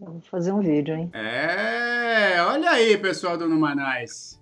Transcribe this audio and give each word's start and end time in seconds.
Vou 0.00 0.20
fazer 0.30 0.52
um 0.52 0.60
vídeo, 0.60 0.94
hein? 0.94 1.10
É, 1.12 2.40
olha 2.42 2.70
aí, 2.70 2.96
pessoal 2.96 3.36
do 3.36 3.48
Numanais. 3.48 4.40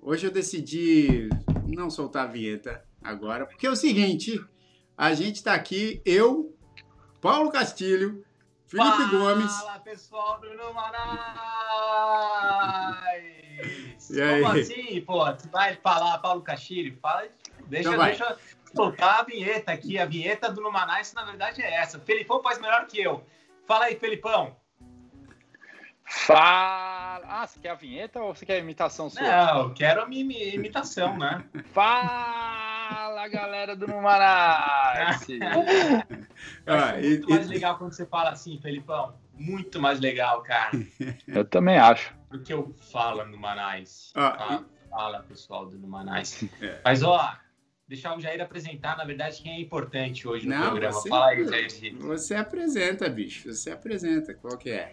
Hoje 0.00 0.28
eu 0.28 0.30
decidi 0.30 1.28
não 1.66 1.90
soltar 1.90 2.24
a 2.24 2.30
vinheta 2.30 2.84
agora, 3.02 3.44
porque 3.44 3.66
é 3.66 3.70
o 3.70 3.74
seguinte, 3.74 4.40
a 4.96 5.12
gente 5.12 5.42
tá 5.42 5.54
aqui, 5.54 6.00
eu, 6.04 6.56
Paulo 7.20 7.50
Castilho, 7.50 8.24
Felipe 8.68 8.88
Fala, 8.90 9.08
Gomes. 9.10 9.52
Fala, 9.52 9.78
pessoal 9.80 10.40
do 10.40 10.54
Numanais! 10.54 11.30
E 14.08 14.22
aí? 14.22 14.42
Como 14.42 14.60
assim, 14.60 15.00
pô? 15.00 15.32
Tu 15.32 15.48
vai 15.50 15.74
falar 15.74 16.18
Paulo 16.18 16.42
Castilho? 16.42 16.96
Fala, 17.02 17.26
deixa, 17.66 17.90
Então 17.90 18.04
deixa 18.04 18.24
eu 18.24 18.36
soltar 18.72 19.20
a 19.20 19.24
vinheta 19.24 19.72
aqui. 19.72 19.98
A 19.98 20.06
vinheta 20.06 20.48
do 20.50 20.60
Numanais, 20.60 21.12
na 21.12 21.24
verdade, 21.24 21.60
é 21.60 21.74
essa. 21.74 21.98
O 21.98 22.00
Felipão 22.00 22.40
faz 22.40 22.60
melhor 22.60 22.86
que 22.86 23.00
eu. 23.00 23.24
Fala 23.66 23.86
aí, 23.86 23.96
Felipão. 23.96 24.61
Fala! 26.04 27.22
Ah, 27.26 27.46
você 27.46 27.58
quer 27.60 27.70
a 27.70 27.74
vinheta 27.74 28.20
ou 28.20 28.34
você 28.34 28.44
quer 28.44 28.54
a 28.56 28.58
imitação 28.58 29.08
sua? 29.08 29.22
Não, 29.22 29.60
eu 29.68 29.74
quero 29.74 30.02
a 30.02 30.06
minha 30.06 30.20
imi- 30.20 30.54
imitação, 30.54 31.16
né? 31.18 31.44
Fala, 31.72 33.26
galera 33.28 33.74
do 33.74 33.86
Numanais! 33.86 35.26
Ah, 36.66 36.98
e- 37.00 37.08
Muito 37.08 37.30
mais 37.30 37.46
e- 37.46 37.50
legal 37.50 37.78
quando 37.78 37.92
você 37.92 38.06
fala 38.06 38.30
assim, 38.30 38.58
Felipão. 38.60 39.14
Muito 39.34 39.80
mais 39.80 39.98
legal, 40.00 40.42
cara. 40.42 40.70
Eu 41.26 41.44
também 41.44 41.78
acho. 41.78 42.14
do 42.30 42.40
que 42.42 42.52
eu 42.52 42.74
falo 42.92 43.24
no 43.24 43.36
Manais. 43.38 44.12
Ah, 44.14 44.30
Tá? 44.32 44.64
Fala, 44.90 45.20
pessoal 45.22 45.66
do 45.66 45.88
Manais. 45.88 46.44
É. 46.60 46.80
Mas, 46.84 47.02
ó, 47.02 47.34
deixar 47.88 48.14
o 48.16 48.20
Jair 48.20 48.40
apresentar, 48.42 48.96
na 48.96 49.04
verdade, 49.04 49.40
quem 49.42 49.52
é 49.56 49.60
importante 49.60 50.28
hoje 50.28 50.46
no 50.46 50.54
Não, 50.54 50.62
programa. 50.70 50.92
você- 50.92 51.08
Fala 51.08 51.28
aí, 51.28 51.44
Jair. 51.48 51.96
Você 52.00 52.34
apresenta, 52.34 53.08
bicho. 53.08 53.50
Você 53.52 53.70
apresenta. 53.70 54.34
Qual 54.34 54.56
que 54.58 54.70
é? 54.70 54.92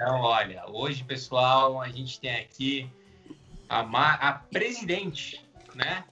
Então, 0.00 0.20
olha, 0.20 0.64
hoje, 0.70 1.02
pessoal, 1.02 1.82
a 1.82 1.88
gente 1.88 2.20
tem 2.20 2.36
aqui 2.36 2.88
a, 3.68 3.82
ma- 3.82 4.14
a 4.14 4.32
presidente, 4.32 5.44
né? 5.74 6.04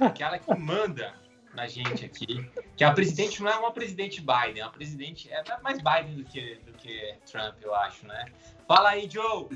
Aquela 0.00 0.38
que 0.38 0.54
manda 0.58 1.12
na 1.54 1.66
gente 1.66 2.06
aqui. 2.06 2.48
Que 2.74 2.82
a 2.82 2.92
presidente 2.92 3.42
não 3.42 3.50
é 3.50 3.56
uma 3.56 3.70
presidente 3.70 4.22
Biden, 4.22 4.62
é 4.62 4.64
uma 4.64 4.72
presidente. 4.72 5.30
É 5.30 5.42
mais 5.62 5.76
Biden 5.76 6.16
do 6.16 6.24
que, 6.24 6.54
do 6.64 6.72
que 6.72 7.16
Trump, 7.30 7.56
eu 7.60 7.74
acho, 7.74 8.06
né? 8.06 8.24
Fala 8.66 8.88
aí, 8.90 9.08
Joe! 9.10 9.46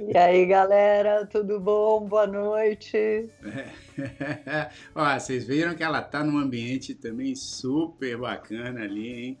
E 0.00 0.16
aí, 0.16 0.46
galera, 0.46 1.26
tudo 1.26 1.60
bom? 1.60 2.06
Boa 2.06 2.26
noite. 2.26 3.30
Ó, 4.94 5.18
vocês 5.18 5.46
viram 5.46 5.74
que 5.74 5.82
ela 5.82 6.00
tá 6.00 6.24
num 6.24 6.38
ambiente 6.38 6.94
também 6.94 7.34
super 7.34 8.16
bacana 8.16 8.82
ali, 8.84 9.12
hein? 9.12 9.38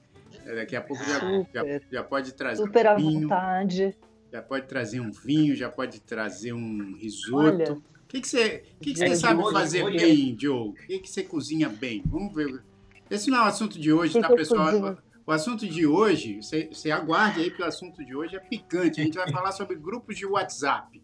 Daqui 0.54 0.74
a 0.76 0.80
pouco 0.80 1.02
já, 1.04 1.18
já, 1.54 1.80
já 1.92 2.02
pode 2.04 2.32
trazer 2.34 2.62
Super 2.62 2.86
um 2.86 2.90
à 2.90 2.94
vinho, 2.94 3.20
vontade. 3.22 3.96
já 4.32 4.40
pode 4.42 4.66
trazer 4.66 5.00
um 5.00 5.10
vinho, 5.10 5.54
já 5.54 5.68
pode 5.68 6.00
trazer 6.00 6.52
um 6.52 6.94
risoto. 6.96 7.36
Olha, 7.36 7.72
O 7.74 7.82
que, 8.08 8.20
que 8.22 8.28
você, 8.28 8.62
o 8.76 8.80
que 8.80 8.92
que 8.92 8.98
você 8.98 9.08
Gente, 9.08 9.18
sabe 9.18 9.42
hoje- 9.42 9.52
fazer 9.52 9.82
hoje- 9.84 9.98
bem, 9.98 10.36
Joe? 10.40 10.68
O 10.70 10.72
que, 10.74 10.98
que 11.00 11.10
você 11.10 11.22
cozinha 11.22 11.68
bem? 11.68 12.02
Vamos 12.06 12.34
ver. 12.34 12.62
Esse 13.10 13.28
não 13.30 13.38
é 13.38 13.40
o 13.42 13.44
assunto 13.44 13.78
de 13.78 13.92
hoje, 13.92 14.14
Que 14.14 14.20
tá, 14.20 14.28
pessoal? 14.34 14.70
cozinho? 14.70 14.98
O 15.26 15.32
assunto 15.32 15.66
de 15.68 15.86
hoje, 15.86 16.36
você, 16.42 16.70
você 16.72 16.90
aguarde 16.90 17.40
aí, 17.40 17.50
porque 17.50 17.62
o 17.62 17.66
assunto 17.66 18.02
de 18.02 18.16
hoje 18.16 18.34
é 18.34 18.40
picante. 18.40 18.98
A 19.00 19.04
gente 19.04 19.18
vai 19.18 19.30
falar 19.30 19.52
sobre 19.52 19.76
grupos 19.76 20.16
de 20.16 20.24
WhatsApp. 20.24 21.02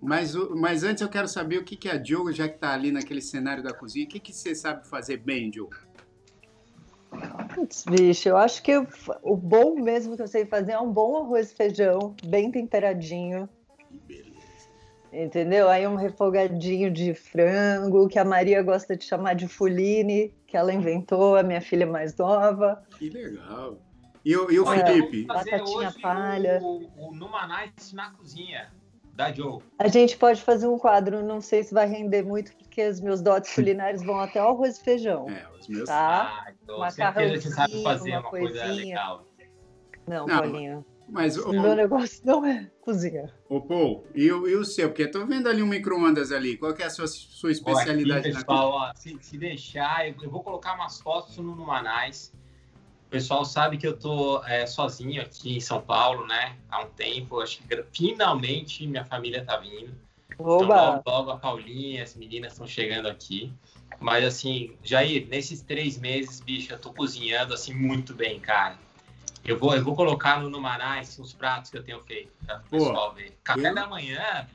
Mas, 0.00 0.32
mas 0.54 0.84
antes 0.84 1.02
eu 1.02 1.08
quero 1.08 1.26
saber 1.26 1.58
o 1.58 1.64
que, 1.64 1.74
que 1.74 1.88
a 1.88 2.00
Joe, 2.00 2.32
já 2.32 2.48
que 2.48 2.54
está 2.54 2.72
ali 2.72 2.92
naquele 2.92 3.20
cenário 3.20 3.60
da 3.64 3.72
cozinha, 3.74 4.04
o 4.04 4.08
que, 4.08 4.20
que 4.20 4.32
você 4.32 4.54
sabe 4.54 4.86
fazer 4.86 5.16
bem, 5.16 5.52
Joe? 5.52 5.66
Putz, 7.54 7.84
bicho, 7.84 8.28
eu 8.28 8.36
acho 8.36 8.62
que 8.62 8.76
o, 9.22 9.36
bom 9.36 9.74
mesmo 9.76 10.16
que 10.16 10.22
eu 10.22 10.28
sei 10.28 10.44
fazer 10.44 10.72
é 10.72 10.80
um 10.80 10.92
bom 10.92 11.16
arroz 11.16 11.50
e 11.50 11.54
feijão, 11.54 12.14
bem 12.26 12.50
temperadinho. 12.50 13.48
Que 13.88 13.96
beleza. 14.06 14.38
Entendeu? 15.12 15.68
Aí 15.68 15.86
um 15.86 15.96
refogadinho 15.96 16.90
de 16.90 17.14
frango, 17.14 18.08
que 18.08 18.18
a 18.18 18.24
Maria 18.24 18.62
gosta 18.62 18.96
de 18.96 19.04
chamar 19.04 19.34
de 19.34 19.48
fuline, 19.48 20.32
que 20.46 20.56
ela 20.56 20.72
inventou, 20.72 21.36
a 21.36 21.42
minha 21.42 21.60
filha 21.60 21.86
mais 21.86 22.16
nova. 22.16 22.82
Que 22.98 23.10
legal. 23.10 23.78
E 24.24 24.36
o, 24.36 24.50
e 24.50 24.60
o 24.60 24.72
É. 24.72 24.86
Felipe? 24.86 25.24
Batatinha 25.24 25.64
hoje 25.64 26.00
palha. 26.00 26.60
O, 26.62 27.08
o 27.08 27.14
Numanais 27.14 27.92
na 27.92 28.10
cozinha, 28.10 28.70
da 29.14 29.32
Joe. 29.32 29.60
A 29.78 29.88
gente 29.88 30.16
pode 30.16 30.42
fazer 30.42 30.68
um 30.68 30.78
quadro, 30.78 31.24
não 31.24 31.40
sei 31.40 31.62
se 31.62 31.74
vai 31.74 31.88
render 31.88 32.22
muito, 32.22 32.54
porque 32.56 32.86
os 32.86 33.00
meus 33.00 33.20
dotes 33.20 33.52
culinários 33.54 34.02
vão 34.02 34.20
até 34.20 34.42
o 34.42 34.48
arroz 34.48 34.76
e 34.76 34.84
feijão. 34.84 35.28
É, 35.28 35.46
os 35.58 35.66
meus. 35.66 35.88
Tá? 35.88 36.44
Ah, 36.46 36.52
então, 36.68 36.78
Macarrãozinho, 36.80 37.40
certeza 37.40 37.48
que 37.48 37.48
você 37.48 37.54
sabe 37.54 37.82
fazer 37.82 38.10
uma 38.10 38.20
uma 38.20 38.30
coisa 38.30 38.60
coisinha. 38.60 38.74
legal. 38.74 39.28
Não, 40.06 40.26
Não. 40.26 40.38
Paulinho. 40.38 40.84
Mas, 41.08 41.38
o, 41.38 41.50
meu 41.50 41.74
negócio 41.74 42.20
não 42.22 42.44
é 42.44 42.70
cozinha. 42.82 43.32
o 43.48 43.62
Paul, 43.62 44.06
e 44.14 44.30
o, 44.30 44.46
e 44.46 44.54
o 44.54 44.62
seu? 44.62 44.90
Porque 44.90 45.04
eu 45.04 45.10
tô 45.10 45.24
vendo 45.24 45.48
ali 45.48 45.62
um 45.62 45.66
micro-ondas 45.66 46.30
ali. 46.30 46.58
Qual 46.58 46.74
que 46.74 46.82
é 46.82 46.86
a 46.86 46.90
sua, 46.90 47.06
sua 47.06 47.50
especialidade 47.50 48.28
aqui, 48.28 48.32
na 48.32 48.40
pessoal, 48.40 48.70
ó, 48.72 48.92
se, 48.94 49.16
se 49.22 49.38
deixar, 49.38 50.06
eu, 50.06 50.14
eu 50.22 50.30
vou 50.30 50.42
colocar 50.42 50.74
umas 50.74 51.00
fotos 51.00 51.38
no 51.38 51.56
Numanais. 51.56 52.34
O 53.06 53.10
pessoal 53.10 53.42
sabe 53.46 53.78
que 53.78 53.86
eu 53.86 53.96
tô 53.96 54.44
é, 54.44 54.66
sozinho 54.66 55.22
aqui 55.22 55.56
em 55.56 55.60
São 55.60 55.80
Paulo, 55.80 56.26
né? 56.26 56.58
Há 56.68 56.82
um 56.82 56.90
tempo. 56.90 57.40
Acho 57.40 57.62
que 57.62 57.84
finalmente 57.90 58.86
minha 58.86 59.04
família 59.06 59.42
tá 59.42 59.56
vindo. 59.56 59.94
Então, 60.30 60.46
Oba! 60.46 60.90
logo, 60.90 61.02
logo 61.06 61.30
a 61.30 61.38
Paulinha, 61.38 62.02
as 62.02 62.14
meninas 62.14 62.52
estão 62.52 62.66
chegando 62.66 63.08
aqui. 63.08 63.50
Mas 64.00 64.24
assim, 64.24 64.76
Jair, 64.82 65.26
nesses 65.28 65.60
três 65.62 65.98
meses, 65.98 66.40
bicho, 66.40 66.72
eu 66.72 66.78
tô 66.78 66.92
cozinhando 66.92 67.52
assim 67.54 67.74
muito 67.74 68.14
bem, 68.14 68.38
cara. 68.38 68.78
Eu 69.44 69.58
vou, 69.58 69.74
eu 69.74 69.82
vou 69.82 69.96
colocar 69.96 70.40
no 70.40 70.50
Numanais 70.50 71.18
os 71.18 71.32
pratos 71.32 71.70
que 71.70 71.78
eu 71.78 71.82
tenho 71.82 72.00
feito, 72.04 72.30
o 72.44 72.46
Pô, 72.46 72.60
pessoal 72.70 73.14
ver. 73.14 73.36
Café 73.42 73.70
eu- 73.70 73.74
da 73.74 73.86
manhã, 73.86 74.46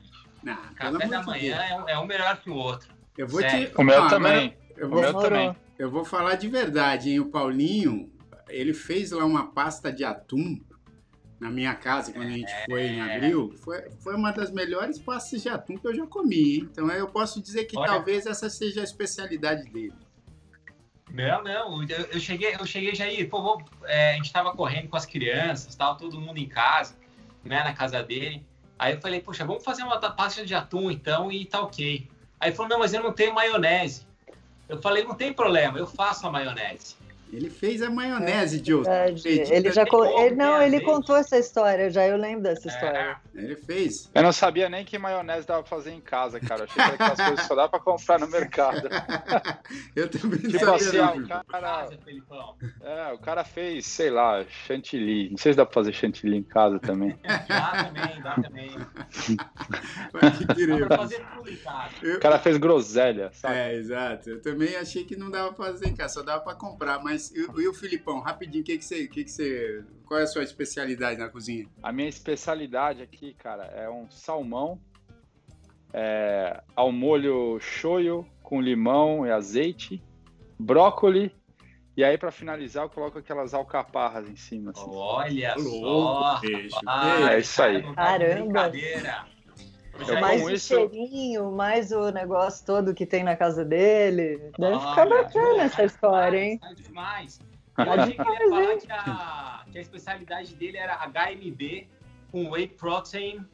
Não, 0.42 0.54
pelo 0.56 0.74
café 0.92 1.08
da 1.08 1.22
manhã 1.22 1.56
é 1.56 1.74
um, 1.76 1.88
é 1.88 1.98
um 1.98 2.06
melhor 2.06 2.36
que 2.40 2.48
o 2.48 2.54
outro. 2.54 2.88
Eu 3.16 3.26
vou 3.26 3.40
Sério. 3.40 3.70
te. 3.70 3.74
O 3.76 3.82
meu 3.82 3.96
Não, 3.96 4.04
agora 4.06 4.22
também. 4.32 4.56
Eu 4.76 4.86
O 4.86 4.90
vou, 4.90 5.00
meu 5.00 5.08
Demorou. 5.08 5.30
também. 5.30 5.56
eu 5.78 5.90
vou 5.90 6.04
falar 6.04 6.36
de 6.36 6.48
verdade, 6.48 7.10
hein? 7.10 7.20
O 7.20 7.26
Paulinho, 7.30 8.10
ele 8.48 8.72
fez 8.72 9.10
lá 9.10 9.24
uma 9.24 9.52
pasta 9.52 9.92
de 9.92 10.04
atum 10.04 10.60
na 11.44 11.50
minha 11.50 11.74
casa 11.74 12.10
quando 12.10 12.28
a 12.28 12.30
gente 12.30 12.50
foi 12.64 12.86
em 12.86 13.00
abril. 13.02 13.54
Foi, 13.62 13.90
foi 14.00 14.16
uma 14.16 14.32
das 14.32 14.50
melhores 14.50 14.98
pastas 14.98 15.42
de 15.42 15.50
atum 15.50 15.76
que 15.76 15.86
eu 15.86 15.94
já 15.94 16.06
comi, 16.06 16.54
hein? 16.56 16.68
Então 16.72 16.90
eu 16.90 17.06
posso 17.06 17.42
dizer 17.42 17.66
que 17.66 17.76
Olha. 17.76 17.86
talvez 17.86 18.24
essa 18.24 18.48
seja 18.48 18.80
a 18.80 18.84
especialidade 18.84 19.68
dele. 19.68 19.92
Não, 21.10 21.44
não, 21.44 21.82
eu, 21.82 22.06
eu 22.12 22.18
cheguei, 22.18 22.54
eu 22.58 22.66
cheguei 22.66 22.94
já 22.94 23.04
aí, 23.04 23.26
pô, 23.26 23.42
vou- 23.42 23.64
é, 23.84 24.12
a 24.12 24.14
gente 24.14 24.32
tava 24.32 24.52
correndo 24.56 24.88
com 24.88 24.96
as 24.96 25.04
crianças, 25.04 25.74
tava 25.74 25.98
todo 25.98 26.18
mundo 26.18 26.38
em 26.38 26.48
casa, 26.48 26.96
né, 27.44 27.62
na 27.62 27.74
casa 27.74 28.02
dele. 28.02 28.44
Aí 28.78 28.94
eu 28.94 29.00
falei, 29.00 29.20
poxa, 29.20 29.44
vamos 29.44 29.62
fazer 29.62 29.82
uma 29.82 30.00
pasta 30.00 30.46
de 30.46 30.54
atum 30.54 30.90
então 30.90 31.30
e 31.30 31.44
tá 31.44 31.60
ok. 31.60 32.08
Aí 32.40 32.48
ele 32.48 32.56
falou, 32.56 32.70
não, 32.70 32.78
mas 32.78 32.94
eu 32.94 33.02
não 33.02 33.12
tenho 33.12 33.34
maionese. 33.34 34.06
Eu 34.66 34.80
falei, 34.80 35.04
não 35.04 35.14
tem 35.14 35.30
problema, 35.30 35.78
eu 35.78 35.86
faço 35.86 36.26
a 36.26 36.30
maionese. 36.30 36.96
Ele 37.34 37.50
fez 37.50 37.82
a 37.82 37.90
maionese, 37.90 38.62
Joe. 38.64 38.82
Verdade. 38.84 39.18
Acredita? 39.28 39.54
Ele 39.54 39.72
já 39.72 39.86
co- 39.86 40.04
ele, 40.20 40.34
não, 40.36 40.62
ele 40.62 40.80
contou 40.80 41.16
essa 41.16 41.38
história, 41.38 41.90
já 41.90 42.06
eu 42.06 42.16
lembro 42.16 42.42
dessa 42.42 42.68
história. 42.68 43.16
Ele 43.34 43.56
fez. 43.56 44.10
Eu 44.14 44.22
não 44.22 44.32
sabia 44.32 44.68
nem 44.68 44.84
que 44.84 44.96
maionese 44.98 45.46
dava 45.46 45.62
pra 45.62 45.70
fazer 45.76 45.90
em 45.90 46.00
casa, 46.00 46.38
cara. 46.40 46.60
Eu 46.62 46.64
achei 46.64 46.82
que 46.84 46.90
aquelas 47.02 47.16
coisas 47.20 47.40
que 47.40 47.46
só 47.46 47.54
dá 47.54 47.68
pra 47.68 47.80
comprar 47.80 48.18
no 48.20 48.28
mercado. 48.28 48.88
eu 49.96 50.08
também 50.08 50.40
não 50.42 50.50
Tipo 50.50 50.64
sabia, 50.64 50.74
assim, 50.76 50.96
não, 50.98 51.06
ó, 51.08 51.40
o 51.40 51.44
cara, 51.46 51.88
é, 52.82 53.12
o 53.12 53.18
cara 53.18 53.44
fez, 53.44 53.86
sei 53.86 54.10
lá, 54.10 54.44
chantilly. 54.66 55.30
Não 55.30 55.36
sei 55.38 55.52
se 55.52 55.56
dá 55.56 55.64
pra 55.66 55.74
fazer 55.74 55.92
chantilly 55.92 56.36
em 56.36 56.42
casa 56.42 56.78
também. 56.78 57.18
Dá 57.48 57.84
também, 57.84 58.22
dá 58.22 58.34
também. 58.36 58.70
Pode 60.12 60.44
Dá 60.46 60.54
crer. 60.54 60.86
pra 60.86 60.96
fazer 60.98 61.24
tudo 61.36 61.50
em 61.50 61.56
casa. 61.56 61.90
Eu- 62.02 62.16
O 62.16 62.20
cara 62.20 62.38
fez 62.38 62.56
groselha, 62.56 63.30
sabe? 63.32 63.54
É, 63.56 63.74
exato. 63.74 64.30
Eu 64.30 64.40
também 64.42 64.76
achei 64.76 65.04
que 65.04 65.16
não 65.16 65.30
dava 65.30 65.52
pra 65.52 65.66
fazer 65.66 65.88
em 65.88 65.94
casa, 65.96 66.14
só 66.14 66.22
dava 66.22 66.42
pra 66.42 66.54
comprar. 66.54 67.02
Mas 67.02 67.23
e, 67.32 67.62
e 67.62 67.68
o 67.68 67.74
Filipão, 67.74 68.20
rapidinho, 68.20 68.62
o 68.62 68.66
que, 68.66 68.78
que, 68.78 68.84
você, 68.84 69.04
o 69.04 69.08
que, 69.10 69.24
que 69.24 69.30
você. 69.30 69.84
Qual 70.06 70.20
é 70.20 70.24
a 70.24 70.26
sua 70.26 70.42
especialidade 70.42 71.18
na 71.18 71.28
cozinha? 71.28 71.66
A 71.82 71.92
minha 71.92 72.08
especialidade 72.08 73.02
aqui, 73.02 73.34
cara, 73.34 73.64
é 73.74 73.88
um 73.88 74.10
salmão 74.10 74.80
é, 75.92 76.62
ao 76.74 76.90
molho 76.92 77.58
shoyu 77.60 78.26
com 78.42 78.60
limão 78.60 79.26
e 79.26 79.30
azeite, 79.30 80.02
brócoli, 80.58 81.34
e 81.96 82.02
aí 82.04 82.18
pra 82.18 82.30
finalizar 82.32 82.84
eu 82.84 82.90
coloco 82.90 83.18
aquelas 83.18 83.54
alcaparras 83.54 84.28
em 84.28 84.36
cima. 84.36 84.72
assim. 84.72 84.84
Olha 84.88 85.54
Louco, 85.56 86.22
só. 86.34 86.40
peixe. 86.40 86.74
rapaz, 86.84 87.26
É 87.30 87.38
isso 87.38 87.62
aí. 87.62 87.82
tá 87.82 87.94
Caramba. 87.94 88.72
Eu 89.98 90.04
Jair, 90.06 90.20
mais 90.20 90.42
o 90.42 90.50
isso- 90.50 90.66
cheirinho, 90.74 91.52
mais 91.52 91.92
o 91.92 92.10
negócio 92.10 92.66
todo 92.66 92.92
que 92.94 93.06
tem 93.06 93.22
na 93.22 93.36
casa 93.36 93.64
dele. 93.64 94.50
Deve 94.58 94.78
ficar 94.78 95.06
Olha, 95.06 95.22
bacana 95.22 95.62
essa 95.62 95.84
história, 95.84 96.38
hein? 96.38 96.60
demais. 96.76 97.40
Eu 97.78 97.92
achei 97.92 98.14
que 98.14 98.20
ele 98.20 98.30
ia 98.30 98.48
falar 98.50 98.76
que 98.78 98.92
a, 98.92 99.64
que 99.72 99.78
a 99.78 99.80
especialidade 99.80 100.54
dele 100.54 100.76
era 100.78 100.96
HMB 101.06 101.88
com 102.30 102.50
whey 102.50 102.68
protein 102.68 103.44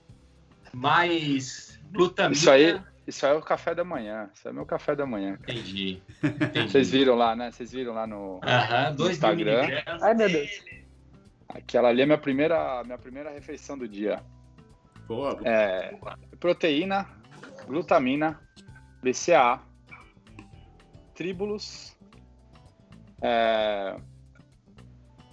mais 0.72 1.78
glutamina. 1.92 2.32
Isso 2.34 2.50
aí, 2.50 2.80
isso 3.06 3.26
aí 3.26 3.32
é 3.32 3.36
o 3.36 3.42
café 3.42 3.74
da 3.74 3.84
manhã. 3.84 4.30
Isso 4.34 4.48
é 4.48 4.52
meu 4.52 4.64
café 4.66 4.94
da 4.94 5.06
manhã. 5.06 5.38
Entendi. 5.42 6.02
Entendi. 6.22 6.70
Vocês 6.70 6.90
viram 6.90 7.14
lá, 7.16 7.34
né? 7.34 7.50
Vocês 7.50 7.72
viram 7.72 7.92
lá 7.94 8.06
no. 8.06 8.40
Aham, 8.42 8.94
dois 8.94 9.12
Instagram. 9.12 9.62
miligramas. 9.66 10.02
Ai, 10.02 10.14
meu 10.14 10.28
Deus. 10.28 10.64
Aquela 11.48 11.88
ali 11.88 12.02
é 12.02 12.06
minha 12.06 12.18
primeira, 12.18 12.82
minha 12.84 12.98
primeira 12.98 13.30
refeição 13.30 13.76
do 13.76 13.88
dia. 13.88 14.22
Boa. 15.10 15.40
É, 15.42 15.98
proteína, 16.38 17.04
glutamina, 17.66 18.40
BCA, 19.02 19.60
tríbulos. 21.16 21.98
É, 23.20 23.96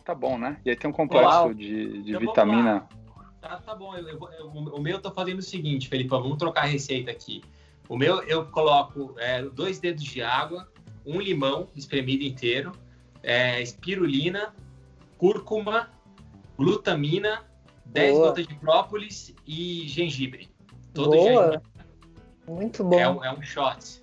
tá 0.03 0.15
bom, 0.15 0.35
né? 0.39 0.59
E 0.65 0.71
aí 0.71 0.75
tem 0.75 0.89
um 0.89 0.93
complexo 0.93 1.29
Uau. 1.29 1.53
de, 1.53 2.01
de 2.01 2.09
Então 2.09 2.21
vitamina. 2.21 2.89
Tá, 3.39 3.57
tá 3.57 3.75
bom. 3.75 3.95
Eu- 3.95 4.09
eu- 4.09 4.29
eu- 4.39 4.47
o 4.47 4.81
meu 4.81 4.95
eu 4.95 5.01
tô 5.01 5.11
fazendo 5.11 5.37
o 5.37 5.43
seguinte, 5.43 5.87
Felipe, 5.87 6.09
vamos 6.09 6.39
trocar 6.39 6.61
a 6.61 6.65
receita 6.65 7.11
aqui. 7.11 7.43
O 7.87 7.95
meu 7.95 8.23
eu 8.23 8.47
coloco 8.47 9.13
é, 9.19 9.43
dois 9.43 9.77
dedos 9.77 10.03
de 10.03 10.23
água, 10.23 10.67
um 11.05 11.21
limão 11.21 11.69
espremido 11.75 12.23
inteiro, 12.23 12.71
é, 13.21 13.61
espirulina, 13.61 14.55
cúrcuma, 15.19 15.91
glutamina, 16.57 17.45
10 17.97 18.13
Boa. 18.13 18.27
gotas 18.27 18.47
de 18.47 18.55
própolis 18.55 19.33
e 19.45 19.87
gengibre. 19.87 20.49
Todo 20.93 21.11
Boa. 21.11 21.43
gengibre. 21.45 21.61
Muito 22.47 22.83
bom. 22.83 22.99
É 22.99 23.09
um, 23.09 23.23
é 23.25 23.33
um 23.33 23.41
shot. 23.41 24.01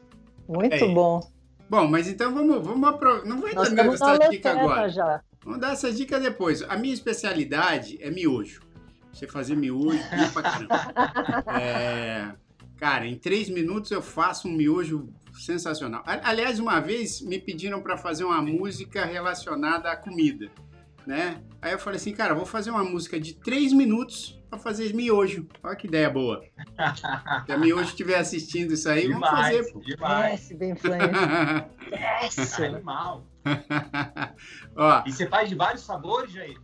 Muito 0.49 0.75
É. 0.75 0.89
bom. 0.95 1.21
Bom, 1.69 1.89
mas 1.89 2.07
então 2.09 2.33
vamos, 2.35 2.65
vamos 2.65 2.89
apro... 2.89 3.27
Não 3.27 3.41
vai 3.41 3.55
Nós 3.55 3.71
dar 3.73 3.87
estamos 3.87 4.01
na 4.01 4.15
essa 4.15 4.29
dica 4.31 4.51
agora. 4.53 4.89
já. 4.89 5.23
Vamos 5.45 5.61
dar 5.61 5.73
essa 5.73 5.91
dica 5.93 6.21
depois. 6.21 6.63
A 6.63 6.77
minha 6.77 6.93
especialidade 6.93 7.99
é 8.03 8.11
miojo. 8.11 8.61
Você 9.13 9.27
fazer 9.27 9.57
miojo, 9.57 9.99
pra 10.33 10.43
caramba. 10.43 10.93
É, 11.61 12.33
Cara, 12.77 13.07
em 13.07 13.17
três 13.17 13.49
minutos 13.49 13.91
eu 13.93 14.03
faço 14.03 14.47
um 14.49 14.53
miojo 14.53 15.09
sensacional. 15.33 16.03
Aliás, 16.05 16.59
uma 16.59 16.81
vez 16.81 17.21
me 17.23 17.39
pediram 17.39 17.81
para 17.81 17.97
fazer 17.97 18.25
uma 18.25 18.43
música 18.43 19.05
relacionada 19.07 19.91
à 19.91 19.97
comida, 19.97 20.51
né? 21.07 21.43
Aí 21.61 21.73
eu 21.73 21.79
falei 21.79 21.97
assim, 21.99 22.13
cara, 22.13 22.35
vou 22.35 22.47
fazer 22.47 22.71
uma 22.71 22.85
música 22.85 23.19
de 23.19 23.35
três 23.35 23.73
minutos 23.73 24.41
para 24.51 24.59
fazer 24.59 24.93
miojo. 24.95 25.47
Olha 25.63 25.77
que 25.77 25.87
ideia 25.87 26.09
boa. 26.11 26.43
Se 27.47 27.53
a 27.53 27.59
miojo 27.59 27.89
estiver 27.91 28.17
assistindo 28.19 28.73
isso 28.75 28.89
aí, 28.89 29.09
vamos 29.09 29.29
demais, 29.29 29.57
fazer, 29.57 29.73
pô. 29.73 29.81
demais. 29.81 30.31
Desce, 30.41 30.55
bem. 30.55 30.75
Desce. 30.75 32.65
Animal. 32.65 33.27
Ó, 34.77 35.03
E 35.07 35.13
você 35.13 35.27
faz 35.27 35.49
de 35.49 35.55
vários 35.55 35.83
sabores, 35.83 36.33
Jair? 36.33 36.59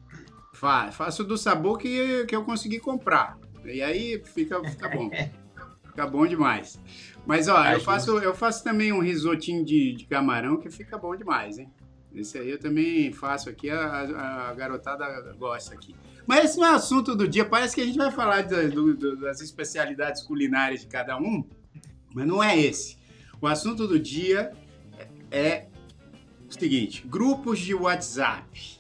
Fa- 0.55 0.91
faço 0.93 1.25
do 1.25 1.37
sabor 1.39 1.79
que, 1.79 2.25
que 2.27 2.35
eu 2.37 2.45
consegui 2.45 2.79
comprar. 2.79 3.39
E 3.65 3.83
aí 3.83 4.23
fica, 4.25 4.63
fica 4.69 4.89
bom. 4.89 5.11
Fica 5.87 6.07
bom 6.07 6.27
demais. 6.27 6.81
Mas 7.27 7.49
ó, 7.49 7.65
eu 7.67 7.81
faço, 7.81 8.19
eu 8.19 8.35
faço 8.35 8.63
também 8.65 8.93
um 8.93 9.01
risotinho 9.01 9.65
de, 9.65 9.93
de 9.95 10.07
camarão 10.07 10.57
que 10.59 10.71
fica 10.71 10.97
bom 10.99 11.15
demais, 11.17 11.59
hein? 11.59 11.71
Esse 12.15 12.39
aí 12.39 12.51
eu 12.51 12.59
também 12.59 13.13
faço 13.13 13.49
aqui, 13.49 13.71
a, 13.71 14.49
a- 14.49 14.55
garotada 14.55 15.33
gosta 15.39 15.75
aqui. 15.75 15.95
Mas 16.27 16.45
esse 16.47 16.59
não 16.59 16.67
é 16.67 16.75
assunto 16.75 17.15
do 17.15 17.27
dia, 17.29 17.45
parece 17.45 17.75
que 17.75 17.81
a 17.81 17.87
gente 17.87 17.97
vai 17.99 18.11
falar 18.11 18.43
da- 18.43 18.63
do- 18.63 18.95
do- 18.95 19.17
das 19.17 19.41
especialidades 19.41 20.23
culinárias 20.23 20.81
de 20.81 20.87
cada 20.89 21.17
um, 21.17 21.45
mas 22.13 22.27
não 22.27 22.43
é 22.43 22.59
esse. 22.59 22.99
O 23.41 23.47
assunto 23.47 23.87
do 23.87 23.99
dia 23.99 24.53
é, 25.31 25.39
é 25.39 25.69
o 26.49 26.53
seguinte: 26.53 27.07
grupos 27.07 27.59
de 27.61 27.75
WhatsApp. 27.75 28.79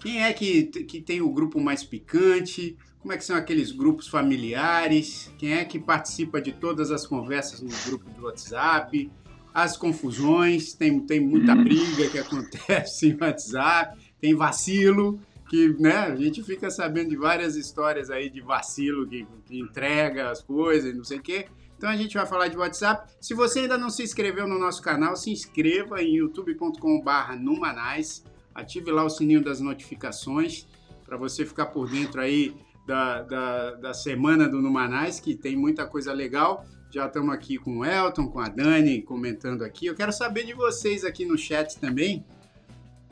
Quem 0.00 0.22
é 0.22 0.32
que, 0.32 0.64
que 0.64 1.00
tem 1.00 1.22
o 1.22 1.30
grupo 1.30 1.60
mais 1.60 1.82
picante? 1.82 2.76
Como 2.98 3.12
é 3.12 3.16
que 3.16 3.24
são 3.24 3.36
aqueles 3.36 3.70
grupos 3.70 4.08
familiares? 4.08 5.32
Quem 5.38 5.54
é 5.54 5.64
que 5.64 5.78
participa 5.78 6.40
de 6.40 6.52
todas 6.52 6.90
as 6.90 7.06
conversas 7.06 7.60
no 7.62 7.70
grupo 7.86 8.10
do 8.10 8.24
WhatsApp? 8.24 9.10
As 9.54 9.76
confusões, 9.76 10.74
tem, 10.74 10.98
tem 10.98 11.20
muita 11.20 11.54
briga 11.54 12.10
que 12.10 12.18
acontece 12.18 13.08
em 13.08 13.16
WhatsApp, 13.18 13.96
tem 14.20 14.34
vacilo, 14.34 15.20
que 15.48 15.68
né, 15.80 15.96
a 15.96 16.16
gente 16.16 16.42
fica 16.42 16.68
sabendo 16.68 17.10
de 17.10 17.16
várias 17.16 17.54
histórias 17.54 18.10
aí 18.10 18.28
de 18.28 18.40
vacilo 18.40 19.06
que, 19.06 19.24
que 19.46 19.60
entrega 19.60 20.28
as 20.30 20.42
coisas 20.42 20.92
e 20.92 20.96
não 20.96 21.04
sei 21.04 21.18
o 21.18 21.22
quê. 21.22 21.46
Então 21.76 21.88
a 21.88 21.96
gente 21.96 22.14
vai 22.16 22.26
falar 22.26 22.48
de 22.48 22.56
WhatsApp. 22.56 23.12
Se 23.20 23.34
você 23.34 23.60
ainda 23.60 23.78
não 23.78 23.90
se 23.90 24.02
inscreveu 24.02 24.48
no 24.48 24.58
nosso 24.58 24.82
canal, 24.82 25.14
se 25.14 25.30
inscreva 25.30 26.02
em 26.02 26.16
youtube.com.br 26.16 27.36
numanais. 27.38 28.24
Ative 28.54 28.90
lá 28.90 29.04
o 29.04 29.10
sininho 29.10 29.42
das 29.42 29.60
notificações 29.60 30.66
para 31.04 31.16
você 31.16 31.44
ficar 31.44 31.66
por 31.66 31.88
dentro 31.88 32.20
aí 32.20 32.54
da, 32.86 33.22
da, 33.22 33.70
da 33.72 33.94
semana 33.94 34.48
do 34.48 34.60
Numanais, 34.60 35.20
que 35.20 35.34
tem 35.34 35.56
muita 35.56 35.86
coisa 35.86 36.12
legal. 36.12 36.64
Já 36.94 37.06
estamos 37.06 37.34
aqui 37.34 37.58
com 37.58 37.78
o 37.78 37.84
Elton, 37.84 38.28
com 38.28 38.38
a 38.38 38.48
Dani 38.48 39.02
comentando 39.02 39.64
aqui. 39.64 39.86
Eu 39.86 39.96
quero 39.96 40.12
saber 40.12 40.46
de 40.46 40.54
vocês 40.54 41.04
aqui 41.04 41.26
no 41.26 41.36
chat 41.36 41.76
também. 41.80 42.24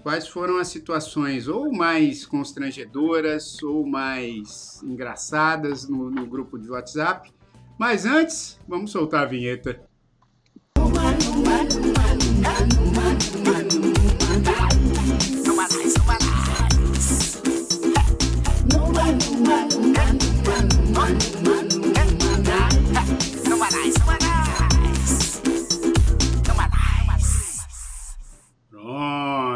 Quais 0.04 0.28
foram 0.28 0.58
as 0.58 0.68
situações 0.68 1.48
ou 1.48 1.72
mais 1.72 2.24
constrangedoras 2.24 3.60
ou 3.60 3.84
mais 3.84 4.80
engraçadas 4.84 5.88
no, 5.88 6.08
no 6.08 6.24
grupo 6.28 6.60
de 6.60 6.70
WhatsApp? 6.70 7.32
Mas 7.76 8.06
antes, 8.06 8.56
vamos 8.68 8.92
soltar 8.92 9.24
a 9.24 9.26
vinheta. 9.26 9.82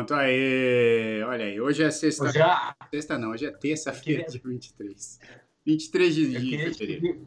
Pronto, 0.07 0.15
aí. 0.15 1.23
Olha 1.25 1.45
aí, 1.45 1.61
hoje 1.61 1.83
é 1.83 1.91
sexta. 1.91 2.25
Hoje 2.25 2.41
é- 2.41 2.75
Sexta 2.91 3.19
não, 3.19 3.31
hoje 3.31 3.47
é 3.47 3.51
terça-feira, 3.51 4.23
Eu 4.23 4.31
dia 4.31 4.41
23. 4.45 5.19
23 5.65 6.15
de, 6.15 6.35
Eu 6.35 6.41
queria, 6.41 6.71
pedir, 6.71 7.21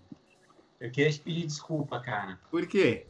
eu 0.79 0.91
queria 0.91 1.11
te 1.11 1.19
pedir 1.19 1.45
desculpa, 1.45 1.99
cara. 1.99 2.39
Por 2.49 2.65
quê? 2.65 3.05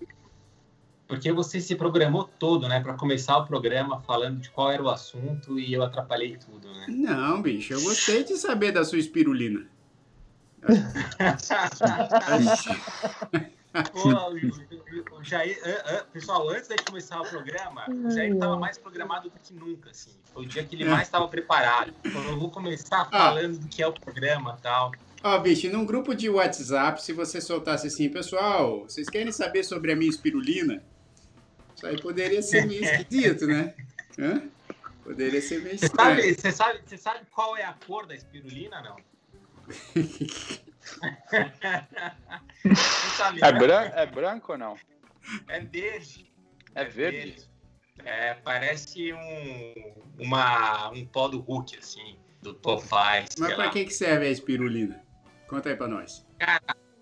Porque 1.08 1.32
você 1.32 1.62
se 1.62 1.76
programou 1.76 2.24
todo, 2.24 2.68
né, 2.68 2.82
para 2.82 2.96
começar 2.96 3.38
o 3.38 3.46
programa 3.46 4.02
falando 4.02 4.40
de 4.40 4.50
qual 4.50 4.72
era 4.72 4.82
o 4.82 4.90
assunto 4.90 5.60
e 5.60 5.72
eu 5.72 5.84
atrapalhei 5.84 6.38
tudo, 6.38 6.72
né? 6.72 6.86
Não, 6.88 7.42
bicho, 7.42 7.74
eu 7.74 7.82
gostei 7.82 8.24
de 8.24 8.38
saber 8.38 8.72
da 8.72 8.84
sua 8.84 8.98
espirulina. 8.98 9.68
Pô, 13.84 15.24
Jair, 15.24 15.60
pessoal, 16.12 16.50
antes 16.50 16.68
de 16.68 16.76
começar 16.84 17.22
o 17.22 17.26
programa, 17.28 17.86
o 17.90 18.10
Jair 18.12 18.34
estava 18.34 18.58
mais 18.58 18.78
programado 18.78 19.30
do 19.30 19.40
que 19.40 19.54
nunca, 19.54 19.90
assim. 19.92 20.12
Foi 20.34 20.44
o 20.44 20.48
dia 20.48 20.64
que 20.64 20.76
ele 20.76 20.86
mais 20.86 21.04
estava 21.08 21.28
preparado. 21.28 21.94
Então, 22.04 22.24
eu 22.24 22.40
vou 22.40 22.50
começar 22.50 23.06
falando 23.10 23.58
do 23.60 23.68
que 23.68 23.82
é 23.82 23.88
o 23.88 23.94
programa 23.94 24.56
e 24.58 24.62
tal. 24.62 24.92
Ó, 25.24 25.38
bicho, 25.40 25.70
num 25.70 25.86
grupo 25.86 26.16
de 26.16 26.30
WhatsApp, 26.30 27.02
se 27.04 27.12
você 27.12 27.42
soltasse 27.42 27.88
assim, 27.88 28.10
pessoal, 28.10 28.84
vocês 28.84 29.10
querem 29.10 29.32
saber 29.32 29.64
sobre 29.64 29.92
a 29.92 29.96
minha 29.96 30.10
espirulina? 30.10 30.84
Isso 31.76 31.86
aí 31.86 32.02
poderia 32.02 32.42
ser 32.42 32.66
meio 32.66 32.84
esquisito, 32.86 33.46
né? 33.46 33.74
Hã? 34.18 34.42
Poderia 35.04 35.42
ser 35.42 35.62
meio 35.62 35.78
Você 35.78 35.86
estranho. 35.88 36.22
sabe, 36.22 36.34
você, 36.36 36.52
sabe, 36.52 36.80
você 36.86 36.98
sabe 36.98 37.20
qual 37.32 37.58
é 37.58 37.64
a 37.64 37.74
cor 37.86 38.06
da 38.06 38.16
espirulina, 38.16 38.82
não? 38.82 38.96
É, 43.42 43.52
né? 43.52 43.60
bran 43.60 43.92
é 43.94 44.06
branco 44.06 44.52
ou 44.52 44.58
não? 44.58 44.78
É 45.48 45.60
verde. 45.60 46.32
É 46.76 46.84
verde? 46.86 47.50
É, 48.06 48.34
parece 48.36 49.14
um, 49.14 49.74
uma, 50.18 50.90
um 50.92 51.06
pó 51.06 51.28
do 51.28 51.40
Hulk, 51.40 51.78
assim, 51.78 52.18
do 52.42 52.54
Popeye, 52.54 53.26
sei 53.30 53.40
Mas 53.40 53.54
pra 53.54 53.66
lá. 53.66 53.70
que, 53.72 53.86
que 53.86 53.94
serve 53.94 54.28
a 54.28 54.30
espirulina? 54.30 55.04
Conta 55.48 55.70
aí 55.70 55.76
pra 55.76 55.88
nós. 55.88 56.26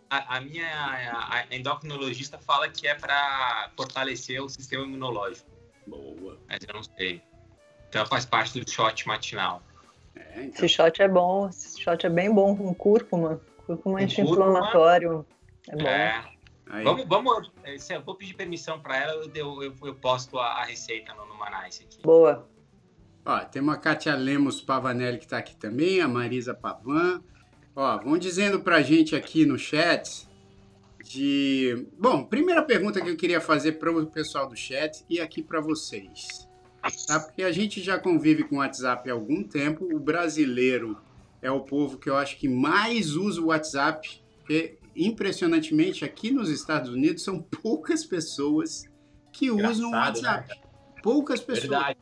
A, 0.09 0.37
a 0.37 0.41
minha 0.41 0.67
a, 0.67 1.39
a 1.39 1.55
endocrinologista 1.55 2.37
fala 2.39 2.69
que 2.69 2.87
é 2.87 2.95
para 2.95 3.69
fortalecer 3.75 4.41
o 4.41 4.47
sistema 4.47 4.83
imunológico, 4.85 5.49
Boa. 5.85 6.39
mas 6.47 6.59
eu 6.65 6.73
não 6.73 6.83
sei. 6.83 7.21
Então 7.89 8.05
faz 8.05 8.25
parte 8.25 8.59
do 8.59 8.69
shot 8.69 9.05
matinal. 9.07 9.61
É, 10.15 10.43
então. 10.43 10.65
Esse 10.65 10.69
shot 10.69 11.01
é 11.01 11.07
bom, 11.07 11.49
esse 11.49 11.81
shot 11.81 12.05
é 12.05 12.09
bem 12.09 12.33
bom 12.33 12.55
com 12.55 12.73
cúrcuma. 12.73 13.41
Cúrcuma 13.67 13.97
Com 13.97 14.03
anti-inflamatório. 14.03 15.25
É 15.67 15.75
bom. 15.75 15.87
É. 15.87 16.23
Aí, 16.69 16.83
Vamos, 16.83 17.05
vamos. 17.05 17.51
se 17.77 17.93
Eu 17.93 18.01
vou 18.01 18.15
pedir 18.15 18.33
permissão 18.33 18.79
para 18.79 18.97
ela, 18.97 19.25
eu, 19.35 19.63
eu, 19.63 19.75
eu, 19.83 19.95
posto 19.95 20.39
a, 20.39 20.61
a 20.61 20.63
receita 20.63 21.13
no, 21.13 21.25
no 21.25 21.35
Manais 21.35 21.81
aqui. 21.81 22.01
Boa. 22.01 22.47
Ó, 23.25 23.39
tem 23.39 23.61
uma 23.61 23.77
Kátia 23.77 24.15
Lemos 24.15 24.61
Pavanelli 24.61 25.17
que 25.17 25.27
tá 25.27 25.37
aqui 25.37 25.55
também, 25.55 26.01
a 26.01 26.07
Marisa 26.07 26.53
Pavan. 26.53 27.21
Ó, 27.75 27.97
vão 27.99 28.17
dizendo 28.17 28.61
pra 28.61 28.81
gente 28.81 29.15
aqui 29.15 29.45
no 29.45 29.57
chat 29.57 30.27
de... 31.03 31.87
Bom, 31.97 32.23
primeira 32.23 32.63
pergunta 32.63 33.01
que 33.01 33.09
eu 33.09 33.17
queria 33.17 33.39
fazer 33.39 33.73
para 33.73 33.91
o 33.91 34.07
pessoal 34.07 34.47
do 34.47 34.55
chat 34.55 35.05
e 35.09 35.19
aqui 35.19 35.43
para 35.43 35.61
vocês. 35.61 36.47
Tá? 37.05 37.19
Porque 37.19 37.43
a 37.43 37.51
gente 37.51 37.81
já 37.81 37.99
convive 37.99 38.43
com 38.43 38.55
o 38.55 38.59
WhatsApp 38.59 39.09
há 39.09 39.13
algum 39.13 39.43
tempo. 39.43 39.85
O 39.93 39.99
brasileiro 39.99 40.97
é 41.41 41.51
o 41.51 41.61
povo 41.61 41.97
que 41.97 42.09
eu 42.09 42.17
acho 42.17 42.37
que 42.37 42.47
mais 42.47 43.15
usa 43.15 43.41
o 43.41 43.47
WhatsApp. 43.47 44.21
Porque, 44.39 44.77
impressionantemente, 44.95 46.03
aqui 46.03 46.31
nos 46.31 46.49
Estados 46.49 46.89
Unidos 46.89 47.23
são 47.23 47.41
poucas 47.61 48.05
pessoas 48.05 48.85
que 49.31 49.51
usam 49.51 49.87
o 49.87 49.89
Engraçado, 49.89 50.21
né, 50.21 50.29
WhatsApp. 50.29 50.61
Poucas 51.03 51.39
pessoas. 51.39 51.69
Verdade. 51.69 51.99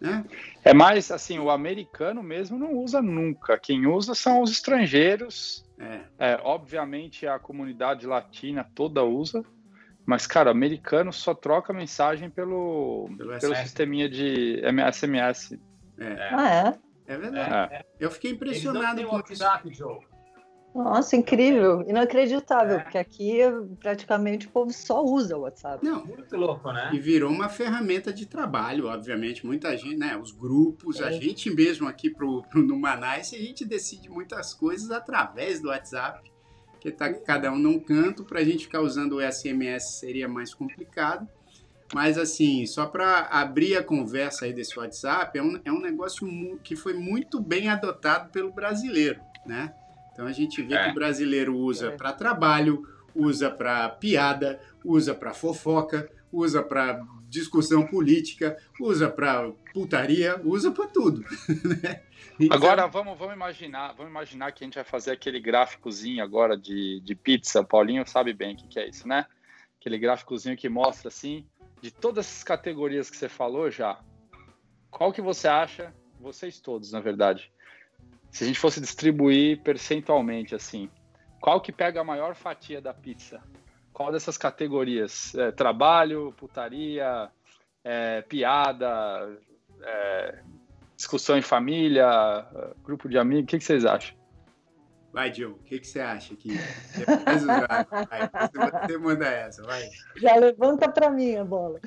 Né? 0.00 0.24
É 0.64 0.72
mais 0.72 1.10
assim, 1.10 1.38
o 1.38 1.50
americano 1.50 2.22
mesmo 2.22 2.58
não 2.58 2.72
usa 2.78 3.02
nunca. 3.02 3.58
Quem 3.58 3.86
usa 3.86 4.14
são 4.14 4.40
os 4.40 4.50
estrangeiros. 4.50 5.62
É. 5.78 6.00
É, 6.18 6.40
obviamente 6.42 7.26
a 7.26 7.38
comunidade 7.38 8.06
latina 8.06 8.66
toda 8.74 9.02
usa, 9.02 9.42
mas 10.06 10.26
cara, 10.26 10.48
o 10.48 10.52
americano 10.52 11.12
só 11.12 11.34
troca 11.34 11.72
mensagem 11.72 12.30
pelo, 12.30 13.08
Pelo 13.16 13.38
pelo 13.38 13.56
sisteminha 13.56 14.08
de 14.08 14.62
SMS. 14.92 15.58
É, 15.98 16.28
Ah, 16.32 16.50
é? 16.50 16.89
É 17.12 17.18
verdade. 17.18 17.74
É. 17.74 17.84
Eu 17.98 18.10
fiquei 18.10 18.30
impressionado 18.32 19.02
com 19.02 19.06
isso. 19.06 19.14
WhatsApp, 19.42 19.72
Joe. 19.74 19.98
Nossa, 20.72 21.16
incrível. 21.16 21.82
Inacreditável, 21.88 22.76
É. 22.76 22.78
porque 22.80 22.96
aqui 22.96 23.38
praticamente 23.80 24.46
o 24.46 24.50
povo 24.50 24.72
só 24.72 25.02
usa 25.04 25.36
o 25.36 25.40
WhatsApp. 25.40 25.84
Não, 25.84 26.04
Muito 26.06 26.36
louco, 26.36 26.70
né? 26.70 26.90
e 26.92 27.00
virou 27.00 27.28
uma 27.30 27.48
ferramenta 27.48 28.12
de 28.12 28.24
trabalho, 28.24 28.86
obviamente. 28.86 29.44
Muita 29.44 29.76
gente, 29.76 29.96
né? 29.96 30.16
Os 30.16 30.30
grupos, 30.30 31.00
a 31.02 31.08
É. 31.08 31.12
gente 31.20 31.50
mesmo 31.52 31.88
aqui 31.88 32.08
pro, 32.08 32.42
pro 32.44 32.62
Numanice, 32.62 33.34
a 33.34 33.40
gente 33.40 33.64
decide 33.64 34.08
muitas 34.08 34.54
coisas 34.54 34.92
através 34.92 35.60
do 35.60 35.68
WhatsApp, 35.70 36.30
que 36.78 36.92
tá 36.92 37.12
cada 37.12 37.50
um 37.52 37.58
num 37.58 37.80
canto, 37.80 38.22
pra 38.24 38.44
gente 38.44 38.64
ficar 38.66 38.80
usando 38.80 39.16
o 39.16 39.20
SMS 39.20 39.98
seria 39.98 40.28
mais 40.28 40.54
complicado. 40.54 41.26
Mas 41.92 42.16
assim, 42.16 42.64
só 42.66 42.86
para 42.86 43.22
abrir 43.30 43.76
a 43.76 43.82
conversa 43.82 44.44
aí 44.44 44.52
desse 44.52 44.78
WhatsApp, 44.78 45.36
é 45.38 45.42
um, 45.42 45.60
é 45.64 45.72
um 45.72 45.80
negócio 45.80 46.26
que 46.62 46.76
foi 46.76 46.94
muito 46.94 47.40
bem 47.40 47.68
adotado 47.68 48.30
pelo 48.30 48.52
brasileiro, 48.52 49.20
né? 49.44 49.74
Então 50.12 50.26
a 50.26 50.32
gente 50.32 50.62
vê 50.62 50.74
É. 50.74 50.84
que 50.84 50.90
o 50.90 50.94
brasileiro 50.94 51.56
usa 51.56 51.88
É. 51.88 51.90
para 51.96 52.12
trabalho, 52.12 52.86
usa 53.14 53.50
para 53.50 53.88
piada, 53.88 54.60
usa 54.84 55.14
para 55.14 55.34
fofoca, 55.34 56.08
usa 56.32 56.62
para 56.62 57.04
discussão 57.28 57.86
política, 57.86 58.56
usa 58.80 59.08
para 59.08 59.50
putaria, 59.72 60.40
usa 60.44 60.70
para 60.70 60.86
tudo. 60.86 61.24
né? 61.82 62.02
Então, 62.38 62.56
Agora 62.56 62.86
vamos, 62.86 63.18
vamos 63.18 63.34
imaginar, 63.34 63.92
vamos 63.94 64.10
imaginar 64.10 64.52
que 64.52 64.64
a 64.64 64.66
gente 64.66 64.74
vai 64.74 64.84
fazer 64.84 65.10
aquele 65.12 65.40
gráficozinho 65.40 66.22
agora 66.22 66.56
de, 66.56 67.00
de 67.00 67.14
pizza. 67.14 67.62
Paulinho 67.64 68.06
sabe 68.06 68.32
bem 68.32 68.54
o 68.54 68.56
que, 68.56 68.66
que 68.68 68.78
é 68.78 68.88
isso, 68.88 69.06
né? 69.06 69.26
Aquele 69.80 69.98
gráficozinho 69.98 70.56
que 70.56 70.68
mostra 70.68 71.08
assim, 71.08 71.44
de 71.80 71.90
todas 71.90 72.26
essas 72.26 72.44
categorias 72.44 73.10
que 73.10 73.16
você 73.16 73.28
falou 73.28 73.70
já, 73.70 73.98
qual 74.90 75.12
que 75.12 75.20
você 75.20 75.48
acha, 75.48 75.94
vocês 76.20 76.60
todos, 76.60 76.92
na 76.92 77.00
verdade, 77.00 77.50
se 78.30 78.44
a 78.44 78.46
gente 78.46 78.58
fosse 78.58 78.80
distribuir 78.80 79.62
percentualmente 79.62 80.54
assim, 80.54 80.90
qual 81.40 81.60
que 81.60 81.72
pega 81.72 82.00
a 82.00 82.04
maior 82.04 82.34
fatia 82.34 82.80
da 82.80 82.92
pizza? 82.92 83.42
Qual 83.92 84.12
dessas 84.12 84.36
categorias? 84.36 85.34
É, 85.34 85.50
trabalho, 85.50 86.34
putaria, 86.36 87.30
é, 87.82 88.22
piada, 88.22 89.36
é, 89.82 90.42
discussão 90.96 91.36
em 91.36 91.42
família, 91.42 92.46
grupo 92.84 93.08
de 93.08 93.18
amigos, 93.18 93.44
o 93.44 93.46
que, 93.46 93.58
que 93.58 93.64
vocês 93.64 93.84
acham? 93.86 94.19
Vai, 95.12 95.34
Joe, 95.34 95.52
o 95.52 95.58
que, 95.64 95.80
que 95.80 95.86
você 95.86 96.00
acha 96.00 96.34
aqui? 96.34 96.50
Você 98.86 98.98
manda 98.98 99.26
essa, 99.26 99.62
vai. 99.62 99.88
Já 100.16 100.36
levanta 100.36 100.88
para 100.88 101.10
mim 101.10 101.36
a 101.36 101.44
bola. 101.44 101.80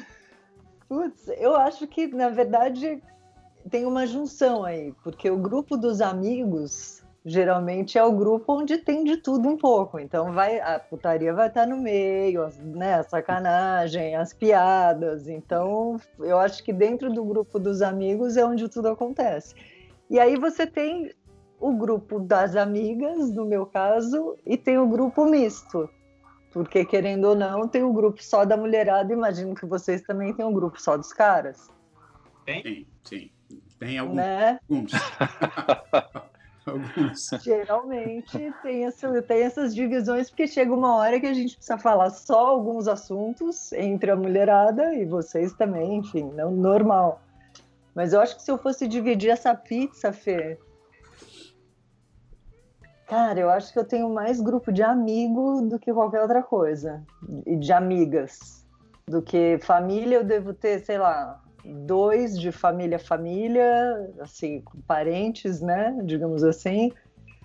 Putz, 0.89 1.29
eu 1.37 1.55
acho 1.55 1.87
que, 1.87 2.07
na 2.07 2.29
verdade, 2.29 3.01
tem 3.69 3.85
uma 3.85 4.05
junção 4.05 4.65
aí, 4.65 4.93
porque 5.03 5.29
o 5.29 5.37
grupo 5.37 5.77
dos 5.77 6.01
amigos 6.01 7.01
geralmente 7.25 7.97
é 7.97 8.03
o 8.03 8.11
grupo 8.11 8.53
onde 8.53 8.77
tem 8.77 9.03
de 9.03 9.17
tudo 9.17 9.47
um 9.47 9.57
pouco. 9.57 9.99
Então 9.99 10.33
vai 10.33 10.59
a 10.59 10.77
putaria 10.79 11.33
vai 11.33 11.47
estar 11.47 11.65
no 11.65 11.77
meio, 11.77 12.49
né, 12.61 12.95
a 12.95 13.03
sacanagem, 13.03 14.15
as 14.15 14.33
piadas. 14.33 15.27
Então 15.27 15.99
eu 16.19 16.37
acho 16.37 16.63
que 16.63 16.73
dentro 16.73 17.11
do 17.11 17.23
grupo 17.23 17.59
dos 17.59 17.81
amigos 17.81 18.35
é 18.35 18.45
onde 18.45 18.67
tudo 18.67 18.89
acontece. 18.89 19.55
E 20.09 20.19
aí 20.19 20.37
você 20.37 20.67
tem 20.67 21.11
o 21.63 21.72
grupo 21.77 22.20
das 22.20 22.58
amigas, 22.58 23.34
no 23.34 23.46
meu 23.46 23.65
caso, 23.65 24.38
e 24.46 24.58
tem 24.58 24.77
o 24.77 24.86
grupo 24.86 25.24
misto. 25.24 25.89
Porque, 26.51 26.84
querendo 26.84 27.24
ou 27.29 27.36
não, 27.36 27.70
tem 27.70 27.84
o 27.84 27.93
grupo 27.93 28.22
só 28.22 28.43
da 28.43 28.58
mulherada. 28.58 29.13
Imagino 29.13 29.55
que 29.55 29.65
vocês 29.65 30.01
também 30.01 30.34
têm 30.34 30.46
um 30.46 30.53
grupo 30.53 30.79
só 30.79 30.98
dos 30.98 31.13
caras, 31.13 31.70
Tem, 32.46 32.86
sim. 33.05 33.32
Tem 33.79 33.98
alguns. 33.98 34.15
né? 34.17 34.60
alguns. 34.70 34.91
alguns. 36.67 37.29
Geralmente 37.41 38.53
tem, 38.62 38.84
essa, 38.86 39.22
tem 39.22 39.43
essas 39.43 39.74
divisões, 39.74 40.29
porque 40.29 40.46
chega 40.46 40.74
uma 40.74 40.98
hora 40.98 41.17
que 41.17 41.27
a 41.27 41.34
gente 41.34 41.55
precisa 41.55 41.77
falar 41.77 42.10
só 42.10 42.48
alguns 42.48 42.89
assuntos 42.89 43.72
entre 43.72 44.12
a 44.12 44.17
mulherada 44.17 44.93
e 44.93 45.05
vocês 45.05 45.53
também, 45.53 45.96
enfim, 45.96 46.29
não 46.36 46.51
normal. 46.51 47.22
Mas 47.96 48.12
eu 48.12 48.20
acho 48.20 48.36
que 48.36 48.43
se 48.43 48.51
eu 48.51 48.58
fosse 48.58 48.86
dividir 48.86 49.29
essa 49.29 49.55
pizza, 49.55 50.12
Fê. 50.12 50.60
Cara, 53.13 53.39
eu 53.39 53.51
acho 53.51 53.72
que 53.72 53.77
eu 53.77 53.86
tenho 53.86 54.10
mais 54.10 54.41
grupo 54.41 54.72
de 54.72 54.82
amigo 54.82 55.62
do 55.70 55.77
que 55.77 55.93
qualquer 55.93 56.20
outra 56.20 56.41
coisa. 56.41 57.03
E 57.46 57.55
de 57.55 57.72
amigas. 57.72 58.65
Do 59.08 59.22
que 59.22 59.60
família, 59.62 60.15
eu 60.15 60.24
devo 60.24 60.51
ter, 60.51 60.79
sei 60.79 60.98
lá, 60.98 61.39
dois 61.63 62.36
de 62.39 62.51
família 62.51 62.98
família, 62.98 64.12
assim, 64.20 64.62
com 64.62 64.82
parentes, 64.82 65.62
né? 65.62 65.96
Digamos 66.03 66.43
assim. 66.43 66.91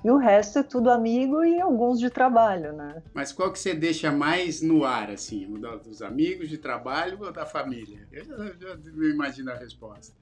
E 0.02 0.10
o 0.10 0.16
resto 0.16 0.60
é 0.60 0.62
tudo 0.62 0.90
amigo 0.90 1.44
e 1.44 1.60
alguns 1.60 2.00
de 2.00 2.08
trabalho, 2.08 2.72
né? 2.72 3.02
Mas 3.12 3.30
qual 3.30 3.52
que 3.52 3.58
você 3.58 3.74
deixa 3.74 4.10
mais 4.10 4.62
no 4.62 4.86
ar, 4.86 5.10
assim? 5.10 5.52
Dos 5.84 6.00
amigos, 6.00 6.48
de 6.48 6.56
trabalho 6.56 7.18
ou 7.20 7.30
da 7.30 7.44
família? 7.44 8.08
Eu 8.10 8.24
já, 8.24 8.36
já 8.58 8.78
imagino 9.12 9.52
a 9.52 9.56
resposta. 9.56 10.16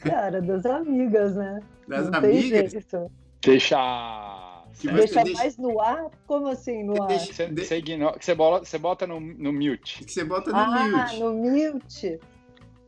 Cara, 0.00 0.42
das 0.42 0.66
amigas, 0.66 1.34
né? 1.34 1.58
Das 1.88 2.10
Não 2.10 2.20
tem 2.20 2.30
amigas? 2.32 2.70
jeito. 2.70 3.10
Deixa. 3.40 4.57
Deixa 4.82 4.92
você 5.14 5.24
deixa- 5.24 5.40
mais 5.42 5.56
no 5.56 5.80
ar? 5.80 6.06
Como 6.26 6.48
assim 6.48 6.84
no 6.84 7.02
ar? 7.02 7.08
Deixa- 7.08 7.32
Você, 7.32 7.46
de- 7.46 7.64
você, 7.64 7.76
ignora, 7.78 8.16
você, 8.20 8.34
bola, 8.34 8.64
você 8.64 8.78
bota 8.78 9.06
no, 9.06 9.18
no 9.20 9.52
mute. 9.52 10.04
que 10.04 10.12
você 10.12 10.24
bota 10.24 10.50
no 10.50 10.56
Ah, 10.56 10.88
mute. 10.88 11.20
no 11.20 11.32
mute. 11.34 12.20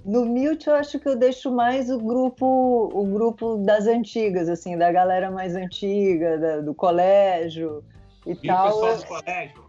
No 0.05 0.25
mute 0.25 0.67
eu 0.69 0.75
acho 0.75 0.99
que 0.99 1.07
eu 1.09 1.17
deixo 1.17 1.51
mais 1.51 1.91
o 1.91 1.99
grupo, 1.99 2.91
o 2.95 3.05
grupo 3.05 3.57
das 3.59 3.87
antigas, 3.87 4.49
assim, 4.49 4.79
da 4.79 4.91
galera 4.91 5.31
mais 5.31 5.55
antiga, 5.55 6.39
da- 6.39 6.61
do 6.61 6.75
colégio 6.75 7.85
e 8.27 8.31
E 8.31 8.33
o 8.33 8.37
tal. 8.47 8.67
pessoal 8.81 8.97
do 8.97 9.05
colégio? 9.07 9.65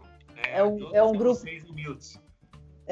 é 0.48 0.62
um- 0.64 0.78
todos 0.78 0.94
é 0.94 1.02
um 1.02 1.12
grupo- 1.12 1.34
vocês 1.40 1.64
no 1.64 1.74
Mutes. 1.74 2.18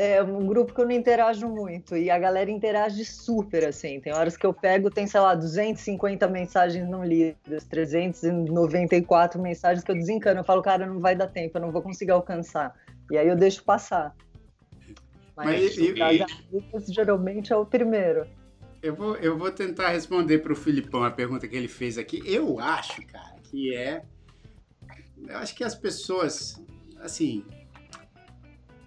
É 0.02 0.22
um 0.22 0.46
grupo 0.46 0.72
que 0.72 0.80
eu 0.80 0.86
não 0.86 0.92
interajo 0.92 1.46
muito 1.46 1.94
e 1.94 2.08
a 2.10 2.18
galera 2.18 2.50
interage 2.50 3.04
super, 3.04 3.66
assim. 3.66 4.00
Tem 4.00 4.14
horas 4.14 4.34
que 4.34 4.46
eu 4.46 4.54
pego, 4.54 4.90
tem, 4.90 5.06
sei 5.06 5.20
lá, 5.20 5.34
250 5.34 6.26
mensagens 6.26 6.88
não 6.88 7.04
lidas, 7.04 7.64
394 7.68 9.38
mensagens 9.42 9.84
que 9.84 9.90
eu 9.90 9.94
desencano. 9.94 10.40
Eu 10.40 10.44
falo, 10.44 10.62
cara, 10.62 10.86
não 10.86 11.00
vai 11.00 11.14
dar 11.14 11.26
tempo, 11.26 11.58
eu 11.58 11.60
não 11.60 11.70
vou 11.70 11.82
conseguir 11.82 12.12
alcançar. 12.12 12.74
E 13.10 13.18
aí 13.18 13.28
eu 13.28 13.36
deixo 13.36 13.62
passar. 13.62 14.16
Mas, 15.36 15.46
Mas 15.46 15.76
e- 15.76 15.92
e- 15.92 16.92
geralmente 16.94 17.52
é 17.52 17.56
o 17.56 17.66
primeiro. 17.66 18.26
Eu 18.82 18.94
vou, 18.94 19.16
eu 19.16 19.36
vou 19.36 19.52
tentar 19.52 19.90
responder 19.90 20.38
para 20.38 20.54
o 20.54 20.56
Filipão 20.56 21.04
a 21.04 21.10
pergunta 21.10 21.46
que 21.46 21.54
ele 21.54 21.68
fez 21.68 21.98
aqui. 21.98 22.22
Eu 22.24 22.58
acho, 22.58 23.06
cara, 23.06 23.36
que 23.42 23.76
é. 23.76 24.02
Eu 25.28 25.36
acho 25.36 25.54
que 25.54 25.62
as 25.62 25.74
pessoas, 25.74 26.58
assim. 27.02 27.44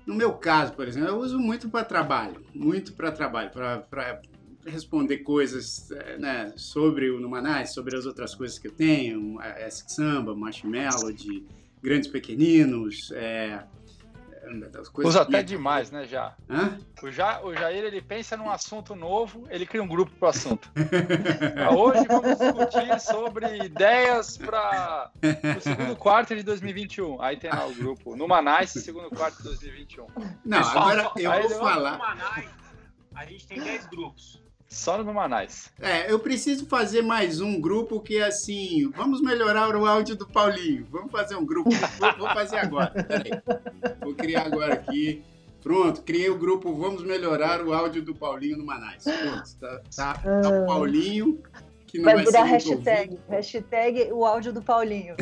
No 0.06 0.16
meu 0.16 0.34
caso, 0.34 0.74
por 0.74 0.88
exemplo, 0.88 1.10
eu 1.10 1.18
uso 1.20 1.40
muito 1.40 1.70
para 1.70 1.86
trabalho, 1.86 2.44
muito 2.54 2.94
para 2.94 3.12
trabalho, 3.12 3.52
para 3.52 4.22
responder 4.66 5.20
coisas 5.20 5.90
eh, 5.92 6.18
né, 6.18 6.54
sobre 6.56 7.10
o 7.10 7.20
Numanais, 7.20 7.74
sobre 7.74 7.98
as 7.98 8.06
outras 8.06 8.36
coisas 8.36 8.60
que 8.60 8.68
eu 8.68 8.72
tenho, 8.72 9.40
Ask 9.40 9.90
Samba, 9.90 10.36
Marshmallow, 10.36 11.12
de 11.12 11.44
Grandes 11.82 12.10
Pequeninos, 12.10 13.12
é, 13.14 13.64
Usa 15.08 15.26
que- 15.26 15.36
até 15.36 15.44
demais, 15.44 15.90
né, 15.92 16.06
já? 16.06 16.34
Hã? 16.50 16.78
O, 17.02 17.10
ja, 17.10 17.42
o 17.44 17.54
Jair, 17.54 17.84
ele 17.84 18.02
pensa 18.02 18.36
num 18.38 18.50
assunto 18.50 18.96
novo, 18.96 19.46
ele 19.50 19.66
cria 19.66 19.82
um 19.82 19.88
grupo 19.88 20.12
pro 20.18 20.28
assunto. 20.30 20.70
Hoje 21.78 22.06
vamos 22.08 22.38
discutir 22.38 23.00
sobre 23.00 23.58
ideias 23.66 24.38
para 24.38 25.12
o 25.58 25.62
segundo 25.62 25.96
quarto 25.96 26.36
de 26.36 26.44
2021. 26.44 27.22
Aí 27.22 27.38
tem 27.38 27.50
lá 27.50 27.66
o 27.66 27.74
grupo 27.74 28.16
Numanice, 28.16 28.82
segundo 28.82 29.10
quarto 29.10 29.38
de 29.38 29.44
2021. 29.44 30.08
Não, 30.46 30.58
Pessoal, 30.60 30.90
agora 30.90 31.12
eu 31.44 31.50
vou 31.50 31.60
falar. 31.60 31.92
No 31.94 31.98
Manai, 32.00 32.50
a 33.16 33.26
gente 33.26 33.48
tem 33.48 33.60
10 33.62 33.88
grupos. 33.88 34.43
Só 34.74 34.98
no 34.98 35.04
Numanice. 35.04 35.70
É, 35.80 36.12
eu 36.12 36.20
preciso 36.20 36.66
fazer 36.66 37.04
mais 37.04 37.40
um 37.40 37.62
grupo 37.62 38.02
que 38.02 38.18
é 38.18 38.24
assim, 38.24 38.90
vamos 38.96 39.22
melhorar 39.22 39.76
o 39.76 39.86
áudio 39.86 40.16
do 40.16 40.28
Paulinho. 40.28 40.88
Vamos 40.92 41.12
fazer 41.12 41.36
um 41.36 41.46
grupo. 41.46 41.70
Vou, 41.70 42.18
vou 42.18 42.30
fazer 42.30 42.58
agora. 42.58 42.92
Peraí. 43.04 43.32
Vou 44.02 44.16
criar 44.16 44.48
agora 44.48 44.74
aqui. 44.74 45.24
Pronto, 45.62 46.02
criei 46.02 46.30
o 46.30 46.38
grupo 46.38 46.76
Vamos 46.76 47.04
Melhorar 47.04 47.66
o 47.66 47.72
Áudio 47.72 48.04
do 48.04 48.14
Paulinho 48.14 48.58
no 48.58 48.66
Manais. 48.66 49.04
Pronto, 49.04 49.50
tá, 49.62 49.82
tá, 49.96 50.42
tá 50.42 50.50
o 50.50 50.66
Paulinho, 50.66 51.42
que 51.94 52.00
não 52.00 52.06
vai, 52.06 52.16
Vai 52.16 52.26
virar 52.26 52.44
hashtag. 52.46 53.12
ouvido. 53.12 53.30
Hashtag 53.30 54.12
o 54.12 54.26
áudio 54.26 54.52
do 54.52 54.64
Paulinho. 54.64 55.16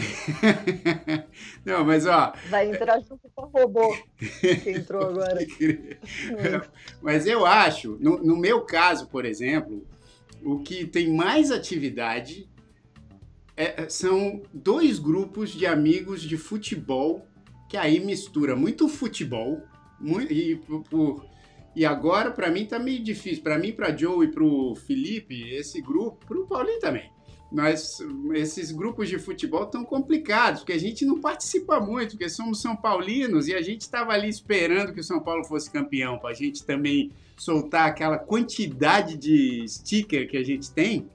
Não, 1.66 1.84
mas 1.84 2.06
ó, 2.06 2.32
Vai 2.50 2.72
entrar 2.72 2.98
junto 3.02 3.30
com 3.36 3.46
o 3.46 3.50
robô 3.50 3.94
que 4.64 4.72
entrou 4.72 5.04
agora. 5.04 5.38
Mas 7.02 7.28
eu 7.28 7.46
acho, 7.46 7.98
no, 8.00 8.24
no 8.24 8.38
meu 8.38 8.62
caso, 8.62 9.10
por 9.10 9.26
exemplo, 9.26 9.86
o 10.42 10.60
que 10.60 10.86
tem 10.86 11.14
mais 11.14 11.52
atividade 11.52 12.50
é, 13.58 13.90
são 13.90 14.42
dois 14.54 14.98
grupos 14.98 15.50
de 15.50 15.66
amigos 15.66 16.22
de 16.22 16.38
futebol 16.38 17.28
que 17.68 17.76
aí 17.76 18.00
mistura 18.00 18.56
muito 18.56 18.88
futebol 18.88 19.62
muito, 20.00 20.32
e, 20.32 20.56
por, 20.56 21.26
e 21.76 21.86
agora 21.86 22.32
para 22.32 22.52
mim 22.52 22.66
tá 22.66 22.78
meio 22.78 23.02
difícil. 23.02 23.44
Para 23.44 23.58
mim, 23.58 23.72
para 23.72 23.96
Joe 23.96 24.26
e 24.26 24.32
para 24.32 24.44
o 24.44 24.76
Felipe, 24.76 25.50
esse 25.54 25.82
grupo, 25.82 26.26
para 26.26 26.38
o 26.38 26.46
Paulinho 26.46 26.80
também. 26.80 27.10
Mas 27.52 28.00
esses 28.34 28.72
grupos 28.72 29.10
de 29.10 29.20
futebol 29.20 29.66
tão 29.66 29.84
complicados, 29.84 30.62
porque 30.62 30.72
a 30.72 30.80
gente 30.80 31.06
não 31.06 31.20
participa 31.20 31.82
muito, 31.82 32.12
porque 32.12 32.30
somos 32.30 32.62
São 32.62 32.76
Paulinos 32.76 33.48
e 33.50 33.54
a 33.54 33.62
gente 33.62 33.82
estava 33.82 34.14
ali 34.14 34.30
esperando 34.30 34.94
que 34.94 35.02
o 35.02 35.04
São 35.04 35.20
Paulo 35.20 35.44
fosse 35.44 35.70
campeão, 35.70 36.18
para 36.18 36.30
a 36.30 36.34
gente 36.34 36.66
também 36.66 37.12
soltar 37.36 37.88
aquela 37.88 38.18
quantidade 38.18 39.18
de 39.18 39.66
sticker 39.68 40.30
que 40.30 40.38
a 40.38 40.44
gente 40.46 40.72
tem 40.72 41.10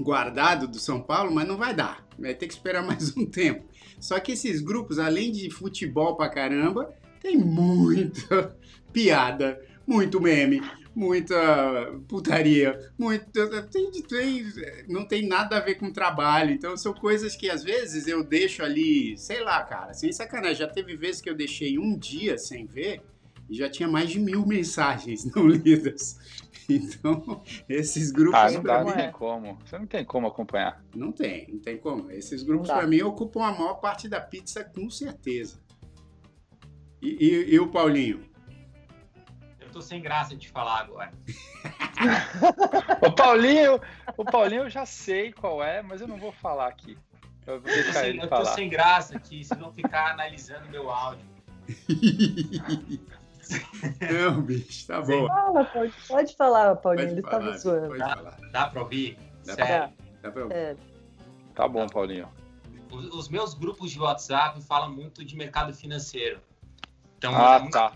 guardado 0.00 0.66
do 0.66 0.78
São 0.78 1.00
Paulo, 1.00 1.30
mas 1.30 1.46
não 1.46 1.58
vai 1.58 1.74
dar. 1.74 2.06
Vai 2.18 2.34
ter 2.34 2.46
que 2.46 2.54
esperar 2.54 2.82
mais 2.86 3.14
um 3.16 3.26
tempo. 3.26 3.64
Só 3.98 4.18
que 4.18 4.32
esses 4.32 4.60
grupos, 4.60 4.98
além 4.98 5.30
de 5.30 5.50
futebol 5.50 6.16
pra 6.16 6.28
caramba, 6.28 6.94
tem 7.20 7.36
muita 7.36 8.56
piada, 8.92 9.60
muito 9.90 10.20
meme, 10.20 10.62
muita 10.94 11.92
putaria, 12.08 12.78
muito, 12.96 13.24
tem, 13.70 13.90
tem, 13.90 14.44
não 14.88 15.04
tem 15.04 15.26
nada 15.26 15.56
a 15.56 15.60
ver 15.60 15.74
com 15.74 15.92
trabalho. 15.92 16.52
Então 16.52 16.76
são 16.76 16.94
coisas 16.94 17.34
que 17.34 17.50
às 17.50 17.64
vezes 17.64 18.06
eu 18.06 18.22
deixo 18.22 18.62
ali, 18.62 19.16
sei 19.18 19.42
lá, 19.42 19.62
cara, 19.64 19.92
sem 19.92 20.12
sacanagem. 20.12 20.56
Já 20.56 20.68
teve 20.68 20.96
vezes 20.96 21.20
que 21.20 21.28
eu 21.28 21.34
deixei 21.34 21.78
um 21.78 21.98
dia 21.98 22.38
sem 22.38 22.66
ver 22.66 23.02
e 23.48 23.54
já 23.56 23.68
tinha 23.68 23.88
mais 23.88 24.08
de 24.08 24.20
mil 24.20 24.46
mensagens 24.46 25.24
não 25.34 25.46
lidas. 25.46 26.18
Então, 26.72 27.42
esses 27.68 28.12
grupos. 28.12 28.38
Ah, 28.38 28.48
não 28.48 28.62
dá, 28.62 28.84
não 28.84 28.92
tem 28.92 29.10
como. 29.10 29.58
Você 29.64 29.76
não 29.76 29.86
tem 29.88 30.04
como 30.04 30.28
acompanhar. 30.28 30.80
Não 30.94 31.10
tem, 31.10 31.48
não 31.50 31.58
tem 31.58 31.76
como. 31.76 32.08
Esses 32.12 32.44
grupos, 32.44 32.68
para 32.68 32.86
mim, 32.86 33.02
ocupam 33.02 33.42
a 33.42 33.50
maior 33.50 33.74
parte 33.80 34.08
da 34.08 34.20
pizza, 34.20 34.62
com 34.62 34.88
certeza. 34.88 35.58
E, 37.02 37.08
e, 37.08 37.54
e 37.54 37.58
o 37.58 37.72
Paulinho? 37.72 38.29
Eu 39.70 39.74
tô 39.74 39.80
sem 39.80 40.02
graça 40.02 40.34
de 40.34 40.48
falar 40.48 40.80
agora. 40.80 41.12
o 43.06 43.12
Paulinho, 43.12 43.80
o 44.16 44.24
Paulinho 44.24 44.62
eu 44.62 44.70
já 44.70 44.84
sei 44.84 45.32
qual 45.32 45.62
é, 45.62 45.80
mas 45.80 46.00
eu 46.00 46.08
não 46.08 46.16
vou 46.18 46.32
falar 46.32 46.66
aqui. 46.66 46.98
Eu 47.46 47.60
vou 47.60 47.70
deixar 47.70 48.02
eu 48.02 48.08
ele 48.08 48.22
eu 48.24 48.28
falar. 48.28 48.46
Tô 48.46 48.54
sem 48.56 48.68
graça 48.68 49.16
aqui, 49.16 49.44
vocês 49.44 49.60
vão 49.60 49.72
ficar 49.72 50.10
analisando 50.10 50.68
meu 50.70 50.90
áudio. 50.90 51.24
Não, 54.12 54.42
bicho, 54.42 54.86
tá 54.86 55.00
bom. 55.00 55.26
Fala, 55.26 55.64
pode, 55.64 55.92
pode 56.06 56.36
falar, 56.36 56.76
Paulinho, 56.76 57.06
pode 57.06 57.20
ele 57.20 57.22
falar, 57.22 57.38
tava 57.38 57.58
zoando. 57.58 57.98
Dá, 57.98 58.36
dá 58.52 58.66
pra 58.68 58.82
ouvir? 58.82 59.18
Dá 59.44 59.54
Sério? 59.54 59.68
Pra, 59.68 59.92
dá 60.22 60.30
pra 60.32 60.42
ouvir. 60.42 60.54
É. 60.54 60.76
Tá 61.54 61.68
bom, 61.68 61.86
Paulinho. 61.86 62.28
Os, 62.90 63.04
os, 63.14 63.28
meus 63.28 63.54
grupos 63.54 63.92
de 63.92 64.00
WhatsApp 64.00 64.60
falam 64.62 64.92
muito 64.92 65.24
de 65.24 65.36
mercado 65.36 65.72
financeiro. 65.72 66.40
Então, 67.20 67.36
ah, 67.36 67.62
é 67.62 67.68
tá. 67.68 67.92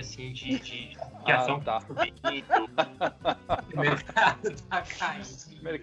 assim 0.00 0.32
de, 0.32 0.58
de, 0.58 0.98
de 0.98 0.98
ah, 1.26 1.36
ação 1.36 1.60
tá. 1.60 1.80
o 3.72 3.80
mercado 3.80 4.50
tá 4.68 4.82
caindo. 4.82 5.28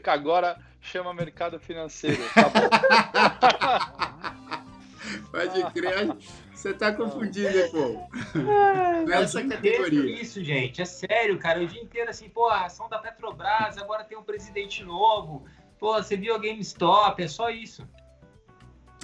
Agora 0.07 0.59
chama 0.81 1.13
mercado 1.13 1.57
financeiro. 1.57 2.21
Tá 2.33 2.49
bom. 2.49 2.59
Pode 5.31 5.71
crer. 5.71 6.17
Você 6.53 6.73
tá 6.73 6.91
confundindo, 6.91 7.71
pô. 7.71 8.09
Nessa 9.07 9.41
categoria. 9.47 10.21
Isso, 10.21 10.43
gente. 10.43 10.81
É 10.81 10.85
sério, 10.85 11.39
cara. 11.39 11.61
O 11.61 11.67
dia 11.67 11.81
inteiro, 11.81 12.09
assim, 12.09 12.27
pô, 12.27 12.49
a 12.49 12.65
ação 12.65 12.89
da 12.89 12.99
Petrobras, 12.99 13.77
agora 13.77 14.03
tem 14.03 14.17
um 14.17 14.23
presidente 14.23 14.83
novo. 14.83 15.45
Pô, 15.79 15.93
você 15.93 16.17
viu 16.17 16.35
a 16.35 16.37
GameStop. 16.37 17.23
É 17.23 17.27
só 17.29 17.49
isso. 17.49 17.87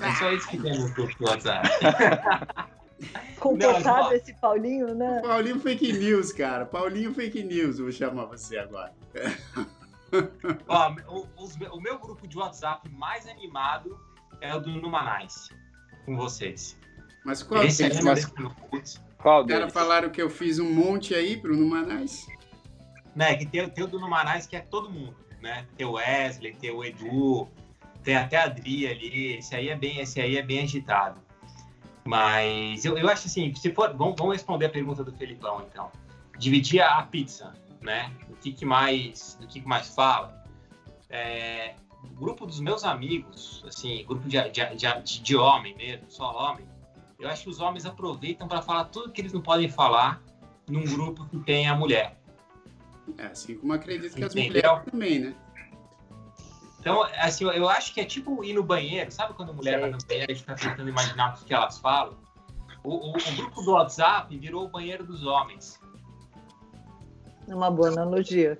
É 0.02 0.12
só 0.16 0.30
isso 0.34 0.50
que 0.50 0.58
tem 0.62 0.78
no 0.78 0.94
WhatsApp. 1.22 1.70
Comportado 3.40 4.14
esse 4.14 4.34
Paulinho, 4.34 4.94
né? 4.96 5.22
Paulinho 5.22 5.60
Fake 5.60 5.94
News, 5.94 6.32
cara. 6.32 6.66
Paulinho 6.66 7.14
Fake 7.14 7.44
News, 7.44 7.80
vou 7.80 7.92
chamar 7.92 8.26
você 8.26 8.58
agora. 8.58 8.94
Ó, 10.68 10.96
o, 11.08 11.28
o, 11.76 11.82
meu 11.82 12.00
grupo 12.00 12.28
de 12.28 12.38
WhatsApp 12.38 12.90
mais 12.90 13.28
animado 13.28 14.00
é 14.40 14.56
o 14.56 14.60
do 14.60 14.70
Numanais 14.70 15.50
com 16.06 16.16
vocês. 16.16 16.78
Mas 17.26 17.44
qual 17.44 17.64
Esse 17.64 17.84
deles? 17.84 18.04
Mas... 18.04 18.26
Qual 19.18 19.44
deles? 19.44 19.60
Cara, 19.60 19.70
falaram 19.70 20.10
que 20.10 20.22
eu 20.22 20.30
fiz 20.30 20.60
um 20.60 20.72
monte 20.72 21.14
aí 21.14 21.38
pro 21.38 21.56
Numanais. 21.56 22.26
Né, 23.16 23.36
que 23.36 23.46
tem, 23.46 23.68
tem 23.70 23.84
o 23.84 23.88
do 23.88 24.00
Numanais 24.00 24.46
que 24.46 24.56
é 24.56 24.62
todo 24.62 24.90
mundo, 24.90 25.16
né? 25.42 25.66
Tem 25.76 25.86
o 25.86 25.94
Wesley, 25.94 26.56
tem 26.56 26.72
o 26.72 26.84
Edu, 26.84 27.50
tem 28.04 28.16
até 28.16 28.38
a 28.38 28.44
Adri 28.44 28.88
ali. 28.88 29.38
Esse 29.38 29.56
aí 29.56 29.70
é 29.70 29.76
bem, 29.76 30.00
esse 30.00 30.22
aí 30.22 30.38
é 30.38 30.42
bem 30.42 30.64
agitado. 30.64 31.20
Mas 32.08 32.86
eu, 32.86 32.98
eu 32.98 33.10
acho 33.10 33.28
assim, 33.28 33.54
se 33.54 33.74
for, 33.74 33.94
vamos, 33.94 34.16
vamos 34.18 34.34
responder 34.34 34.68
a 34.68 34.70
pergunta 34.70 35.04
do 35.04 35.12
Felipão, 35.12 35.66
então. 35.70 35.92
Dividir 36.40 36.82
a 36.82 37.02
pizza, 37.04 37.54
né? 37.82 38.14
O 38.30 38.36
que, 38.36 38.54
que 38.54 38.66
mais, 38.66 39.38
do 39.42 39.46
que, 39.46 39.60
que 39.60 39.68
mais 39.68 39.94
fala? 39.94 40.42
É, 41.10 41.76
grupo 42.18 42.46
dos 42.46 42.62
meus 42.62 42.86
amigos, 42.86 43.62
assim, 43.68 44.06
grupo 44.06 44.26
de, 44.30 44.40
de, 44.50 44.76
de, 44.76 45.22
de 45.22 45.36
homem 45.36 45.76
mesmo, 45.76 46.06
só 46.08 46.34
homem, 46.34 46.66
eu 47.20 47.28
acho 47.28 47.44
que 47.44 47.50
os 47.50 47.60
homens 47.60 47.86
aproveitam 47.86 48.48
para 48.48 48.62
falar 48.62 48.86
tudo 48.86 49.12
que 49.12 49.20
eles 49.20 49.34
não 49.34 49.42
podem 49.42 49.68
falar 49.68 50.24
num 50.70 50.86
grupo 50.86 51.26
que 51.26 51.40
tem 51.40 51.68
a 51.68 51.76
mulher. 51.76 52.18
É, 53.18 53.26
assim 53.26 53.58
como 53.58 53.74
acredito 53.74 54.14
que 54.14 54.24
Entendeu? 54.24 54.28
as 54.28 54.48
mulheres 54.48 54.92
também, 54.92 55.20
né? 55.20 55.36
Então, 56.80 57.04
assim, 57.18 57.46
eu 57.46 57.68
acho 57.68 57.94
que 57.94 58.00
é 58.00 58.06
tipo 58.06 58.44
ir 58.44 58.54
no 58.54 58.64
banheiro, 58.64 59.12
sabe 59.12 59.34
quando 59.34 59.50
a 59.50 59.54
mulher 59.54 59.80
vai 59.80 59.90
no 59.90 59.98
banheiro 59.98 60.32
e 60.32 60.36
fica 60.36 60.56
tentando 60.56 60.88
imaginar 60.88 61.36
o 61.36 61.46
que 61.46 61.54
elas 61.54 61.78
falam? 61.80 62.16
O, 62.84 62.94
o, 62.94 63.12
o, 63.12 63.36
grupo 63.36 63.62
do 63.64 63.72
WhatsApp 63.72 64.38
virou 64.38 64.66
o 64.66 64.70
banheiro 64.70 65.04
dos 65.04 65.26
homens. 65.26 65.80
É 67.48 67.56
uma 67.56 67.72
boa 67.72 67.90
analogia 67.90 68.58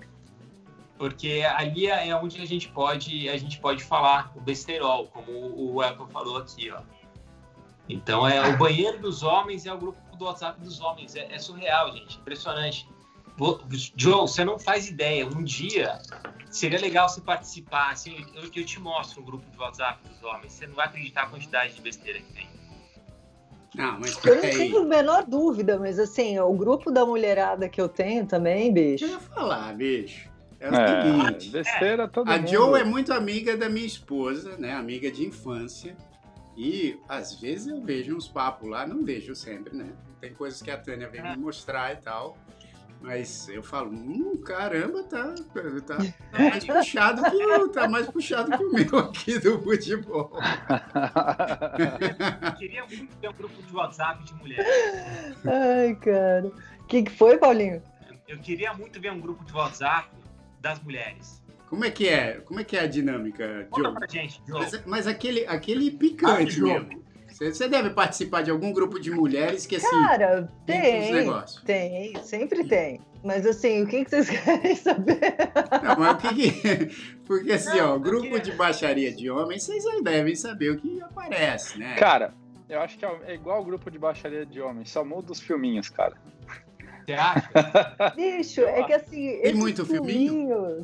porque 0.98 1.44
ali 1.56 1.88
é 1.88 2.16
onde 2.16 2.42
a 2.42 2.46
gente 2.46 2.68
pode 2.70 3.30
a 3.30 3.38
gente 3.38 3.60
pode 3.60 3.84
falar 3.84 4.32
o 4.36 4.42
besterol, 4.42 5.08
como 5.08 5.32
o 5.32 5.82
Apple 5.82 6.08
falou 6.12 6.38
aqui, 6.38 6.72
ó. 6.72 6.82
Então 7.88 8.28
é 8.28 8.46
o 8.50 8.58
banheiro 8.58 9.00
dos 9.00 9.24
homens 9.24 9.66
é 9.66 9.74
o 9.74 9.78
grupo 9.78 9.98
do 10.18 10.26
WhatsApp 10.26 10.60
dos 10.60 10.82
homens, 10.82 11.16
é, 11.16 11.32
é 11.32 11.40
surreal, 11.40 11.92
gente, 11.92 12.18
impressionante. 12.18 12.90
Joe, 13.96 14.22
você 14.22 14.44
não 14.44 14.58
faz 14.58 14.90
ideia. 14.90 15.28
Um 15.28 15.44
dia 15.44 16.00
seria 16.50 16.80
legal 16.80 17.08
você 17.08 17.22
participar. 17.22 17.92
Assim, 17.92 18.26
eu, 18.36 18.44
eu 18.44 18.66
te 18.66 18.80
mostro 18.80 19.22
um 19.22 19.26
grupo 19.26 19.50
de 19.50 19.58
WhatsApp 19.58 20.00
dos 20.08 20.24
homens. 20.24 20.54
Você 20.54 20.68
não 20.68 20.76
vai 20.76 20.88
acreditar 20.88 21.24
a 21.24 21.28
quantidade 21.28 21.76
de 21.76 21.82
besteira 21.82 22.20
que 22.20 22.34
tem. 22.34 22.48
Não, 23.76 24.00
mas 24.00 24.18
eu 24.26 24.36
não 24.36 24.42
tenho 24.42 24.80
a 24.80 24.86
menor 24.86 25.24
dúvida, 25.26 25.78
mas 25.78 26.00
assim, 26.00 26.40
o 26.40 26.54
grupo 26.54 26.90
da 26.90 27.06
mulherada 27.06 27.70
que 27.70 27.80
eu 27.80 27.88
tenho 27.88 28.26
também, 28.26 28.74
bicho. 28.74 29.06
Eu 29.06 29.10
ia 29.10 29.20
falar, 29.20 29.74
bicho. 29.76 30.28
É 30.60 30.70
o 30.72 30.74
é, 30.74 30.88
seguinte. 30.88 31.50
Besteira 31.52 32.08
todo 32.08 32.28
a 32.30 32.38
mundo. 32.38 32.48
Joe 32.50 32.80
é 32.80 32.84
muito 32.84 33.14
amiga 33.14 33.56
da 33.56 33.70
minha 33.70 33.86
esposa, 33.86 34.58
né? 34.58 34.74
Amiga 34.74 35.12
de 35.12 35.26
infância. 35.26 35.96
E 36.56 37.00
às 37.08 37.40
vezes 37.40 37.68
eu 37.68 37.80
vejo 37.80 38.18
uns 38.18 38.28
papos 38.28 38.68
lá, 38.68 38.88
não 38.88 39.06
vejo 39.06 39.36
sempre, 39.36 39.76
né? 39.76 39.92
Tem 40.20 40.34
coisas 40.34 40.60
que 40.60 40.72
a 40.72 40.78
Tânia 40.78 41.08
vem 41.08 41.22
me 41.22 41.38
mostrar 41.38 41.94
e 41.94 41.98
tal. 41.98 42.36
Mas 43.02 43.48
eu 43.50 43.64
falo, 43.64 43.92
hum, 43.92 44.42
caramba, 44.44 45.04
tá, 45.04 45.34
tá, 45.86 45.98
tá 45.98 45.98
mais 46.38 46.66
puxado 46.66 47.24
que 47.24 47.46
o, 47.46 47.70
tá 47.70 47.88
mais 47.88 48.08
puxado 48.08 48.58
que 48.58 48.64
o 48.64 48.74
meu 48.74 49.00
aqui 49.00 49.40
do 49.40 49.62
futebol. 49.62 50.32
Eu 52.42 52.54
queria 52.56 52.86
muito 52.86 53.16
ter 53.18 53.30
um 53.30 53.34
grupo 53.34 53.62
de 53.62 53.76
WhatsApp 53.76 54.24
de 54.24 54.34
mulheres. 54.34 54.66
Ai, 55.46 55.96
cara. 55.96 56.48
O 56.48 56.86
que, 56.86 57.04
que 57.04 57.12
foi, 57.12 57.38
Paulinho? 57.38 57.82
Eu 58.28 58.40
queria 58.40 58.74
muito 58.74 59.00
ver 59.00 59.12
um 59.12 59.20
grupo 59.20 59.46
de 59.46 59.54
WhatsApp 59.54 60.10
das 60.60 60.82
mulheres. 60.82 61.42
Como 61.70 61.84
é 61.86 61.92
que 61.92 62.08
é? 62.08 62.40
Como 62.40 62.60
é 62.60 62.64
que 62.64 62.78
é 62.78 62.82
a 62.82 62.88
dinâmica, 62.88 63.68
Conta 63.70 63.92
Pra 63.92 64.08
gente, 64.08 64.42
Joe. 64.48 64.60
Mas, 64.60 64.86
mas, 64.86 65.08
aquele, 65.08 65.46
aquele 65.48 65.92
picante 65.92 66.60
ah, 66.60 66.64
mesmo. 66.64 67.04
Você 67.38 67.70
deve 67.70 67.92
participar 67.92 68.42
de 68.42 68.50
algum 68.50 68.74
grupo 68.74 69.00
de 69.00 69.12
mulheres 69.12 69.68
que 69.68 69.76
assim. 69.76 69.88
Cara, 69.88 70.52
tem. 70.66 71.30
Tem, 71.64 72.24
sempre 72.24 72.68
tem. 72.68 73.00
Mas 73.24 73.46
assim, 73.46 73.84
o 73.84 73.88
que, 73.88 74.04
que 74.04 74.10
vocês 74.10 74.30
querem 74.44 74.76
saber? 74.76 75.20
Não, 75.84 76.00
mas 76.00 76.14
o 76.14 76.18
que, 76.18 76.52
que... 76.52 77.18
Porque 77.28 77.52
assim, 77.52 77.78
Não, 77.78 77.96
ó, 77.96 78.00
grupo 78.00 78.40
de 78.40 78.52
baixaria 78.54 79.14
de 79.14 79.30
homens, 79.30 79.64
vocês 79.64 79.84
devem 80.04 80.36
saber 80.36 80.72
o 80.72 80.78
que 80.78 81.02
aparece, 81.02 81.78
né? 81.78 81.96
Cara, 81.96 82.34
eu 82.70 82.80
acho 82.80 82.98
que 82.98 83.06
é 83.06 83.36
igual 83.36 83.62
o 83.62 83.66
grupo 83.66 83.92
de 83.92 84.00
baixaria 84.00 84.46
de 84.46 84.62
homens, 84.62 84.90
só 84.90 85.04
muda 85.04 85.32
os 85.32 85.40
filminhos, 85.40 85.90
cara. 85.90 86.16
Você 87.06 87.14
acha? 87.14 88.14
Bicho, 88.16 88.62
é 88.62 88.84
que 88.84 88.94
assim. 88.94 89.40
Tem 89.42 89.54
muito 89.54 89.86
filminho? 89.86 90.84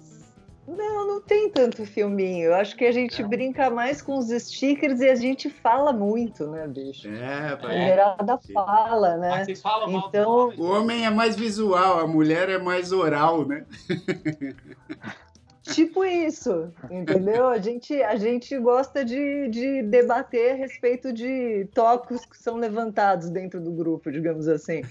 Não, 0.68 1.08
não 1.08 1.22
tem 1.22 1.50
tanto 1.50 1.86
filminho. 1.86 2.46
Eu 2.46 2.56
acho 2.56 2.76
que 2.76 2.86
a 2.86 2.92
gente 2.92 3.22
não. 3.22 3.30
brinca 3.30 3.70
mais 3.70 4.02
com 4.02 4.18
os 4.18 4.30
stickers 4.30 5.02
e 5.02 5.10
a 5.10 5.16
gente 5.16 5.50
fala 5.50 5.92
muito, 5.92 6.48
né, 6.48 6.68
bicho? 6.68 7.10
É, 7.10 7.50
a 7.54 7.58
mulherada 7.58 8.34
é. 8.34 8.54
fala, 8.54 9.18
né? 9.18 9.30
Mas 9.30 9.46
vocês 9.46 9.62
falam 9.62 9.92
então, 9.92 10.54
o 10.58 10.64
homem 10.64 11.06
é 11.06 11.10
mais 11.10 11.36
visual, 11.36 12.00
a 12.00 12.08
mulher 12.08 12.50
é 12.50 12.58
mais 12.58 12.92
oral, 12.92 13.46
né? 13.46 13.66
Tipo 15.64 16.04
isso, 16.04 16.74
entendeu? 16.92 17.48
A 17.48 17.58
gente, 17.58 17.94
a 18.04 18.18
gente 18.18 18.58
gosta 18.60 19.04
de, 19.06 19.48
de 19.48 19.82
debater 19.84 20.52
a 20.52 20.56
respeito 20.56 21.14
de 21.14 21.66
tópicos 21.74 22.26
que 22.26 22.38
são 22.38 22.58
levantados 22.58 23.30
dentro 23.30 23.62
do 23.62 23.72
grupo, 23.72 24.12
digamos 24.12 24.50
assim. 24.50 24.82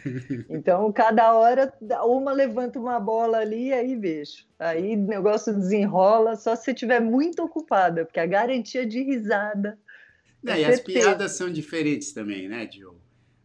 Então, 0.49 0.91
cada 0.91 1.35
hora, 1.35 1.73
uma 2.05 2.33
levanta 2.33 2.79
uma 2.79 2.99
bola 2.99 3.39
ali, 3.39 3.71
aí, 3.71 3.95
bicho. 3.95 4.47
Aí 4.59 4.95
o 4.95 5.07
negócio 5.07 5.53
desenrola, 5.53 6.37
só 6.37 6.57
se 6.57 6.65
você 6.65 6.71
estiver 6.71 7.01
muito 7.01 7.43
ocupada, 7.43 8.07
porque 8.07 8.21
a 8.21 8.27
garantia 8.27 8.87
de 8.87 9.03
risada. 9.03 9.79
É, 10.47 10.61
e 10.61 10.65
as 10.65 10.81
piadas 10.81 11.33
são 11.33 11.53
diferentes 11.53 12.13
também, 12.13 12.49
né, 12.49 12.65
Diogo? 12.65 13.02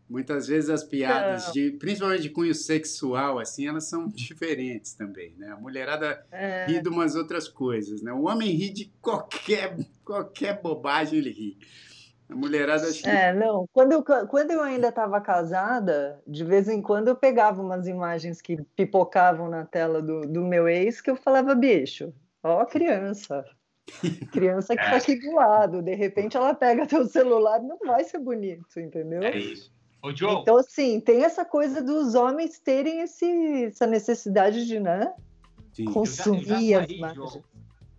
Muitas 0.10 0.48
vezes 0.48 0.70
as 0.70 0.84
piadas, 0.84 1.52
de, 1.52 1.72
principalmente 1.72 2.22
de 2.22 2.30
cunho 2.30 2.56
sexual, 2.56 3.40
assim, 3.40 3.68
elas 3.68 3.90
são 3.90 4.08
diferentes 4.08 4.94
também, 4.94 5.36
né? 5.38 5.50
A 5.52 5.58
mulherada 5.58 6.26
é. 6.32 6.66
ri 6.66 6.82
de 6.82 6.88
umas 6.88 7.16
outras 7.16 7.48
coisas, 7.48 8.02
né? 8.02 8.14
O 8.14 8.24
homem 8.24 8.50
ri 8.52 8.70
de 8.70 8.94
qualquer, 9.02 9.76
qualquer 10.06 10.62
bobagem, 10.62 11.20
ele 11.20 11.32
ri. 11.32 11.58
A 12.30 12.36
mulherada... 12.36 12.88
Acho 12.88 13.04
que... 13.04 13.10
É, 13.10 13.34
não. 13.34 13.68
Quando 13.74 13.92
eu, 13.92 14.04
quando 14.28 14.52
eu 14.52 14.62
ainda 14.62 14.90
estava 14.90 15.20
casada, 15.20 16.22
de 16.26 16.44
vez 16.44 16.70
em 16.70 16.82
quando 16.82 17.10
eu 17.10 17.16
pegava 17.16 17.62
umas 17.62 17.88
imagens 17.88 18.42
que 18.42 18.62
pipocavam 18.76 19.50
na 19.50 19.66
tela 19.66 20.02
do, 20.02 20.22
do 20.22 20.42
meu 20.42 20.70
ex, 20.70 21.02
que 21.02 21.10
eu 21.10 21.18
falava, 21.18 21.54
bicho, 21.54 22.14
ó 22.42 22.66
criança, 22.66 23.44
Criança 24.32 24.76
que 24.76 24.84
está 24.84 24.98
aqui 24.98 25.16
do 25.16 25.34
lado, 25.34 25.82
de 25.82 25.96
repente 25.96 26.36
ela 26.36 26.54
pega 26.54 26.86
teu 26.86 27.06
celular, 27.06 27.62
não 27.62 27.78
vai 27.80 28.04
ser 28.04 28.20
bonito, 28.20 28.80
entendeu? 28.80 29.24
É 29.24 29.38
isso. 29.38 29.72
Ô, 30.08 30.16
Joe. 30.16 30.36
Então, 30.36 30.58
assim, 30.58 31.00
tem 31.02 31.24
essa 31.24 31.44
coisa 31.44 31.82
dos 31.82 32.16
homens 32.16 32.58
terem 32.60 33.02
esse, 33.02 33.66
essa 33.66 33.86
necessidade 33.86 34.66
de, 34.66 34.80
né? 34.80 35.14
Sim. 35.74 35.86
Consumir 35.86 36.40
eu 36.40 36.46
já, 36.46 36.56
eu 36.56 36.62
já 36.62 36.86
saí, 36.88 37.04
as 37.04 37.16
Joe, 37.16 37.44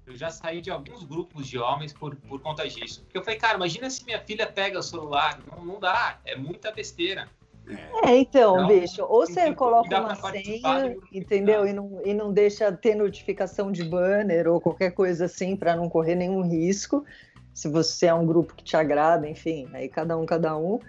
eu 0.07 0.17
já 0.17 0.31
saí 0.31 0.61
de 0.63 0.71
alguns 0.71 1.05
grupos 1.05 1.47
de 1.47 1.59
homens 1.59 1.93
por, 1.93 2.17
por 2.17 2.41
conta 2.41 2.67
disso. 2.67 3.03
Porque 3.03 3.19
eu 3.19 3.23
falei, 3.23 3.39
cara, 3.39 3.57
imagina 3.57 3.91
se 3.91 4.05
minha 4.07 4.21
filha 4.21 4.47
pega 4.47 4.79
o 4.79 4.83
celular. 4.83 5.39
Não, 5.47 5.65
não 5.65 5.79
dá, 5.79 6.19
é 6.25 6.35
muita 6.35 6.73
besteira. 6.73 7.29
É, 8.03 8.17
então, 8.17 8.65
então 8.65 8.67
bicho, 8.67 9.03
ou 9.03 9.27
você 9.27 9.55
coloca 9.55 10.01
uma 10.01 10.15
senha, 10.15 10.97
entendeu? 11.13 11.67
E 11.67 11.75
não, 11.75 12.01
e 12.03 12.15
não 12.15 12.33
deixa 12.33 12.73
ter 12.73 12.95
notificação 12.95 13.71
de 13.71 13.85
banner 13.85 14.49
ou 14.49 14.59
qualquer 14.59 14.93
coisa 14.93 15.27
assim 15.27 15.55
para 15.55 15.77
não 15.77 15.87
correr 15.91 16.15
nenhum 16.15 16.41
risco. 16.41 17.05
Se 17.53 17.69
você 17.69 18.07
é 18.07 18.15
um 18.15 18.25
grupo 18.25 18.55
que 18.55 18.65
te 18.65 18.75
agrada, 18.75 19.29
enfim, 19.29 19.69
aí 19.75 19.87
cada 19.87 20.17
um, 20.17 20.25
cada 20.25 20.57
um. 20.57 20.81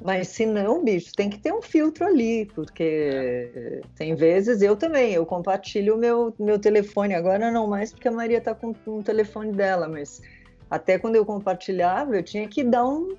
Mas 0.00 0.28
se 0.28 0.46
não, 0.46 0.84
bicho, 0.84 1.12
tem 1.12 1.28
que 1.28 1.38
ter 1.38 1.52
um 1.52 1.60
filtro 1.60 2.06
ali, 2.06 2.46
porque 2.54 3.82
tem 3.96 4.14
vezes 4.14 4.62
eu 4.62 4.76
também, 4.76 5.12
eu 5.12 5.26
compartilho 5.26 5.96
o 5.96 5.98
meu, 5.98 6.32
meu 6.38 6.58
telefone, 6.58 7.14
agora 7.14 7.50
não 7.50 7.66
mais 7.66 7.92
porque 7.92 8.06
a 8.06 8.12
Maria 8.12 8.40
tá 8.40 8.54
com, 8.54 8.72
com 8.72 8.98
o 8.98 9.02
telefone 9.02 9.52
dela, 9.52 9.88
mas 9.88 10.22
até 10.70 10.98
quando 10.98 11.16
eu 11.16 11.26
compartilhava, 11.26 12.16
eu 12.16 12.22
tinha 12.22 12.46
que 12.46 12.62
dar 12.62 12.86
um. 12.86 13.16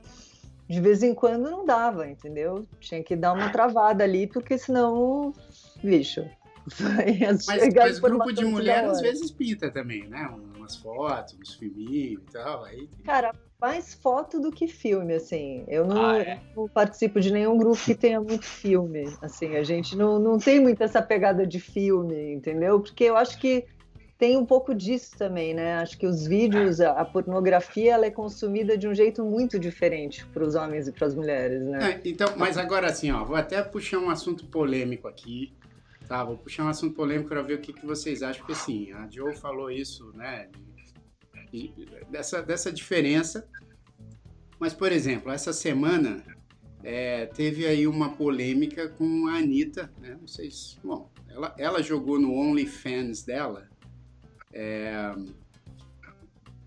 De 0.69 0.79
vez 0.79 1.01
em 1.01 1.15
quando 1.15 1.49
não 1.49 1.65
dava, 1.65 2.07
entendeu? 2.07 2.65
Tinha 2.79 3.03
que 3.03 3.15
dar 3.15 3.33
uma 3.33 3.49
travada 3.51 4.03
ali, 4.03 4.27
porque 4.27 4.57
senão, 4.57 5.33
bicho. 5.83 6.25
Mas, 7.47 7.47
mas 7.47 7.99
grupo 7.99 8.31
de 8.31 8.45
mulher 8.45 8.85
às 8.85 9.01
vezes 9.01 9.31
pinta 9.31 9.71
também, 9.71 10.07
né? 10.07 10.29
Umas 10.55 10.75
fotos, 10.75 11.35
uns 11.41 11.55
filminhos 11.55 12.21
e 12.21 12.31
tal. 12.31 12.63
Aí... 12.63 12.87
Cara, 13.03 13.33
mais 13.60 13.93
foto 13.93 14.39
do 14.39 14.52
que 14.52 14.67
filme, 14.67 15.13
assim. 15.13 15.63
Eu 15.67 15.86
não, 15.86 16.06
ah, 16.06 16.19
é? 16.19 16.39
não, 16.56 16.67
participo 16.67 17.19
de 17.19 17.32
nenhum 17.32 17.58
grupo 17.58 17.84
que 17.84 17.93
tenha 17.93 18.22
muito 18.22 18.45
filme. 18.45 19.12
Assim, 19.22 19.56
a 19.56 19.63
gente 19.63 19.98
não, 19.98 20.17
não 20.17 20.38
tem 20.38 20.60
muito 20.60 20.82
essa 20.82 21.02
pegada 21.02 21.45
de 21.45 21.60
filme, 21.60 22.34
entendeu? 22.34 22.80
Porque 22.80 23.04
eu 23.04 23.17
acho 23.17 23.38
que 23.38 23.65
tem 24.17 24.38
um 24.38 24.45
pouco 24.45 24.74
disso 24.74 25.17
também, 25.17 25.54
né? 25.54 25.76
Acho 25.78 25.98
que 25.98 26.06
os 26.06 26.26
vídeos, 26.26 26.82
a, 26.82 26.91
a 26.91 27.06
pornografia, 27.06 27.93
ela 27.93 28.06
é 28.06 28.12
consumida 28.12 28.78
de 28.78 28.88
um 28.88 28.93
jeito 28.93 29.24
muito 29.24 29.58
diferente 29.58 30.26
para 30.28 30.43
os 30.43 30.56
homens 30.56 30.88
e 30.88 30.91
para 30.91 31.08
as 31.08 31.15
mulheres, 31.15 31.62
né? 31.63 31.93
É, 31.93 32.10
então, 32.10 32.34
mas 32.38 32.58
agora 32.58 32.88
assim, 32.88 33.12
ó, 33.12 33.24
vou 33.24 33.36
até 33.36 33.62
puxar 33.62 33.98
um 34.00 34.10
assunto 34.10 34.45
polêmico 34.45 35.08
aqui, 35.08 35.54
tá? 36.06 36.24
Vou 36.24 36.38
puxar 36.38 36.65
um 36.65 36.69
assunto 36.69 36.95
polêmico 36.95 37.30
para 37.30 37.41
ver 37.41 37.54
o 37.56 37.60
que, 37.60 37.72
que 37.72 37.86
vocês 37.86 38.22
acham, 38.22 38.39
porque 38.39 38.54
assim, 38.54 38.91
a 38.91 39.08
Joe 39.10 39.34
falou 39.36 39.72
isso, 39.72 40.12
né? 40.13 40.50
Dessa, 42.09 42.41
dessa 42.41 42.71
diferença. 42.71 43.47
Mas, 44.59 44.73
por 44.73 44.91
exemplo, 44.91 45.31
essa 45.31 45.53
semana 45.53 46.23
é, 46.83 47.25
teve 47.27 47.65
aí 47.65 47.88
uma 47.88 48.12
polêmica 48.12 48.89
com 48.89 49.27
a 49.27 49.38
Anitta, 49.38 49.91
né? 50.01 50.17
Não 50.19 50.27
sei 50.27 50.51
se, 50.51 50.77
bom, 50.83 51.09
ela, 51.29 51.55
ela 51.57 51.81
jogou 51.81 52.19
no 52.19 52.33
OnlyFans 52.33 53.23
dela. 53.23 53.67
É, 54.51 55.13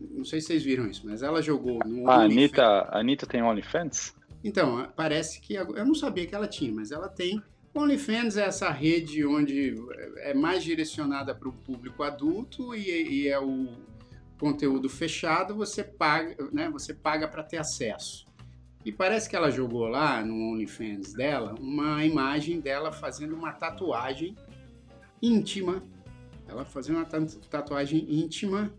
não 0.01 0.25
sei 0.25 0.41
se 0.41 0.49
vocês 0.49 0.63
viram 0.63 0.87
isso, 0.89 1.03
mas 1.05 1.23
ela 1.23 1.43
jogou 1.43 1.79
no 1.87 2.09
a 2.11 2.23
Anitta, 2.23 2.63
a 2.63 2.99
Anitta 2.99 3.27
tem 3.27 3.43
OnlyFans? 3.43 4.15
Então, 4.45 4.91
parece 4.97 5.41
que. 5.41 5.55
Eu 5.55 5.87
não 5.87 5.95
sabia 5.95 6.27
que 6.27 6.35
ela 6.35 6.49
tinha, 6.49 6.73
mas 6.73 6.91
ela 6.91 7.09
tem. 7.09 7.43
OnlyFans 7.75 8.37
é 8.37 8.45
essa 8.45 8.71
rede 8.71 9.25
onde 9.25 9.75
é 10.19 10.35
mais 10.35 10.63
direcionada 10.63 11.35
para 11.35 11.49
o 11.49 11.53
público 11.53 12.03
adulto 12.03 12.75
e, 12.75 13.23
e 13.23 13.29
é 13.29 13.41
o, 13.41 13.69
conteúdo 14.43 14.89
fechado, 14.89 15.55
você 15.55 15.85
paga, 15.85 16.37
né, 16.51 16.69
você 16.69 16.93
paga 16.93 17.29
para 17.29 17.45
ter 17.45 17.59
acesso. 17.59 18.27
E 18.85 18.91
parece 18.91 19.31
que 19.31 19.37
ela 19.37 19.53
jogou 19.53 19.87
lá 19.87 20.21
no 20.25 20.35
OnlyFans 20.35 21.13
dela 21.13 21.55
uma 21.61 22.05
imagem 22.05 22.59
dela 22.59 22.91
fazendo 22.91 23.37
uma 23.37 23.53
tatuagem 23.53 24.37
íntima. 25.23 25.81
Ela 26.49 26.65
fazendo 26.65 26.97
uma 26.97 27.05
tatuagem 27.05 28.05
íntima. 28.13 28.75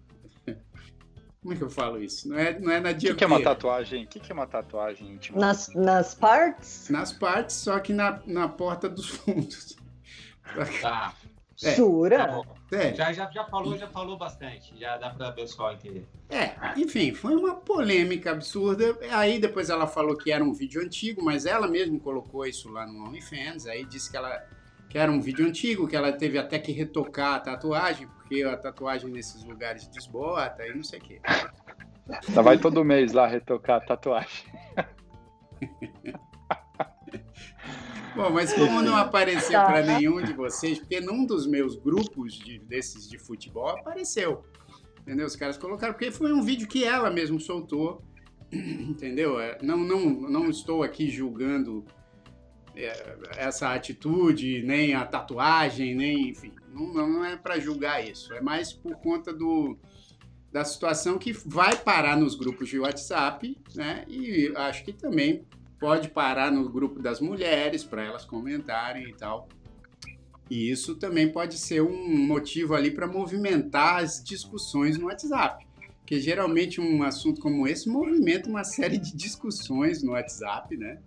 Como 1.41 1.53
é 1.53 1.55
que 1.55 1.63
eu 1.63 1.69
falo 1.69 2.03
isso? 2.03 2.27
Não 2.27 2.37
é, 2.37 2.59
não 2.59 2.69
é 2.69 2.81
na 2.81 2.91
dia. 2.91 3.11
O 3.11 3.13
que, 3.13 3.19
que, 3.19 3.23
é 3.23 3.27
uma 3.27 3.41
tatuagem? 3.41 4.03
O 4.03 4.07
que, 4.07 4.19
que, 4.19 4.31
é 4.33 4.35
uma 4.35 4.45
tatuagem 4.45 5.13
íntima? 5.13 5.39
Nas, 5.39 5.69
nas 5.73 6.13
partes? 6.13 6.89
Nas 6.89 7.13
partes, 7.13 7.55
só 7.55 7.79
que 7.79 7.93
na, 7.93 8.21
na 8.25 8.49
porta 8.49 8.89
dos 8.89 9.07
fundos. 9.07 9.77
Tá. 10.81 11.13
É. 11.63 11.75
Jura? 11.75 12.43
Tá 12.69 12.77
é. 12.77 12.93
Já, 12.93 13.13
já, 13.13 13.29
já 13.29 13.43
falou, 13.45 13.77
já 13.77 13.87
falou 13.87 14.17
bastante. 14.17 14.77
Já 14.79 14.97
dá 14.97 15.09
para 15.09 15.29
o 15.29 15.33
pessoal 15.33 15.73
entender. 15.73 16.07
É, 16.29 16.55
enfim, 16.77 17.13
foi 17.13 17.35
uma 17.35 17.55
polêmica 17.55 18.31
absurda. 18.31 18.97
Aí 19.11 19.39
depois 19.39 19.69
ela 19.69 19.87
falou 19.87 20.17
que 20.17 20.31
era 20.31 20.43
um 20.43 20.53
vídeo 20.53 20.81
antigo, 20.81 21.23
mas 21.23 21.45
ela 21.45 21.67
mesma 21.67 21.99
colocou 21.99 22.45
isso 22.45 22.69
lá 22.69 22.85
no 22.85 23.07
OnlyFans. 23.07 23.67
Aí 23.67 23.85
disse 23.85 24.09
que 24.09 24.17
ela 24.17 24.43
que 24.89 24.97
era 24.99 25.11
um 25.11 25.19
vídeo 25.19 25.47
antigo, 25.47 25.87
que 25.87 25.95
ela 25.95 26.11
teve 26.11 26.37
até 26.37 26.59
que 26.59 26.71
retocar 26.71 27.33
a 27.33 27.39
tatuagem, 27.39 28.07
porque 28.07 28.43
a 28.43 28.55
tatuagem 28.55 29.09
nesses 29.09 29.43
lugares 29.43 29.87
desbota 29.87 30.67
e 30.67 30.75
não 30.75 30.83
sei 30.83 30.99
o 30.99 31.01
quê. 31.01 31.19
Ela 32.31 32.43
vai 32.43 32.59
todo 32.59 32.85
mês 32.85 33.11
lá 33.11 33.25
retocar 33.25 33.77
a 33.77 33.81
tatuagem. 33.81 34.45
Bom, 38.15 38.29
mas 38.31 38.53
como 38.53 38.81
não 38.81 38.95
apareceu 38.95 39.59
tá. 39.59 39.65
para 39.65 39.81
nenhum 39.81 40.21
de 40.21 40.33
vocês, 40.33 40.79
porque 40.79 40.99
num 41.01 41.25
dos 41.25 41.47
meus 41.47 41.75
grupos 41.75 42.33
de, 42.33 42.59
desses 42.59 43.09
de 43.09 43.17
futebol 43.17 43.69
apareceu. 43.69 44.43
Entendeu? 45.01 45.25
Os 45.25 45.35
caras 45.35 45.57
colocaram, 45.57 45.93
porque 45.93 46.11
foi 46.11 46.31
um 46.31 46.41
vídeo 46.41 46.67
que 46.67 46.83
ela 46.83 47.09
mesmo 47.09 47.39
soltou. 47.39 48.01
Entendeu? 48.51 49.39
É, 49.39 49.57
não, 49.61 49.77
não, 49.77 50.09
não 50.09 50.49
estou 50.49 50.83
aqui 50.83 51.09
julgando 51.09 51.83
é, 52.75 53.17
essa 53.37 53.73
atitude, 53.73 54.63
nem 54.63 54.93
a 54.93 55.05
tatuagem, 55.05 55.95
nem, 55.95 56.29
enfim. 56.29 56.53
Não, 56.73 56.93
não 56.93 57.25
é 57.25 57.35
para 57.35 57.59
julgar 57.59 58.07
isso. 58.07 58.33
É 58.33 58.41
mais 58.41 58.71
por 58.71 58.95
conta 58.95 59.33
do, 59.33 59.77
da 60.51 60.63
situação 60.63 61.17
que 61.17 61.33
vai 61.33 61.75
parar 61.75 62.15
nos 62.15 62.35
grupos 62.35 62.69
de 62.69 62.79
WhatsApp, 62.79 63.57
né? 63.75 64.05
E 64.07 64.53
acho 64.55 64.85
que 64.85 64.93
também 64.93 65.45
pode 65.83 66.07
parar 66.07 66.49
no 66.49 66.69
grupo 66.69 67.01
das 67.01 67.19
mulheres 67.19 67.83
para 67.83 68.05
elas 68.05 68.23
comentarem 68.23 69.09
e 69.09 69.13
tal. 69.13 69.49
E 70.49 70.71
isso 70.71 70.95
também 70.95 71.29
pode 71.29 71.57
ser 71.57 71.81
um 71.81 72.25
motivo 72.25 72.73
ali 72.73 72.89
para 72.89 73.05
movimentar 73.05 73.97
as 73.97 74.23
discussões 74.23 74.97
no 74.97 75.07
WhatsApp. 75.07 75.67
Porque 75.99 76.21
geralmente 76.21 76.79
um 76.79 77.03
assunto 77.03 77.41
como 77.41 77.67
esse 77.67 77.89
movimenta 77.89 78.47
uma 78.47 78.63
série 78.63 78.97
de 78.97 79.13
discussões 79.13 80.01
no 80.01 80.13
WhatsApp, 80.13 80.77
né? 80.77 80.99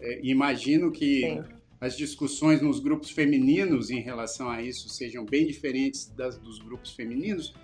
É, 0.00 0.20
imagino 0.24 0.90
que 0.90 1.20
Sim. 1.20 1.44
as 1.80 1.96
discussões 1.96 2.60
nos 2.60 2.80
grupos 2.80 3.10
femininos 3.10 3.88
em 3.88 4.00
relação 4.00 4.50
a 4.50 4.60
isso 4.60 4.88
sejam 4.88 5.24
bem 5.24 5.46
diferentes 5.46 6.06
das 6.06 6.36
dos 6.38 6.58
grupos 6.58 6.90
femininos, 6.90 7.54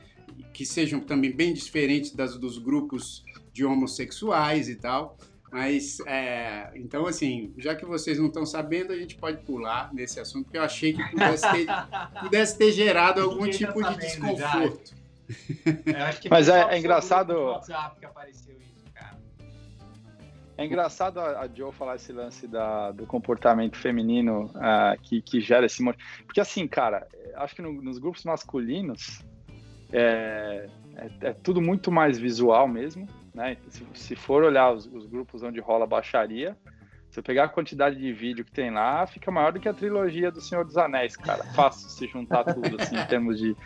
que 0.54 0.64
sejam 0.64 1.00
também 1.00 1.34
bem 1.34 1.52
diferentes 1.52 2.12
das 2.12 2.38
dos 2.38 2.58
grupos 2.58 3.24
de 3.52 3.64
homossexuais 3.64 4.68
e 4.68 4.76
tal. 4.76 5.18
Mas, 5.50 5.98
é, 6.06 6.70
então, 6.76 7.06
assim, 7.06 7.52
já 7.58 7.74
que 7.74 7.84
vocês 7.84 8.18
não 8.18 8.26
estão 8.26 8.46
sabendo, 8.46 8.92
a 8.92 8.96
gente 8.96 9.16
pode 9.16 9.38
pular 9.38 9.92
nesse 9.92 10.20
assunto, 10.20 10.44
porque 10.44 10.58
eu 10.58 10.62
achei 10.62 10.92
que 10.92 11.02
pudesse 11.10 11.50
ter, 11.50 11.66
pudesse 12.20 12.58
ter 12.58 12.72
gerado 12.72 13.20
algum 13.20 13.46
tá 13.46 13.50
tipo 13.50 13.82
de 13.82 13.96
desconforto. 13.96 14.94
Mas 16.30 16.48
é, 16.48 16.74
é 16.74 16.78
engraçado. 16.78 17.60
É 20.56 20.64
engraçado 20.66 21.18
a, 21.18 21.40
a 21.40 21.48
Joe 21.48 21.72
falar 21.72 21.96
esse 21.96 22.12
lance 22.12 22.46
da, 22.46 22.92
do 22.92 23.06
comportamento 23.06 23.78
feminino 23.78 24.44
uh, 24.54 25.00
que, 25.02 25.22
que 25.22 25.40
gera 25.40 25.64
esse 25.64 25.82
monte. 25.82 25.98
Porque, 26.26 26.38
assim, 26.38 26.68
cara, 26.68 27.08
acho 27.36 27.56
que 27.56 27.62
no, 27.62 27.72
nos 27.72 27.98
grupos 27.98 28.24
masculinos 28.24 29.24
é, 29.90 30.68
é, 30.96 31.10
é, 31.28 31.32
tudo 31.32 31.60
muito 31.60 31.90
mais 31.90 32.18
visual 32.18 32.68
mesmo, 32.68 33.08
né? 33.34 33.56
Se, 33.68 33.86
se 33.94 34.16
for 34.16 34.42
olhar 34.42 34.72
os, 34.72 34.86
os, 34.86 35.06
grupos 35.06 35.42
onde 35.42 35.60
rola 35.60 35.86
baixaria, 35.86 36.56
se 37.10 37.18
eu 37.18 37.22
pegar 37.22 37.44
a 37.44 37.48
quantidade 37.48 37.96
de 37.96 38.12
vídeo 38.12 38.44
que 38.44 38.52
tem 38.52 38.70
lá, 38.70 39.06
fica 39.06 39.30
maior 39.30 39.52
do 39.52 39.60
que 39.60 39.68
a 39.68 39.74
trilogia 39.74 40.30
do 40.30 40.40
Senhor 40.40 40.64
dos 40.64 40.76
Anéis, 40.76 41.16
cara. 41.16 41.44
Fácil 41.54 41.88
se 41.88 42.06
juntar 42.06 42.44
tudo, 42.44 42.80
assim, 42.80 42.96
em 42.96 43.06
termos 43.06 43.38
de, 43.38 43.56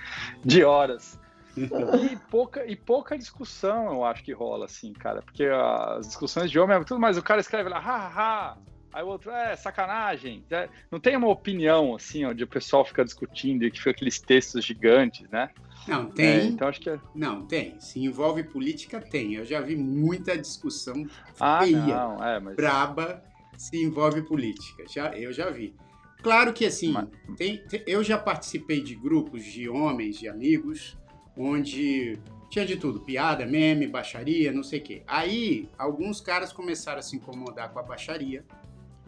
de 0.44 0.64
horas. 0.64 1.20
E 1.56 2.16
pouca, 2.30 2.66
e 2.66 2.74
pouca 2.74 3.16
discussão, 3.16 3.92
eu 3.92 4.04
acho 4.04 4.24
que 4.24 4.32
rola, 4.32 4.64
assim, 4.64 4.92
cara. 4.92 5.22
Porque 5.22 5.44
as 5.44 6.06
discussões 6.06 6.50
de 6.50 6.58
homem 6.58 6.76
é 6.76 6.84
tudo 6.84 7.00
mais. 7.00 7.16
O 7.16 7.22
cara 7.22 7.40
escreve 7.40 7.68
lá, 7.68 7.78
ha, 7.78 7.96
ha, 7.96 8.12
ha. 8.16 8.58
Aí 8.92 9.02
o 9.02 9.08
outro, 9.08 9.30
é, 9.30 9.54
sacanagem. 9.56 10.44
É, 10.50 10.68
não 10.90 10.98
tem 10.98 11.16
uma 11.16 11.28
opinião, 11.28 11.94
assim, 11.94 12.24
onde 12.24 12.44
o 12.44 12.46
pessoal 12.46 12.84
fica 12.84 13.04
discutindo 13.04 13.64
e 13.64 13.70
que 13.70 13.78
fica 13.78 13.90
aqueles 13.90 14.20
textos 14.20 14.64
gigantes, 14.64 15.28
né? 15.30 15.50
Não, 15.86 16.06
tem. 16.06 16.26
É, 16.26 16.44
então 16.44 16.68
acho 16.68 16.80
que 16.80 16.90
é... 16.90 16.98
Não, 17.14 17.46
tem. 17.46 17.78
Se 17.80 18.00
envolve 18.00 18.42
política, 18.42 19.00
tem. 19.00 19.34
Eu 19.34 19.44
já 19.44 19.60
vi 19.60 19.76
muita 19.76 20.36
discussão 20.36 21.06
ah, 21.38 21.60
feia, 21.62 21.78
não, 21.78 22.24
é, 22.24 22.40
mas... 22.40 22.56
braba, 22.56 23.22
se 23.56 23.82
envolve 23.82 24.22
política. 24.22 24.84
Já, 24.88 25.16
eu 25.16 25.32
já 25.32 25.50
vi. 25.50 25.74
Claro 26.22 26.52
que 26.52 26.64
assim, 26.64 26.92
mas... 26.92 27.08
tem, 27.36 27.58
tem, 27.68 27.82
eu 27.86 28.02
já 28.02 28.16
participei 28.16 28.80
de 28.80 28.94
grupos 28.94 29.44
de 29.44 29.68
homens, 29.68 30.18
de 30.18 30.28
amigos, 30.28 30.96
onde 31.36 32.18
tinha 32.48 32.64
de 32.64 32.76
tudo, 32.76 33.00
piada, 33.00 33.44
meme, 33.44 33.86
baixaria, 33.86 34.52
não 34.52 34.62
sei 34.62 34.78
o 34.78 34.82
quê. 34.82 35.02
Aí, 35.06 35.68
alguns 35.76 36.20
caras 36.20 36.52
começaram 36.52 37.00
a 37.00 37.02
se 37.02 37.16
incomodar 37.16 37.72
com 37.72 37.78
a 37.78 37.82
baixaria, 37.82 38.44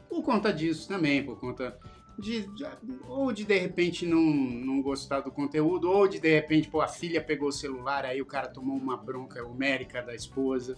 por 0.09 0.23
conta 0.23 0.53
disso 0.53 0.89
também, 0.89 1.23
por 1.23 1.39
conta 1.39 1.79
de, 2.18 2.46
de, 2.46 2.64
ou 3.09 3.33
de 3.33 3.44
de 3.44 3.59
repente 3.59 4.07
não, 4.07 4.20
não 4.20 4.81
gostar 4.81 5.20
do 5.20 5.31
conteúdo, 5.31 5.90
ou 5.90 6.09
de 6.09 6.18
de 6.18 6.35
repente, 6.35 6.68
pô, 6.68 6.81
a 6.81 6.88
filha 6.88 7.22
pegou 7.22 7.48
o 7.48 7.52
celular, 7.52 8.05
aí 8.05 8.20
o 8.22 8.26
cara 8.26 8.48
tomou 8.48 8.76
uma 8.76 8.96
bronca 8.96 9.44
homérica 9.44 10.02
da 10.02 10.14
esposa, 10.14 10.76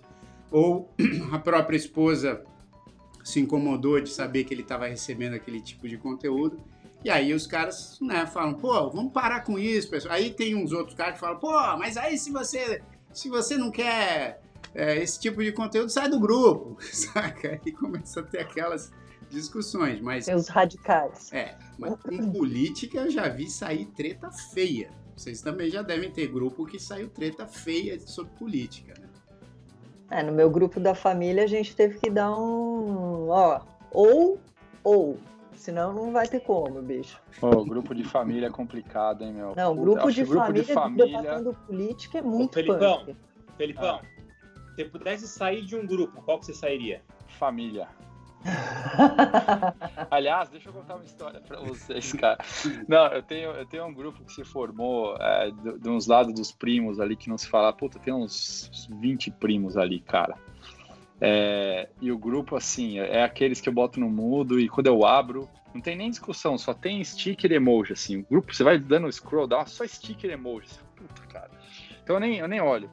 ou 0.51 0.92
a 1.33 1.38
própria 1.38 1.77
esposa 1.77 2.44
se 3.24 3.40
incomodou 3.40 4.01
de 4.01 4.11
saber 4.11 4.44
que 4.44 4.55
ele 4.55 4.62
estava 4.62 4.87
recebendo 4.87 5.35
aquele 5.35 5.61
tipo 5.61 5.88
de 5.88 5.98
conteúdo. 5.98 6.59
E 7.05 7.11
aí 7.11 7.33
os 7.33 7.46
caras, 7.46 7.98
né, 8.01 8.27
falam, 8.27 8.55
pô, 8.55 8.90
vamos 8.90 9.12
parar 9.12 9.44
com 9.44 9.59
isso, 9.59 9.88
pessoal. 9.88 10.14
Aí 10.14 10.31
tem 10.31 10.55
uns 10.57 10.72
outros 10.72 10.96
caras 10.96 11.14
que 11.14 11.20
falam, 11.20 11.38
pô, 11.38 11.53
mas 11.77 11.96
aí 11.96 12.18
se 12.18 12.33
você, 12.33 12.83
se 13.12 13.29
você 13.29 13.57
não 13.57 13.70
quer 13.70 14.40
é, 14.74 14.96
esse 14.96 15.20
tipo 15.20 15.42
de 15.42 15.53
conteúdo, 15.53 15.90
sai 15.90 16.09
do 16.09 16.18
grupo, 16.18 16.77
saca? 16.92 17.61
Aí 17.64 17.72
começa 17.72 18.20
a 18.20 18.22
ter 18.22 18.40
aquelas 18.40 18.90
discussões, 19.29 20.01
mas... 20.01 20.27
Tem 20.27 20.35
os 20.35 20.49
radicais. 20.49 21.33
É, 21.33 21.57
mas 21.79 21.95
com 22.01 22.33
política 22.33 22.99
eu 22.99 23.11
já 23.11 23.29
vi 23.29 23.49
sair 23.49 23.87
treta 23.87 24.31
feia. 24.31 24.91
Vocês 25.17 25.43
também 25.43 25.71
já 25.71 25.83
devem 25.83 26.11
ter 26.11 26.29
grupo 26.29 26.64
que 26.64 26.79
saiu 26.79 27.09
treta 27.09 27.47
feia 27.47 27.99
sobre 28.01 28.33
política, 28.38 28.95
né? 29.01 29.09
É, 30.11 30.23
no 30.23 30.33
meu 30.33 30.49
grupo 30.49 30.81
da 30.81 30.95
família 30.95 31.45
a 31.45 31.47
gente 31.47 31.77
teve 31.77 31.99
que 31.99 32.09
dar 32.09 32.31
um, 32.31 33.29
ó, 33.29 33.61
ou, 33.91 34.38
ou, 34.83 35.19
senão 35.55 35.93
não 35.93 36.12
vai 36.12 36.27
ter 36.27 36.41
como, 36.41 36.81
bicho. 36.81 37.21
Oh, 37.43 37.64
grupo 37.64 37.95
de 37.95 38.05
família 38.05 38.47
é 38.47 38.51
complicado, 38.51 39.23
hein, 39.23 39.35
meu? 39.35 39.55
Não, 39.55 39.77
grupo, 39.77 40.11
de, 40.11 40.25
grupo 40.25 40.47
família, 40.47 40.64
de 40.64 40.73
família 40.73 41.07
debatendo 41.07 41.53
política 41.67 42.19
é 42.19 42.23
muito 42.23 42.53
Ô, 42.53 42.55
Felipão, 42.55 43.05
punk. 43.05 43.17
Felipão, 43.59 44.01
ah. 44.03 44.03
se 44.77 44.85
pudesse 44.85 45.29
sair 45.29 45.62
de 45.62 45.77
um 45.77 45.87
grupo, 45.87 46.23
qual 46.23 46.38
que 46.38 46.47
você 46.47 46.55
sairia? 46.55 47.03
Família. 47.38 47.88
Aliás, 50.11 50.48
deixa 50.48 50.68
eu 50.68 50.72
contar 50.72 50.94
uma 50.94 51.05
história 51.05 51.40
para 51.40 51.61
vocês, 51.61 52.12
cara. 52.12 52.38
Não, 52.87 53.07
eu 53.09 53.22
tenho, 53.22 53.51
eu 53.51 53.66
tenho 53.66 53.87
um 53.87 53.92
grupo 53.94 54.24
que 54.24 54.33
se 54.33 54.44
formou 54.44 55.16
é, 55.16 55.51
de, 55.51 55.79
de, 55.79 55.88
uns 55.88 56.07
lados 56.07 56.33
dos 56.35 56.53
primos 56.53 57.01
ali 57.01 57.16
que 57.16 57.29
não 57.29 57.38
se 57.38 57.48
fala. 57.48 57.72
Puta, 57.72 57.98
tem 57.98 58.12
uns 58.12 58.88
20 59.01 59.31
primos 59.33 59.77
ali, 59.77 60.01
cara. 60.01 60.37
É, 61.20 61.88
e 62.01 62.12
o 62.12 62.18
grupo, 62.18 62.57
assim, 62.57 62.98
é 62.98 63.22
aqueles 63.22 63.61
que 63.61 63.68
eu 63.68 63.72
boto 63.72 63.98
no 63.98 64.09
mudo 64.09 64.61
e 64.61 64.68
quando 64.68 64.87
eu 64.87 65.05
abro, 65.05 65.48
não 65.74 65.81
tem 65.81 65.96
nem 65.96 66.11
discussão, 66.11 66.57
só 66.57 66.72
tem 66.72 67.03
sticker 67.03 67.51
emoji, 67.53 67.92
assim. 67.92 68.18
O 68.18 68.27
grupo, 68.31 68.55
você 68.55 68.62
vai 68.62 68.79
dando 68.79 69.11
scroll 69.11 69.46
down, 69.46 69.66
só 69.66 69.87
sticker 69.87 70.31
emoji. 70.31 70.68
Puta, 70.94 71.22
cara. 71.27 71.51
Então 72.03 72.16
eu 72.16 72.20
nem, 72.20 72.38
eu 72.38 72.48
nem 72.48 72.61
olho 72.61 72.88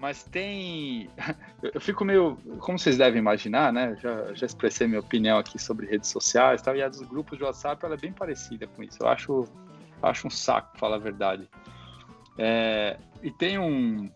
mas 0.00 0.22
tem. 0.24 1.08
Eu 1.62 1.80
fico 1.80 2.04
meio. 2.04 2.36
Como 2.60 2.78
vocês 2.78 2.96
devem 2.96 3.18
imaginar, 3.18 3.72
né? 3.72 3.96
Já, 4.00 4.32
já 4.34 4.46
expressei 4.46 4.86
minha 4.86 5.00
opinião 5.00 5.38
aqui 5.38 5.58
sobre 5.58 5.86
redes 5.86 6.08
sociais 6.08 6.62
tal, 6.62 6.76
e 6.76 6.82
a 6.82 6.88
dos 6.88 7.02
grupos 7.02 7.38
de 7.38 7.44
WhatsApp 7.44 7.84
ela 7.84 7.94
é 7.94 7.98
bem 7.98 8.12
parecida 8.12 8.66
com 8.66 8.82
isso. 8.82 8.98
Eu 9.00 9.08
acho, 9.08 9.44
acho 10.02 10.26
um 10.26 10.30
saco, 10.30 10.78
falar 10.78 10.96
a 10.96 11.00
verdade. 11.00 11.48
É, 12.38 12.96
e 13.22 13.30
tem 13.30 13.58
um. 13.58 14.08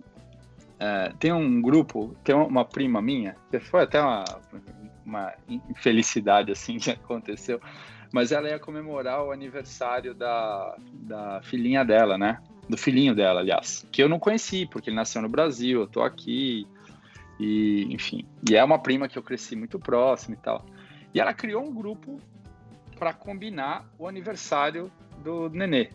É, 0.79 1.12
tem 1.18 1.33
um 1.33 1.61
grupo, 1.61 2.16
tem 2.25 2.35
uma 2.35 2.64
prima 2.64 3.01
minha, 3.01 3.37
que 3.51 3.61
foi 3.61 3.83
até 3.83 4.01
uma, 4.01 4.25
uma 5.05 5.33
infelicidade 5.49 6.51
assim 6.51 6.79
que 6.79 6.90
aconteceu, 6.90 7.61
mas 8.12 8.33
ela 8.33 8.49
ia 8.49 8.59
comemorar 8.59 9.25
o 9.25 9.31
aniversário 9.31 10.12
da, 10.12 10.77
da 10.92 11.40
filhinha 11.42 11.85
dela, 11.85 12.18
né? 12.18 12.40
Do 12.72 12.78
filhinho 12.78 13.14
dela, 13.14 13.40
aliás, 13.40 13.87
que 13.92 14.02
eu 14.02 14.08
não 14.08 14.18
conheci, 14.18 14.64
porque 14.64 14.88
ele 14.88 14.96
nasceu 14.96 15.20
no 15.20 15.28
Brasil, 15.28 15.82
eu 15.82 15.87
tô 15.87 16.02
aqui, 16.02 16.66
e 17.38 17.87
enfim. 17.92 18.24
E 18.48 18.56
é 18.56 18.64
uma 18.64 18.78
prima 18.78 19.06
que 19.08 19.18
eu 19.18 19.22
cresci 19.22 19.54
muito 19.54 19.78
próximo 19.78 20.35
e 20.35 20.38
tal. 20.38 20.64
E 21.12 21.20
ela 21.20 21.35
criou 21.35 21.62
um 21.62 21.72
grupo 21.72 22.18
para 22.98 23.12
combinar 23.12 23.87
o 23.98 24.08
aniversário 24.08 24.90
do 25.22 25.50
nenê. 25.50 25.90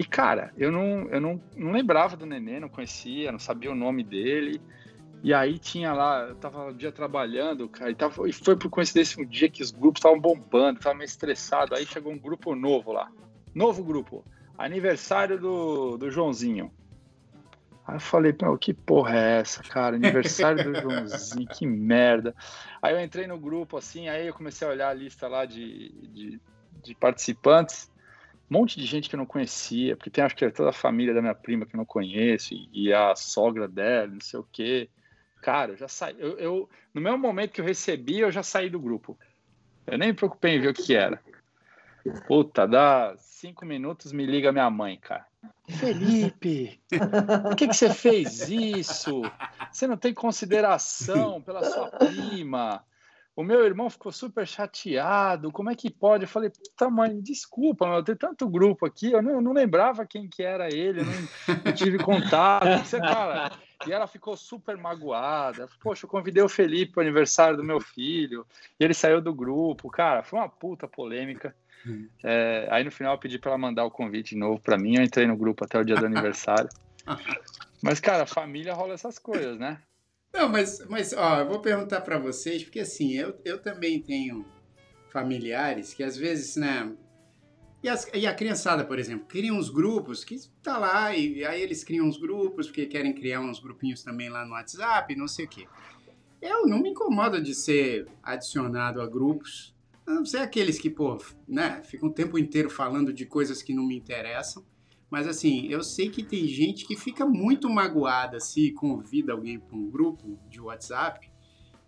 E 0.00 0.04
cara, 0.04 0.52
eu 0.58 0.72
não, 0.72 1.08
eu 1.08 1.20
não, 1.20 1.40
não 1.56 1.70
lembrava 1.70 2.16
do 2.16 2.26
nenê, 2.26 2.58
não 2.58 2.68
conhecia, 2.68 3.30
não 3.30 3.38
sabia 3.38 3.70
o 3.70 3.74
nome 3.76 4.02
dele. 4.02 4.60
E 5.22 5.32
aí 5.32 5.60
tinha 5.60 5.92
lá, 5.92 6.22
eu 6.22 6.34
tava 6.34 6.66
um 6.66 6.76
dia 6.76 6.90
trabalhando, 6.90 7.68
cara, 7.68 7.88
e, 7.88 7.94
tava, 7.94 8.28
e 8.28 8.32
foi 8.32 8.56
por 8.56 8.68
coincidência 8.68 9.22
um 9.22 9.24
dia 9.26 9.48
que 9.48 9.62
os 9.62 9.70
grupos 9.70 10.00
estavam 10.00 10.18
bombando, 10.18 10.80
tava 10.80 10.96
meio 10.96 11.06
estressado. 11.06 11.72
Aí 11.76 11.86
chegou 11.86 12.12
um 12.12 12.18
grupo 12.18 12.56
novo 12.56 12.90
lá. 12.90 13.08
Novo 13.54 13.84
grupo 13.84 14.24
aniversário 14.56 15.38
do, 15.38 15.96
do 15.96 16.10
Joãozinho. 16.10 16.72
Aí 17.86 17.96
eu 17.96 18.00
falei, 18.00 18.34
meu, 18.40 18.56
que 18.56 18.72
porra 18.72 19.14
é 19.14 19.40
essa, 19.40 19.62
cara? 19.62 19.96
Aniversário 19.96 20.64
do 20.64 20.74
Joãozinho, 20.80 21.46
que 21.46 21.66
merda. 21.66 22.34
Aí 22.80 22.94
eu 22.94 23.00
entrei 23.00 23.26
no 23.26 23.38
grupo 23.38 23.76
assim, 23.76 24.08
aí 24.08 24.26
eu 24.26 24.34
comecei 24.34 24.66
a 24.66 24.70
olhar 24.70 24.88
a 24.88 24.94
lista 24.94 25.28
lá 25.28 25.44
de, 25.44 25.90
de, 26.08 26.40
de 26.82 26.94
participantes. 26.94 27.90
Um 28.50 28.58
monte 28.58 28.78
de 28.78 28.86
gente 28.86 29.08
que 29.08 29.14
eu 29.14 29.18
não 29.18 29.26
conhecia, 29.26 29.96
porque 29.96 30.10
tem 30.10 30.24
acho 30.24 30.34
que 30.34 30.44
é 30.44 30.50
toda 30.50 30.70
a 30.70 30.72
família 30.72 31.12
da 31.12 31.20
minha 31.20 31.34
prima 31.34 31.66
que 31.66 31.74
eu 31.74 31.78
não 31.78 31.84
conheço, 31.84 32.54
e, 32.54 32.68
e 32.72 32.92
a 32.92 33.14
sogra 33.14 33.68
dela, 33.68 34.06
não 34.06 34.20
sei 34.20 34.40
o 34.40 34.46
quê. 34.50 34.88
Cara, 35.42 35.72
eu 35.72 35.76
já 35.76 35.88
saí. 35.88 36.14
Eu, 36.18 36.38
eu, 36.38 36.70
no 36.92 37.02
mesmo 37.02 37.18
momento 37.18 37.52
que 37.52 37.60
eu 37.60 37.64
recebi, 37.66 38.20
eu 38.20 38.30
já 38.30 38.42
saí 38.42 38.70
do 38.70 38.80
grupo. 38.80 39.18
Eu 39.86 39.98
nem 39.98 40.08
me 40.08 40.14
preocupei 40.14 40.56
em 40.56 40.60
ver 40.60 40.68
o 40.68 40.74
que 40.74 40.94
era. 40.94 41.20
Puta, 42.26 42.66
dá 42.66 43.14
cinco 43.18 43.64
minutos, 43.64 44.12
me 44.12 44.26
liga 44.26 44.52
minha 44.52 44.68
mãe, 44.68 44.98
cara. 44.98 45.26
Felipe, 45.68 46.80
por 47.42 47.56
que, 47.56 47.68
que 47.68 47.74
você 47.74 47.92
fez 47.92 48.48
isso? 48.48 49.22
Você 49.72 49.86
não 49.86 49.96
tem 49.96 50.12
consideração 50.12 51.40
pela 51.40 51.64
sua 51.64 51.90
prima. 51.90 52.84
O 53.36 53.42
meu 53.42 53.64
irmão 53.64 53.90
ficou 53.90 54.12
super 54.12 54.46
chateado. 54.46 55.50
Como 55.50 55.68
é 55.68 55.74
que 55.74 55.90
pode? 55.90 56.24
Eu 56.24 56.28
falei, 56.28 56.50
puta 56.50 56.88
mãe, 56.88 57.20
desculpa, 57.20 57.88
meu, 57.88 58.02
tem 58.02 58.14
tanto 58.14 58.48
grupo 58.48 58.86
aqui, 58.86 59.10
eu 59.10 59.20
não, 59.20 59.32
eu 59.32 59.40
não 59.40 59.52
lembrava 59.52 60.06
quem 60.06 60.28
que 60.28 60.42
era 60.42 60.72
ele, 60.72 61.00
eu 61.00 61.04
não, 61.04 61.62
não 61.64 61.72
tive 61.72 61.98
contato. 61.98 62.84
Você, 62.84 63.00
cara, 63.00 63.50
e 63.86 63.92
ela 63.92 64.06
ficou 64.06 64.36
super 64.36 64.76
magoada. 64.76 65.68
Poxa, 65.80 66.04
eu 66.04 66.10
convidei 66.10 66.42
o 66.42 66.48
Felipe 66.48 66.92
para 66.92 67.00
o 67.00 67.02
aniversário 67.02 67.56
do 67.56 67.64
meu 67.64 67.80
filho, 67.80 68.46
e 68.78 68.84
ele 68.84 68.94
saiu 68.94 69.20
do 69.20 69.34
grupo. 69.34 69.90
Cara, 69.90 70.22
foi 70.22 70.38
uma 70.38 70.48
puta 70.48 70.86
polêmica. 70.86 71.56
É, 72.22 72.66
aí 72.70 72.84
no 72.84 72.90
final 72.90 73.14
eu 73.14 73.18
pedi 73.18 73.38
para 73.38 73.50
ela 73.50 73.58
mandar 73.58 73.84
o 73.84 73.90
convite 73.90 74.30
de 74.30 74.36
novo 74.36 74.60
para 74.60 74.78
mim. 74.78 74.96
Eu 74.96 75.02
entrei 75.02 75.26
no 75.26 75.36
grupo 75.36 75.64
até 75.64 75.78
o 75.78 75.84
dia 75.84 75.96
do 75.96 76.06
aniversário. 76.06 76.68
Mas, 77.82 78.00
cara, 78.00 78.26
família 78.26 78.74
rola 78.74 78.94
essas 78.94 79.18
coisas, 79.18 79.58
né? 79.58 79.80
Não, 80.32 80.48
mas, 80.48 80.84
mas 80.88 81.12
ó, 81.12 81.40
eu 81.40 81.48
vou 81.48 81.60
perguntar 81.60 82.00
para 82.00 82.18
vocês, 82.18 82.64
porque 82.64 82.80
assim, 82.80 83.12
eu, 83.12 83.38
eu 83.44 83.62
também 83.62 84.00
tenho 84.00 84.44
familiares 85.10 85.94
que 85.94 86.02
às 86.02 86.16
vezes, 86.16 86.56
né? 86.56 86.92
E, 87.82 87.88
as, 87.88 88.10
e 88.14 88.26
a 88.26 88.34
criançada, 88.34 88.82
por 88.84 88.98
exemplo, 88.98 89.26
criam 89.28 89.56
uns 89.56 89.68
grupos 89.68 90.24
que 90.24 90.36
tá 90.62 90.78
lá, 90.78 91.14
e, 91.14 91.38
e 91.38 91.44
aí 91.44 91.60
eles 91.60 91.84
criam 91.84 92.06
uns 92.06 92.16
grupos 92.16 92.66
porque 92.66 92.86
querem 92.86 93.12
criar 93.12 93.40
uns 93.40 93.60
grupinhos 93.60 94.02
também 94.02 94.30
lá 94.30 94.44
no 94.44 94.52
WhatsApp, 94.52 95.14
não 95.14 95.28
sei 95.28 95.44
o 95.44 95.48
quê. 95.48 95.68
Eu 96.40 96.66
não 96.66 96.80
me 96.80 96.90
incomodo 96.90 97.40
de 97.40 97.54
ser 97.54 98.08
adicionado 98.22 99.00
a 99.00 99.06
grupos 99.06 99.73
a 100.06 100.12
não 100.12 100.24
ser 100.24 100.38
aqueles 100.38 100.78
que, 100.78 100.90
pô, 100.90 101.18
né, 101.48 101.82
ficam 101.82 102.08
o 102.08 102.12
tempo 102.12 102.38
inteiro 102.38 102.68
falando 102.68 103.12
de 103.12 103.24
coisas 103.24 103.62
que 103.62 103.72
não 103.72 103.86
me 103.86 103.96
interessam. 103.96 104.64
Mas 105.10 105.28
assim, 105.28 105.68
eu 105.68 105.82
sei 105.82 106.10
que 106.10 106.22
tem 106.22 106.46
gente 106.46 106.86
que 106.86 106.96
fica 106.96 107.24
muito 107.24 107.70
magoada 107.70 108.40
se 108.40 108.72
convida 108.72 109.32
alguém 109.32 109.58
para 109.58 109.76
um 109.76 109.88
grupo 109.88 110.38
de 110.50 110.60
WhatsApp 110.60 111.30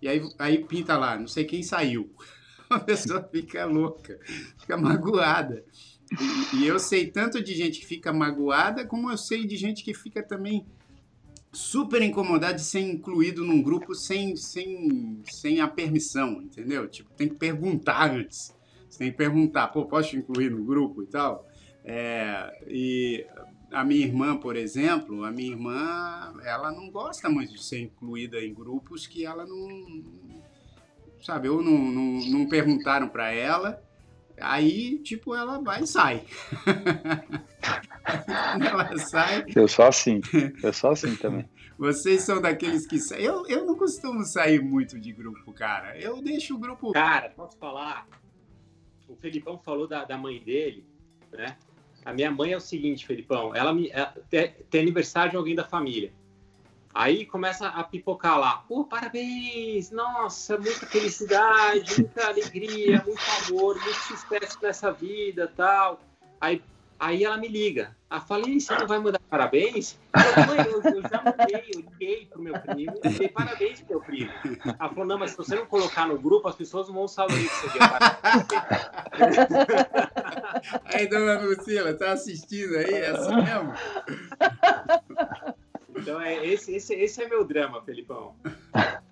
e 0.00 0.08
aí, 0.08 0.20
aí 0.38 0.64
pinta 0.64 0.96
lá, 0.96 1.18
não 1.18 1.26
sei 1.26 1.44
quem 1.44 1.62
saiu. 1.62 2.10
A 2.68 2.78
pessoa 2.78 3.22
fica 3.22 3.64
louca, 3.64 4.18
fica 4.58 4.76
magoada. 4.76 5.64
E, 6.52 6.56
e 6.56 6.66
eu 6.66 6.78
sei 6.78 7.10
tanto 7.10 7.42
de 7.42 7.54
gente 7.54 7.80
que 7.80 7.86
fica 7.86 8.12
magoada, 8.12 8.86
como 8.86 9.10
eu 9.10 9.16
sei 9.16 9.46
de 9.46 9.56
gente 9.56 9.82
que 9.82 9.94
fica 9.94 10.22
também 10.22 10.66
super 11.56 12.02
incomodada 12.02 12.54
de 12.54 12.62
ser 12.62 12.80
incluído 12.80 13.42
num 13.42 13.62
grupo 13.62 13.94
sem, 13.94 14.36
sem, 14.36 15.22
sem 15.24 15.60
a 15.60 15.66
permissão, 15.66 16.42
entendeu? 16.42 16.86
Tipo, 16.86 17.10
tem 17.14 17.28
que 17.28 17.34
perguntar 17.34 18.12
antes. 18.12 18.54
Você 18.88 18.98
tem 18.98 19.10
que 19.10 19.16
perguntar, 19.16 19.68
pô, 19.68 19.86
posso 19.86 20.10
te 20.10 20.16
incluir 20.18 20.50
no 20.50 20.62
grupo 20.64 21.02
e 21.02 21.06
tal? 21.06 21.48
É, 21.82 22.62
e 22.68 23.26
a 23.72 23.84
minha 23.84 24.04
irmã, 24.04 24.36
por 24.36 24.54
exemplo, 24.54 25.24
a 25.24 25.30
minha 25.30 25.50
irmã, 25.50 26.34
ela 26.44 26.70
não 26.70 26.90
gosta 26.90 27.28
muito 27.28 27.54
de 27.54 27.64
ser 27.64 27.80
incluída 27.80 28.38
em 28.38 28.52
grupos 28.52 29.06
que 29.06 29.24
ela 29.24 29.46
não, 29.46 30.04
sabe, 31.22 31.48
ou 31.48 31.62
não, 31.62 31.78
não, 31.78 32.20
não 32.26 32.48
perguntaram 32.48 33.08
para 33.08 33.32
ela, 33.32 33.82
aí, 34.40 34.98
tipo, 34.98 35.34
ela 35.34 35.60
vai 35.60 35.82
e 35.82 35.86
sai. 35.86 36.24
ela 38.60 38.98
sai. 38.98 39.44
Eu 39.54 39.68
sou 39.68 39.84
assim, 39.84 40.20
eu 40.62 40.72
sou 40.72 40.90
assim 40.90 41.16
também. 41.16 41.48
Vocês 41.78 42.22
são 42.22 42.40
daqueles 42.40 42.86
que 42.86 42.98
saem. 42.98 43.24
Eu, 43.24 43.46
eu 43.46 43.66
não 43.66 43.74
costumo 43.76 44.24
sair 44.24 44.62
muito 44.62 44.98
de 44.98 45.12
grupo, 45.12 45.52
cara. 45.52 45.98
Eu 45.98 46.22
deixo 46.22 46.54
o 46.54 46.58
grupo. 46.58 46.92
Cara, 46.92 47.30
posso 47.30 47.56
falar? 47.58 48.08
O 49.08 49.14
Felipão 49.16 49.58
falou 49.58 49.86
da, 49.86 50.04
da 50.04 50.16
mãe 50.16 50.42
dele, 50.42 50.86
né? 51.32 51.56
A 52.04 52.12
minha 52.12 52.30
mãe 52.30 52.52
é 52.52 52.56
o 52.56 52.60
seguinte, 52.60 53.04
Felipão, 53.06 53.54
ela 53.54 53.74
me 53.74 53.90
ela, 53.90 54.14
tem, 54.30 54.54
tem 54.70 54.80
aniversário 54.80 55.32
de 55.32 55.36
alguém 55.36 55.54
da 55.54 55.64
família. 55.64 56.12
Aí 56.96 57.26
começa 57.26 57.68
a 57.68 57.84
pipocar 57.84 58.40
lá. 58.40 58.64
Pô, 58.66 58.82
parabéns! 58.82 59.90
Nossa, 59.90 60.56
muita 60.56 60.86
felicidade, 60.86 62.00
muita 62.00 62.26
alegria, 62.26 63.04
muito 63.06 63.20
amor, 63.46 63.78
muito 63.78 63.98
sucesso 63.98 64.58
nessa 64.62 64.90
vida 64.92 65.52
tal. 65.54 66.00
Aí, 66.40 66.62
aí 66.98 67.22
ela 67.22 67.36
me 67.36 67.48
liga. 67.48 67.94
Ela 68.08 68.20
fala, 68.22 68.44
você 68.44 68.74
não 68.74 68.86
vai 68.86 68.98
mandar 68.98 69.20
parabéns? 69.28 69.98
Eu, 70.14 70.46
Mãe, 70.46 70.58
eu, 70.66 70.80
eu 70.82 71.02
já 71.02 71.22
mandei, 71.22 71.64
eu 71.74 71.80
liguei 71.80 72.24
pro 72.32 72.40
meu 72.40 72.58
primo 72.58 72.98
e 73.04 73.08
dei 73.10 73.28
parabéns 73.28 73.82
pro 73.82 73.90
meu 73.90 74.00
primo. 74.00 74.32
Ela 74.64 74.88
falou, 74.88 75.04
não, 75.04 75.18
mas 75.18 75.32
se 75.32 75.36
você 75.36 75.54
não 75.54 75.66
colocar 75.66 76.08
no 76.08 76.18
grupo, 76.18 76.48
as 76.48 76.56
pessoas 76.56 76.88
não 76.88 76.94
vão 76.94 77.08
saber 77.08 77.46
que 77.46 77.54
você 77.56 77.78
deu 77.78 77.80
Aí, 80.86 81.06
dona 81.06 81.40
Lucila, 81.40 81.92
tá 81.92 82.12
assistindo 82.12 82.74
aí? 82.74 82.94
É 82.94 83.10
assim 83.10 83.36
mesmo? 83.36 83.74
Então, 85.96 86.20
é, 86.20 86.44
esse, 86.46 86.74
esse, 86.74 86.94
esse 86.94 87.22
é 87.22 87.28
meu 87.28 87.44
drama, 87.44 87.82
Felipão. 87.82 88.34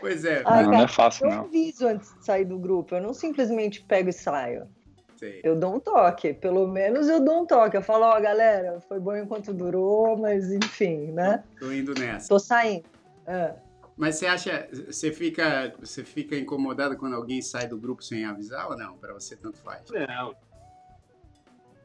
Pois 0.00 0.24
é. 0.24 0.42
Ai, 0.44 0.64
não, 0.64 0.70
cara, 0.70 0.76
não 0.78 0.84
é 0.84 0.88
fácil, 0.88 1.26
eu 1.26 1.30
não. 1.30 1.36
Eu 1.38 1.44
aviso 1.44 1.86
antes 1.86 2.14
de 2.14 2.24
sair 2.24 2.44
do 2.44 2.58
grupo. 2.58 2.94
Eu 2.94 3.00
não 3.00 3.14
simplesmente 3.14 3.80
pego 3.80 4.08
e 4.08 4.12
saio. 4.12 4.68
Sim. 5.16 5.40
Eu 5.42 5.56
dou 5.58 5.76
um 5.76 5.80
toque. 5.80 6.34
Pelo 6.34 6.66
menos 6.66 7.08
eu 7.08 7.24
dou 7.24 7.42
um 7.42 7.46
toque. 7.46 7.76
Eu 7.76 7.82
falo, 7.82 8.04
ó, 8.04 8.16
oh, 8.16 8.20
galera, 8.20 8.80
foi 8.88 9.00
bom 9.00 9.16
enquanto 9.16 9.54
durou, 9.54 10.16
mas 10.16 10.52
enfim, 10.52 11.12
né? 11.12 11.42
Tô 11.58 11.72
indo 11.72 11.94
nessa. 11.94 12.28
Tô 12.28 12.38
saindo. 12.38 12.84
É. 13.26 13.54
Mas 13.96 14.16
você 14.16 14.26
acha, 14.26 14.68
você 14.86 15.10
fica, 15.10 15.74
você 15.80 16.04
fica 16.04 16.36
incomodado 16.36 16.98
quando 16.98 17.14
alguém 17.14 17.40
sai 17.40 17.66
do 17.66 17.78
grupo 17.78 18.04
sem 18.04 18.26
avisar 18.26 18.68
ou 18.68 18.76
não? 18.76 18.98
Para 18.98 19.14
você 19.14 19.34
tanto 19.34 19.58
faz? 19.58 19.88
Não. 19.90 20.36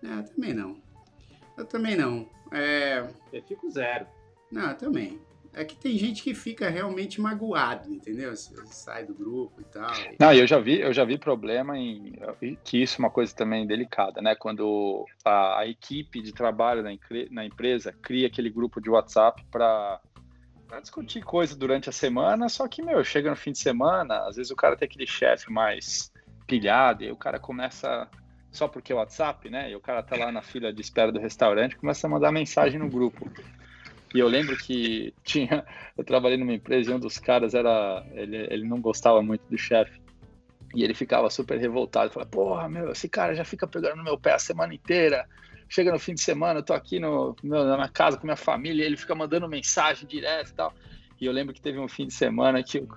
É, 0.04 0.24
também 0.24 0.54
não. 0.54 0.76
Eu 1.58 1.65
também 1.65 1.96
não. 1.96 2.28
É... 2.52 3.08
Eu 3.32 3.44
fico 3.44 3.70
zero. 3.70 4.06
Não, 4.52 4.74
também. 4.76 5.20
É 5.54 5.66
que 5.66 5.76
tem 5.76 5.98
gente 5.98 6.24
que 6.24 6.34
fica 6.34 6.70
realmente 6.70 7.20
magoado, 7.20 7.94
entendeu? 7.94 8.34
Sai 8.36 9.06
do 9.06 9.14
grupo 9.14 9.60
e 9.60 9.66
tal. 9.66 9.92
Não, 10.18 10.34
eu 10.34 10.48
já 10.48 10.58
vi, 10.60 10.80
eu 10.80 10.94
já 10.94 11.04
vi 11.04 11.18
problema 11.18 11.78
em 11.78 12.16
que 12.64 12.82
isso 12.82 12.96
é 12.96 13.00
uma 13.00 13.10
coisa 13.10 13.36
também 13.36 13.68
delicada, 13.68 14.22
né? 14.22 14.34
Quando 14.34 15.06
a, 15.26 15.60
a 15.60 15.68
equipe 15.68 16.22
de 16.22 16.32
trabalho 16.32 16.82
na, 16.82 16.92
na, 17.32 17.46
empresa 17.46 17.94
cria 18.02 18.28
aquele 18.28 18.50
grupo 18.50 18.80
de 18.80 18.90
WhatsApp 18.90 19.44
para 19.52 20.00
discutir 20.82 21.22
coisa 21.22 21.54
durante 21.54 21.90
a 21.90 21.92
semana, 21.92 22.48
só 22.48 22.66
que, 22.66 22.82
meu, 22.82 23.04
chega 23.04 23.30
no 23.30 23.36
fim 23.36 23.52
de 23.52 23.60
semana, 23.60 24.26
às 24.28 24.38
vezes 24.38 24.52
o 24.52 24.56
cara 24.56 24.78
tem 24.78 24.86
aquele 24.86 25.06
chefe 25.06 25.52
mais 25.52 26.14
pilhado, 26.48 27.04
e 27.04 27.12
o 27.12 27.18
cara 27.18 27.40
começa 27.40 28.10
só 28.52 28.70
porque 28.70 28.94
é 28.94 28.96
WhatsApp, 28.96 29.50
né? 29.50 29.70
E 29.70 29.76
o 29.76 29.82
cara 29.82 30.02
tá 30.02 30.16
lá 30.16 30.32
na 30.32 30.42
fila 30.42 30.72
de 30.72 30.82
espera 30.82 31.12
do 31.12 31.20
restaurante, 31.20 31.76
começa 31.76 32.08
a 32.08 32.10
mandar 32.10 32.32
mensagem 32.32 32.80
no 32.80 32.90
grupo. 32.90 33.30
E 34.13 34.19
eu 34.19 34.28
lembro 34.28 34.56
que 34.58 35.13
tinha, 35.24 35.65
eu 35.97 36.04
trabalhei 36.04 36.38
numa 36.38 36.54
empresa 36.54 36.91
e 36.91 36.93
um 36.93 37.00
dos 37.00 37.17
caras 37.17 37.54
era, 37.54 38.06
ele, 38.13 38.38
ele 38.50 38.67
não 38.67 38.80
gostava 38.80 39.21
muito 39.21 39.43
do 39.50 39.58
chefe. 39.58 40.02
E 40.74 40.84
ele 40.84 40.93
ficava 40.93 41.30
super 41.30 41.60
revoltado, 41.60 42.12
falava, 42.12 42.32
porra, 42.32 42.69
meu, 42.69 42.91
esse 42.91 43.10
cara 43.10 43.36
já 43.36 43.43
fica 43.43 43.67
pegando 43.67 43.97
no 43.97 44.04
meu 44.04 44.17
pé 44.17 44.34
a 44.34 44.39
semana 44.39 44.74
inteira. 44.74 45.28
Chega 45.67 45.91
no 45.91 46.00
fim 46.00 46.13
de 46.13 46.21
semana, 46.21 46.60
eu 46.60 46.63
tô 46.63 46.74
aqui 46.74 47.00
no, 47.00 47.36
meu, 47.43 47.65
na 47.65 47.89
casa 47.89 48.17
com 48.17 48.26
minha 48.26 48.38
família, 48.38 48.86
ele 48.86 48.97
fica 48.97 49.15
mandando 49.15 49.47
mensagem 49.50 50.08
direto 50.08 50.50
e 50.50 50.54
tal. 50.54 50.74
E 51.19 51.26
eu 51.26 51.32
lembro 51.32 51.54
que 51.54 51.62
teve 51.62 51.78
um 51.78 51.88
fim 51.88 52.08
de 52.08 52.13
semana 52.13 52.63
que 52.63 52.80
o, 52.80 52.88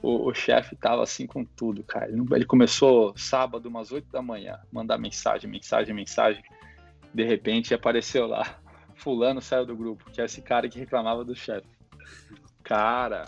o, 0.00 0.28
o 0.28 0.34
chefe 0.34 0.74
tava 0.74 1.02
assim 1.02 1.26
com 1.26 1.44
tudo, 1.44 1.82
cara. 1.82 2.08
Ele, 2.08 2.24
ele 2.32 2.44
começou 2.44 3.12
sábado, 3.16 3.68
umas 3.68 3.92
8 3.92 4.10
da 4.10 4.22
manhã, 4.22 4.58
mandar 4.72 4.96
mensagem, 4.96 5.50
mensagem, 5.50 5.94
mensagem. 5.94 6.42
De 7.12 7.24
repente 7.24 7.74
apareceu 7.74 8.26
lá 8.26 8.58
fulano 9.04 9.42
saiu 9.42 9.66
do 9.66 9.76
grupo, 9.76 10.10
que 10.10 10.22
é 10.22 10.24
esse 10.24 10.40
cara 10.40 10.66
que 10.66 10.78
reclamava 10.78 11.22
do 11.22 11.36
chefe. 11.36 11.68
Cara, 12.62 13.26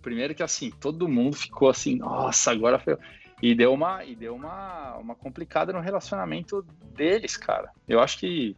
primeiro 0.00 0.32
que 0.32 0.44
assim, 0.44 0.70
todo 0.70 1.08
mundo 1.08 1.34
ficou 1.34 1.68
assim, 1.68 1.96
nossa, 1.96 2.52
agora 2.52 2.78
foi. 2.78 2.96
E 3.42 3.52
deu 3.54 3.72
uma, 3.72 4.04
e 4.04 4.14
deu 4.14 4.34
uma, 4.34 4.96
uma 4.96 5.14
complicada 5.16 5.72
no 5.72 5.80
relacionamento 5.80 6.64
deles, 6.94 7.36
cara. 7.36 7.72
Eu 7.86 8.00
acho 8.00 8.18
que 8.18 8.56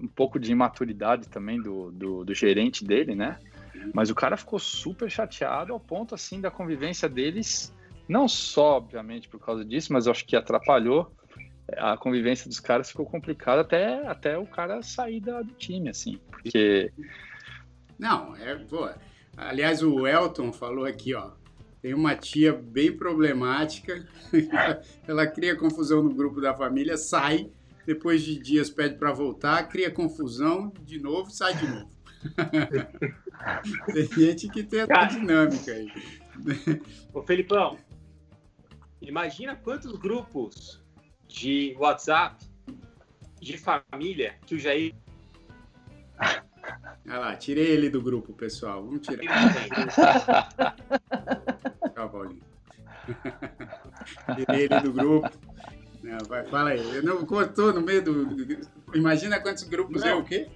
um 0.00 0.08
pouco 0.08 0.38
de 0.38 0.50
imaturidade 0.50 1.28
também 1.28 1.60
do, 1.60 1.90
do, 1.90 2.24
do 2.24 2.34
gerente 2.34 2.84
dele, 2.84 3.14
né? 3.14 3.38
Mas 3.92 4.10
o 4.10 4.14
cara 4.14 4.36
ficou 4.36 4.58
super 4.58 5.10
chateado 5.10 5.72
ao 5.72 5.80
ponto 5.80 6.14
assim 6.14 6.40
da 6.40 6.50
convivência 6.50 7.08
deles, 7.08 7.74
não 8.08 8.28
só 8.28 8.76
obviamente 8.76 9.28
por 9.28 9.40
causa 9.40 9.64
disso, 9.64 9.92
mas 9.92 10.06
eu 10.06 10.12
acho 10.12 10.24
que 10.24 10.36
atrapalhou 10.36 11.10
a 11.76 11.96
convivência 11.96 12.48
dos 12.48 12.60
caras 12.60 12.90
ficou 12.90 13.06
complicada 13.06 13.60
até, 13.60 14.06
até 14.06 14.38
o 14.38 14.46
cara 14.46 14.82
sair 14.82 15.20
da, 15.20 15.42
do 15.42 15.52
time, 15.54 15.88
assim, 15.88 16.18
porque... 16.30 16.92
Não, 17.98 18.36
é, 18.36 18.56
pô, 18.56 18.88
aliás, 19.36 19.82
o 19.82 20.06
Elton 20.06 20.52
falou 20.52 20.84
aqui, 20.84 21.14
ó, 21.14 21.32
tem 21.80 21.94
uma 21.94 22.14
tia 22.14 22.52
bem 22.52 22.96
problemática, 22.96 24.06
ela 25.06 25.26
cria 25.26 25.56
confusão 25.56 26.02
no 26.02 26.14
grupo 26.14 26.40
da 26.40 26.54
família, 26.54 26.96
sai, 26.96 27.50
depois 27.86 28.22
de 28.22 28.38
dias 28.38 28.70
pede 28.70 28.96
para 28.96 29.12
voltar, 29.12 29.68
cria 29.68 29.90
confusão 29.90 30.72
de 30.82 31.00
novo, 31.00 31.30
sai 31.30 31.54
de 31.56 31.66
novo. 31.66 31.90
tem 33.92 34.06
gente 34.12 34.48
que 34.48 34.62
tem 34.62 34.80
essa 34.80 35.04
dinâmica 35.06 35.72
aí. 35.72 35.88
Ô 37.12 37.22
Felipão, 37.22 37.76
imagina 39.00 39.56
quantos 39.56 39.92
grupos 39.92 40.81
de 41.32 41.74
WhatsApp 41.78 42.44
de 43.40 43.56
família 43.56 44.36
que 44.46 44.54
o 44.54 44.58
Jair. 44.58 44.94
Olha 47.06 47.18
lá, 47.18 47.36
tirei 47.36 47.66
ele 47.66 47.90
do 47.90 48.00
grupo, 48.00 48.32
pessoal. 48.32 48.84
Vamos 48.84 49.06
tirar. 49.06 49.22
Tchau, 51.92 52.10
Paulinho. 52.10 52.42
tirei 54.36 54.64
ele 54.64 54.80
do 54.80 54.92
grupo. 54.92 55.30
Não, 56.02 56.18
vai, 56.28 56.44
fala 56.46 56.70
aí. 56.70 56.96
Eu 56.96 57.02
não 57.02 57.24
cortou 57.24 57.72
no 57.72 57.80
meio 57.80 58.04
do. 58.04 58.60
Imagina 58.94 59.40
quantos 59.40 59.64
grupos 59.64 60.02
é 60.02 60.10
não. 60.10 60.18
é 60.18 60.20
o 60.20 60.24
quê? 60.24 60.48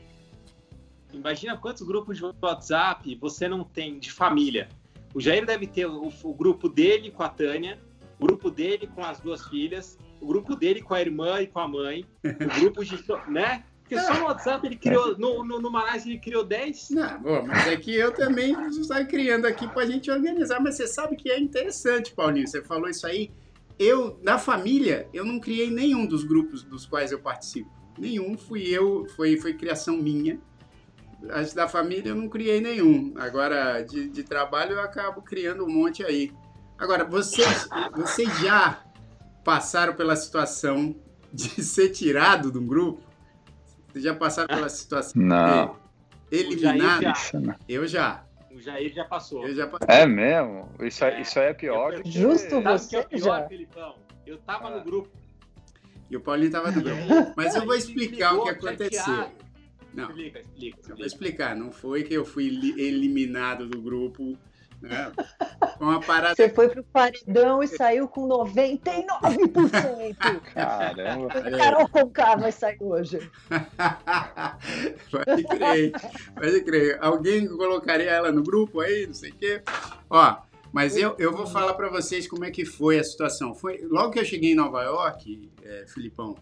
Imagina 1.13 1.57
quantos 1.57 1.83
grupos 1.83 2.19
de 2.19 2.25
WhatsApp 2.25 3.15
você 3.17 3.49
não 3.49 3.65
tem 3.65 3.99
de 3.99 4.13
família. 4.13 4.69
O 5.15 5.21
Jair 5.21 5.47
deve 5.47 5.67
ter 5.67 5.87
o, 5.87 6.13
o 6.23 6.35
grupo 6.35 6.69
dele 6.69 7.11
com 7.11 7.23
a 7.23 7.29
Tânia, 7.29 7.81
o 8.19 8.27
grupo 8.27 8.51
dele 8.51 8.89
com 8.95 9.03
as 9.03 9.21
duas 9.21 9.47
filhas, 9.47 9.99
o 10.21 10.27
grupo 10.27 10.57
dele 10.57 10.83
com 10.83 10.95
a 10.95 11.01
irmã 11.01 11.41
e 11.41 11.47
com 11.47 11.61
a 11.61 11.69
mãe, 11.69 12.05
o 12.25 12.61
grupo 12.61 12.85
de. 12.85 12.99
né? 13.29 13.65
Porque 13.87 14.01
só 14.01 14.15
no 14.15 14.25
WhatsApp 14.25 14.67
ele 14.67 14.77
criou, 14.77 15.17
no, 15.17 15.45
no, 15.45 15.61
no 15.61 15.71
ele 16.05 16.19
criou 16.19 16.43
10. 16.43 16.91
Não, 16.91 17.23
bom, 17.23 17.47
mas 17.47 17.69
é 17.69 17.77
que 17.77 17.95
eu 17.95 18.13
também 18.13 18.51
estou 18.69 19.07
criando 19.07 19.47
aqui 19.47 19.69
para 19.69 19.83
a 19.83 19.87
gente 19.87 20.11
organizar. 20.11 20.61
Mas 20.61 20.75
você 20.75 20.89
sabe 20.89 21.15
que 21.15 21.31
é 21.31 21.39
interessante, 21.39 22.13
Paulinho, 22.13 22.49
você 22.49 22.61
falou 22.61 22.89
isso 22.89 23.07
aí. 23.07 23.31
Eu, 23.79 24.19
da 24.25 24.39
família, 24.39 25.09
eu 25.13 25.25
não 25.25 25.39
criei 25.39 25.71
nenhum 25.71 26.05
dos 26.05 26.25
grupos 26.25 26.65
dos 26.65 26.85
quais 26.85 27.13
eu 27.13 27.21
participo. 27.21 27.71
Nenhum, 27.97 28.37
fui 28.37 28.63
eu, 28.63 29.07
foi, 29.15 29.37
foi 29.37 29.55
criação 29.55 29.97
minha. 29.97 30.41
As 31.31 31.55
da 31.55 31.69
família 31.69 32.09
eu 32.09 32.17
não 32.17 32.29
criei 32.29 32.61
nenhum. 32.61 33.15
Agora, 33.17 33.83
de, 33.83 34.09
de 34.09 34.25
trabalho 34.25 34.73
eu 34.73 34.81
acabo 34.81 35.23
criando 35.23 35.65
um 35.65 35.71
monte 35.71 36.05
aí. 36.05 36.33
Agora, 36.79 37.05
vocês, 37.05 37.69
vocês 37.95 38.39
já 38.41 38.83
passaram 39.45 39.95
pela 39.95 40.15
situação 40.17 40.95
de 41.33 41.49
ser 41.65 41.91
tirado 41.91 42.51
de 42.51 42.59
um 42.59 42.67
grupo? 42.67 43.03
Vocês 43.89 44.05
já 44.05 44.15
passaram 44.15 44.49
pela 44.49 44.69
situação 44.69 45.21
não. 45.23 45.77
de 46.31 46.37
eliminar? 46.39 47.01
Eu 47.69 47.87
já. 47.87 48.25
O 48.53 48.61
Jair 48.61 48.93
já 48.95 49.05
passou. 49.05 49.47
Eu 49.47 49.55
já 49.55 49.71
É 49.87 50.07
mesmo? 50.07 50.71
Isso, 50.81 51.05
é, 51.05 51.21
isso 51.21 51.39
aí 51.39 51.47
é 51.49 51.55
pior. 51.55 51.93
Eu, 51.93 52.03
Justo 52.07 52.61
você 52.63 53.03
pior, 53.05 53.41
já. 53.41 53.49
Felipão? 53.49 53.97
Eu 54.27 54.39
tava 54.39 54.69
ah. 54.69 54.79
no 54.79 54.85
grupo. 54.85 55.11
E 56.11 56.17
o 56.17 56.21
Paulinho 56.21 56.51
tava 56.51 56.71
no 56.71 56.81
grupo. 56.81 57.33
Mas 57.37 57.55
eu 57.55 57.65
vou 57.65 57.75
explicar 57.75 58.35
o 58.35 58.45
que 58.45 58.51
aconteceu. 58.51 59.31
Não, 59.93 60.09
Explica, 60.11 60.41
explica, 60.41 60.79
eu 60.79 60.97
vou 60.97 61.07
explica. 61.07 61.07
explicar. 61.07 61.57
Não 61.57 61.73
foi 61.73 62.03
que 62.03 62.15
eu 62.15 62.25
fui 62.25 62.49
li- 62.49 62.79
eliminado 62.81 63.67
do 63.67 63.81
grupo. 63.81 64.39
Né? 64.81 65.13
Foi 65.79 65.87
uma 65.87 66.01
parada. 66.01 66.35
Você 66.35 66.49
foi 66.49 66.69
pro 66.69 66.83
paredão 66.85 67.63
e 67.63 67.69
saiu 67.69 68.09
com 68.09 68.29
99%. 68.29 70.41
Caramba. 70.55 71.29
Carol 71.57 71.89
Conká 71.89 72.37
vai 72.37 72.53
sair 72.53 72.79
hoje. 72.81 73.31
pode 75.11 75.45
crer, 75.45 75.93
pode 76.35 76.61
crer. 76.63 76.99
Alguém 77.01 77.49
colocaria 77.49 78.11
ela 78.11 78.33
no 78.33 78.43
grupo 78.43 78.81
aí, 78.81 79.07
não 79.07 79.15
sei 79.15 79.31
o 79.31 79.35
quê. 79.35 79.63
Ó, 80.11 80.37
mas 80.73 80.97
eu, 80.97 81.15
eu 81.19 81.33
vou 81.33 81.47
falar 81.47 81.75
pra 81.75 81.89
vocês 81.89 82.29
como 82.29 82.45
é 82.45 82.51
que 82.51 82.65
foi 82.65 82.99
a 82.99 83.05
situação. 83.05 83.55
Foi 83.55 83.87
logo 83.91 84.13
que 84.13 84.19
eu 84.19 84.25
cheguei 84.25 84.53
em 84.53 84.57
Nova 84.57 84.83
York, 84.83 85.51
é, 85.63 85.85
Filipão, 85.87 86.37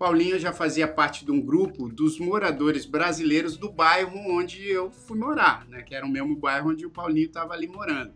Paulinho 0.00 0.38
já 0.38 0.50
fazia 0.50 0.88
parte 0.88 1.26
de 1.26 1.30
um 1.30 1.38
grupo 1.38 1.86
dos 1.86 2.18
moradores 2.18 2.86
brasileiros 2.86 3.58
do 3.58 3.70
bairro 3.70 4.18
onde 4.34 4.66
eu 4.66 4.90
fui 4.90 5.18
morar, 5.18 5.66
né? 5.68 5.82
Que 5.82 5.94
era 5.94 6.06
o 6.06 6.08
mesmo 6.08 6.34
bairro 6.34 6.70
onde 6.70 6.86
o 6.86 6.90
Paulinho 6.90 7.26
estava 7.26 7.52
ali 7.52 7.68
morando. 7.68 8.10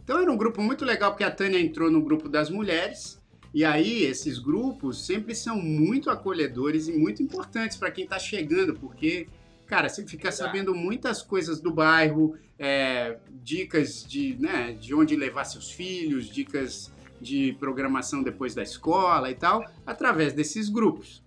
Então 0.00 0.20
era 0.20 0.30
um 0.30 0.36
grupo 0.36 0.62
muito 0.62 0.84
legal 0.84 1.10
porque 1.10 1.24
a 1.24 1.30
Tânia 1.32 1.58
entrou 1.58 1.90
no 1.90 2.00
grupo 2.00 2.28
das 2.28 2.48
mulheres 2.48 3.20
e 3.52 3.64
aí 3.64 4.04
esses 4.04 4.38
grupos 4.38 5.04
sempre 5.04 5.34
são 5.34 5.56
muito 5.60 6.08
acolhedores 6.08 6.86
e 6.86 6.92
muito 6.92 7.20
importantes 7.20 7.76
para 7.76 7.90
quem 7.90 8.04
está 8.04 8.20
chegando, 8.20 8.74
porque 8.74 9.26
cara 9.68 9.88
você 9.88 10.06
fica 10.06 10.32
sabendo 10.32 10.74
muitas 10.74 11.20
coisas 11.20 11.60
do 11.60 11.70
bairro, 11.70 12.36
é, 12.58 13.18
dicas 13.42 14.02
de, 14.02 14.34
né, 14.40 14.72
de 14.72 14.94
onde 14.94 15.14
levar 15.14 15.44
seus 15.44 15.70
filhos, 15.70 16.30
dicas 16.30 16.90
de 17.20 17.54
programação 17.58 18.22
depois 18.22 18.54
da 18.54 18.62
escola 18.62 19.30
e 19.30 19.34
tal, 19.34 19.64
através 19.86 20.32
desses 20.32 20.68
grupos. 20.68 21.22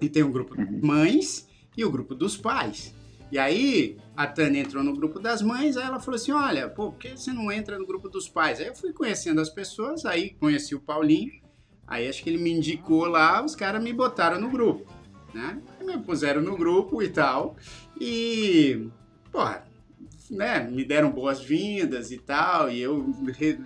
E 0.00 0.08
tem 0.08 0.22
o 0.22 0.30
grupo 0.30 0.56
das 0.56 0.80
mães 0.80 1.48
e 1.76 1.84
o 1.84 1.90
grupo 1.90 2.14
dos 2.14 2.36
pais. 2.36 2.94
E 3.30 3.38
aí 3.38 3.96
a 4.16 4.26
Tânia 4.26 4.60
entrou 4.60 4.82
no 4.82 4.94
grupo 4.94 5.20
das 5.20 5.40
mães, 5.40 5.76
aí 5.76 5.86
ela 5.86 6.00
falou 6.00 6.16
assim: 6.16 6.32
olha, 6.32 6.68
pô, 6.68 6.90
por 6.90 6.98
que 6.98 7.10
você 7.10 7.32
não 7.32 7.50
entra 7.52 7.78
no 7.78 7.86
grupo 7.86 8.08
dos 8.08 8.28
pais? 8.28 8.60
Aí 8.60 8.66
eu 8.66 8.74
fui 8.74 8.92
conhecendo 8.92 9.40
as 9.40 9.48
pessoas, 9.48 10.04
aí 10.04 10.30
conheci 10.30 10.74
o 10.74 10.80
Paulinho, 10.80 11.32
aí 11.86 12.08
acho 12.08 12.22
que 12.22 12.30
ele 12.30 12.42
me 12.42 12.50
indicou 12.50 13.06
lá, 13.06 13.44
os 13.44 13.54
caras 13.54 13.82
me 13.82 13.92
botaram 13.92 14.40
no 14.40 14.50
grupo, 14.50 14.90
né? 15.32 15.62
Aí 15.78 15.86
me 15.86 15.98
puseram 15.98 16.42
no 16.42 16.56
grupo 16.56 17.02
e 17.02 17.08
tal. 17.08 17.56
E, 18.00 18.88
porra, 19.30 19.64
né, 20.30 20.60
me 20.60 20.84
deram 20.84 21.10
boas-vindas 21.10 22.10
e 22.12 22.18
tal, 22.18 22.70
e 22.70 22.80
eu, 22.80 23.04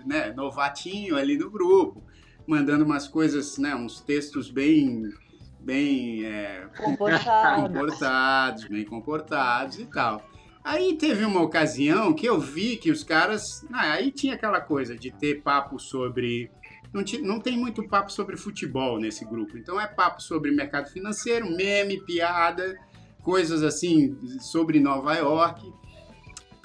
né, 0.07 0.33
novatinho 0.33 1.17
ali 1.17 1.37
no 1.37 1.51
grupo, 1.51 2.03
mandando 2.47 2.85
umas 2.85 3.07
coisas, 3.07 3.59
né, 3.59 3.75
uns 3.75 4.01
textos 4.01 4.51
bem, 4.51 5.13
bem 5.61 6.25
é, 6.25 6.67
Comportado. 6.77 7.63
comportados, 7.63 8.65
bem 8.65 8.85
comportados 8.85 9.79
e 9.79 9.85
tal. 9.87 10.23
Aí 10.65 10.97
teve 10.97 11.27
uma 11.27 11.43
ocasião 11.43 12.15
que 12.15 12.27
eu 12.27 12.41
vi 12.41 12.79
que 12.79 12.91
os 12.91 13.05
caras. 13.05 13.67
ah, 13.71 13.93
aí 13.93 14.11
tinha 14.11 14.35
aquela 14.35 14.63
coisa 14.63 14.97
de 14.97 15.11
ter 15.11 15.43
papo 15.43 15.79
sobre. 15.79 16.51
Não, 16.91 17.05
não 17.23 17.39
tem 17.39 17.55
muito 17.55 17.87
papo 17.87 18.11
sobre 18.11 18.35
futebol 18.39 18.99
nesse 18.99 19.27
grupo. 19.27 19.59
Então 19.59 19.79
é 19.79 19.87
papo 19.87 20.23
sobre 20.23 20.51
mercado 20.51 20.89
financeiro, 20.89 21.55
meme, 21.55 22.01
piada, 22.01 22.75
coisas 23.23 23.63
assim 23.63 24.17
sobre 24.41 24.81
Nova 24.81 25.15
York. 25.15 25.71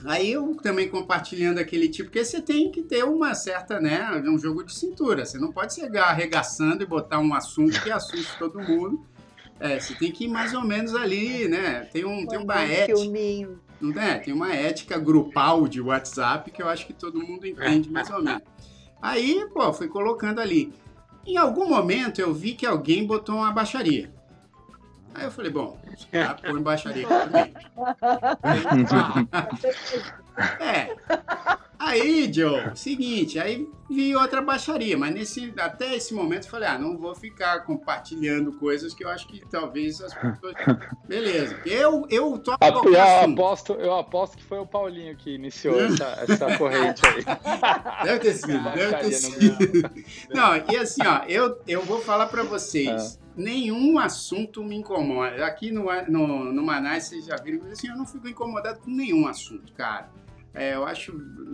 Aí 0.06 0.32
eu 0.32 0.56
também 0.56 0.88
compartilhando 0.88 1.60
aquele 1.60 1.90
tipo, 1.90 2.10
porque 2.10 2.24
você 2.24 2.42
tem 2.42 2.72
que 2.72 2.82
ter 2.82 3.04
uma 3.04 3.34
certa, 3.34 3.80
né, 3.80 4.12
um 4.26 4.38
jogo 4.38 4.64
de 4.64 4.74
cintura. 4.74 5.26
Você 5.26 5.38
não 5.38 5.52
pode 5.52 5.74
chegar 5.74 6.06
arregaçando 6.06 6.84
e 6.84 6.86
botar 6.86 7.20
um 7.20 7.34
assunto 7.34 7.82
que 7.82 7.92
assuste 7.92 8.38
todo 8.38 8.60
mundo. 8.60 9.06
É, 9.60 9.78
você 9.78 9.94
tem 9.94 10.10
que 10.10 10.24
ir 10.24 10.30
mais 10.30 10.54
ou 10.54 10.62
menos 10.64 10.96
ali, 10.96 11.50
né? 11.50 11.82
Tem, 11.92 12.06
um, 12.06 12.26
tem 12.26 12.40
uma 12.40 12.56
Um 12.56 12.60
ética, 12.60 12.94
não 13.82 14.02
é? 14.02 14.18
Tem 14.20 14.34
uma 14.34 14.54
ética 14.54 14.98
grupal 14.98 15.68
de 15.68 15.82
WhatsApp 15.82 16.50
que 16.50 16.64
eu 16.64 16.70
acho 16.70 16.88
que 16.88 16.94
todo 16.94 17.20
mundo 17.20 17.46
entende 17.46 17.90
mais 17.92 18.10
ou 18.10 18.24
menos. 18.24 18.42
Aí, 19.02 19.46
pô, 19.54 19.72
fui 19.74 19.90
colocando 19.90 20.40
ali. 20.40 20.74
Em 21.26 21.36
algum 21.38 21.68
momento 21.68 22.20
eu 22.20 22.34
vi 22.34 22.54
que 22.54 22.66
alguém 22.66 23.06
botou 23.06 23.36
uma 23.36 23.52
baixaria. 23.52 24.12
Aí 25.16 25.24
eu 25.26 25.32
falei, 25.32 25.52
bom, 25.52 25.78
os 25.94 26.06
caras 26.06 26.40
põem 26.42 26.62
baixaria 26.62 27.06
aqui 27.08 27.16
também. 27.26 27.54
É. 30.62 30.96
Aí, 31.80 32.30
Joe, 32.32 32.76
seguinte, 32.76 33.40
aí 33.40 33.66
vi 33.90 34.14
outra 34.14 34.42
baixaria, 34.42 34.98
mas 34.98 35.14
nesse, 35.14 35.54
até 35.58 35.96
esse 35.96 36.14
momento 36.14 36.44
eu 36.44 36.50
falei, 36.50 36.68
ah, 36.68 36.78
não 36.78 36.98
vou 36.98 37.16
ficar 37.16 37.62
compartilhando 37.62 38.52
coisas 38.60 38.94
que 38.94 39.06
eu 39.06 39.10
acho 39.10 39.26
que 39.30 39.40
talvez 39.50 40.02
as 40.02 40.14
pessoas. 40.14 40.54
Beleza. 41.08 41.58
Eu, 41.66 42.06
eu 42.10 42.42
Ah, 42.60 42.72
qualquer 42.72 42.94
Eu 42.94 43.02
assunto. 43.02 43.34
aposto, 43.40 43.74
eu 43.74 43.96
aposto 43.96 44.38
que 44.38 44.44
foi 44.44 44.60
o 44.60 44.66
Paulinho 44.66 45.16
que 45.16 45.34
iniciou 45.36 45.80
essa, 45.82 46.26
essa 46.28 46.58
corrente 46.58 47.02
aí. 47.08 47.24
Deve 48.04 48.20
ter 48.20 48.34
sido, 48.34 48.64
deve 48.72 48.98
ter 48.98 49.12
sido. 49.14 49.92
Não, 50.34 50.56
e 50.70 50.76
assim, 50.78 51.02
ó, 51.08 51.24
eu, 51.28 51.62
eu 51.66 51.82
vou 51.84 52.02
falar 52.02 52.28
pra 52.28 52.44
vocês, 52.44 53.18
nenhum 53.38 53.98
assunto 53.98 54.62
me 54.64 54.76
incomoda. 54.76 55.46
Aqui 55.46 55.72
no, 55.72 55.86
no, 56.10 56.52
no 56.52 56.62
Manaus, 56.64 57.06
vocês 57.06 57.26
já 57.26 57.38
viram, 57.38 57.66
assim, 57.72 57.88
eu 57.88 57.96
não 57.96 58.06
fico 58.06 58.28
incomodado 58.28 58.80
com 58.80 58.92
nenhum 58.92 59.28
assunto, 59.28 59.72
cara. 59.74 60.10
É, 60.60 60.76
eu 60.76 60.86
acho, 60.86 61.14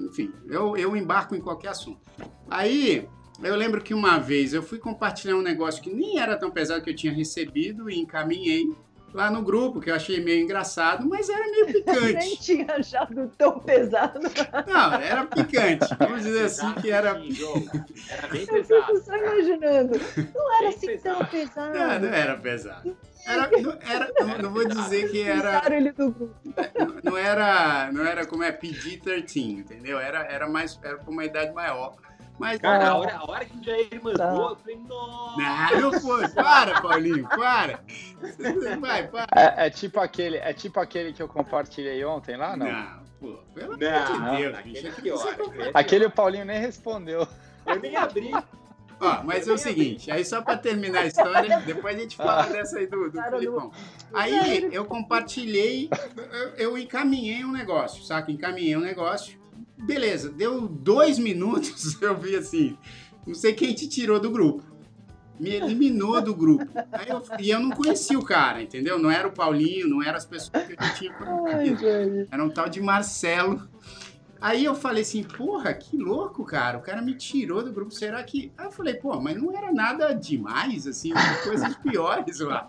enfim, 0.10 0.34
eu, 0.50 0.76
eu 0.76 0.96
embarco 0.96 1.36
em 1.36 1.40
qualquer 1.42 1.70
assunto. 1.70 2.00
Aí, 2.50 3.08
eu 3.44 3.56
lembro 3.56 3.82
que 3.82 3.94
uma 3.94 4.18
vez 4.18 4.54
eu 4.54 4.64
fui 4.64 4.80
compartilhar 4.80 5.36
um 5.36 5.42
negócio 5.42 5.82
que 5.82 5.94
nem 5.94 6.20
era 6.20 6.36
tão 6.38 6.50
pesado 6.50 6.82
que 6.84 6.90
eu 6.90 6.96
tinha 6.96 7.14
recebido 7.14 7.90
e 7.90 8.00
encaminhei 8.00 8.66
lá 9.14 9.32
no 9.32 9.42
grupo, 9.42 9.80
que 9.80 9.90
eu 9.90 9.96
achei 9.96 10.22
meio 10.22 10.44
engraçado, 10.44 11.08
mas 11.08 11.30
era 11.30 11.46
meio 11.50 11.66
Nem 11.72 11.84
picante. 11.84 12.42
tinha 12.42 12.66
achado 12.76 13.32
tão 13.38 13.60
pesado. 13.60 14.20
Não, 14.68 14.94
era 14.96 15.24
picante. 15.26 15.88
Vamos 15.98 16.24
dizer 16.24 16.46
assim 16.46 16.74
que 16.82 16.92
era 16.92 17.16
Sim, 17.22 17.32
jogo. 17.32 17.66
Era 18.10 18.28
bem 18.28 18.42
Eu 18.42 18.48
pesado. 18.48 18.86
fico 18.88 18.98
só 19.06 19.16
imaginando. 19.16 20.00
Não 20.34 20.54
era 20.56 20.60
Bem 20.62 20.70
assim 20.70 20.88
pesado. 20.88 21.20
tão 21.20 21.28
pesado. 21.28 21.78
Não, 21.78 22.00
não 22.00 22.10
era 22.10 22.38
pesado. 22.38 22.98
Era, 23.28 23.50
não, 23.50 23.78
era, 23.82 24.12
não, 24.20 24.38
não 24.38 24.52
vou 24.52 24.68
dizer 24.68 25.10
que 25.10 25.22
era, 25.24 25.60
Tiraram 25.62 25.76
ele 25.76 25.92
do 25.92 26.12
grupo. 26.12 26.36
não 27.04 27.18
era, 27.18 27.92
não 27.92 28.06
era 28.06 28.26
como 28.26 28.44
é 28.44 28.52
PG-13, 28.52 29.60
entendeu? 29.60 30.00
Era, 30.00 30.20
era 30.26 30.48
mais, 30.48 30.80
era 30.84 30.98
pra 30.98 31.10
uma 31.12 31.26
idade 31.26 31.54
maior. 31.54 31.96
Mas, 32.38 32.60
Cara, 32.60 32.90
a 32.90 32.96
hora, 32.98 33.16
a 33.16 33.32
hora 33.32 33.46
que 33.46 33.58
o 33.58 33.64
Jair 33.64 33.88
mandou, 34.04 34.18
Tá. 34.18 34.26
eu 34.34 34.56
falei, 34.58 34.76
nossa. 34.88 35.76
não, 35.76 35.82
não 35.92 36.00
foi. 36.02 36.28
Para, 36.30 36.82
Paulinho, 36.82 37.28
para. 37.30 37.80
Vai, 38.80 39.08
para. 39.08 39.28
É, 39.34 39.68
é 39.68 39.70
tipo 39.70 40.00
aquele, 40.02 40.38
é 40.38 40.54
tipo 40.54 40.80
aquele 40.80 41.14
que 41.14 41.24
eu 41.24 41.30
compartilhei 41.30 42.04
ontem 42.04 42.36
lá, 42.36 42.58
não? 42.58 42.70
Não, 42.70 43.04
pô, 43.22 43.38
pelo 43.54 43.78
Não, 43.78 43.88
amor 43.88 44.12
de 44.12 44.20
não, 44.20 44.36
Deus, 44.36 44.56
aquele 44.58 44.74
bicho. 44.74 44.86
é 44.86 44.90
aqui 44.90 45.02
pior, 45.02 45.28
aquele 45.30 45.64
é 45.64 45.72
Aquele 45.74 46.06
o. 46.08 46.12
Paulinho 46.12 46.46
nem 46.46 46.60
respondeu. 46.60 47.26
Eu 47.66 47.80
nem 47.80 47.96
abri. 47.96 48.32
Ó, 49.00 49.24
mas 49.24 49.48
é 49.48 49.52
o 49.54 49.58
seguinte, 49.58 50.10
aí 50.10 50.24
só 50.24 50.42
pra 50.42 50.58
terminar 50.58 51.02
a 51.02 51.06
história, 51.06 51.60
depois 51.68 51.96
a 51.98 52.00
gente 52.00 52.16
fala 52.16 52.44
dessa 52.44 52.80
aí 52.80 52.88
do, 52.88 53.06
do 53.10 53.12
Cara, 53.12 53.38
Filipão. 53.38 53.72
Aí 54.14 54.70
eu 54.72 54.86
compartilhei, 54.86 55.90
eu, 56.58 56.78
encaminhei 56.78 57.44
um 57.44 57.52
negócio, 57.52 58.04
saca? 58.04 58.32
Encaminhei 58.32 58.76
um 58.78 58.82
negócio. 58.82 59.38
Beleza, 59.78 60.30
deu 60.30 60.62
dois 60.68 61.20
minutos, 61.20 62.00
eu 62.02 62.16
vi 62.18 62.36
assim, 62.38 62.78
não 63.28 63.34
sei 63.34 63.54
quem 63.54 63.74
te 63.74 63.88
tirou 63.90 64.20
do 64.20 64.32
grupo. 64.32 64.64
Me 65.38 65.50
eliminou 65.50 66.22
do 66.22 66.34
grupo. 66.34 66.66
Aí 66.94 67.10
eu- 67.10 67.22
e 67.40 67.50
eu 67.50 67.60
não 67.60 67.72
conhecia 67.72 68.18
o 68.18 68.24
cara, 68.24 68.62
entendeu? 68.62 68.98
Não 68.98 69.12
era 69.12 69.28
o 69.28 69.32
Paulinho, 69.34 69.90
não 69.90 70.02
eram 70.02 70.16
as 70.16 70.26
pessoas 70.26 70.64
que 70.66 70.72
eu 70.72 70.94
tinha 70.98 71.12
conhecido. 71.14 71.80
Era 72.32 72.42
um 72.42 72.50
tal 72.50 72.70
de 72.70 72.80
Marcelo. 72.82 73.68
Aí 74.40 74.66
eu 74.66 74.76
falei 74.76 75.02
assim, 75.02 75.24
porra, 75.24 75.74
que 75.74 75.98
louco, 75.98 76.44
cara. 76.44 76.78
O 76.78 76.82
cara 76.82 77.02
me 77.02 77.16
tirou 77.16 77.64
do 77.64 77.72
grupo. 77.72 77.92
Será 77.92 78.24
que. 78.24 78.52
Aí 78.58 78.66
eu 78.66 78.72
falei, 78.72 78.96
pô, 78.96 79.20
mas 79.20 79.36
não 79.36 79.56
era 79.56 79.72
nada 79.72 80.14
demais, 80.14 80.86
assim, 80.86 81.12
coisas 81.44 81.76
piores 81.84 82.40
lá. 82.40 82.68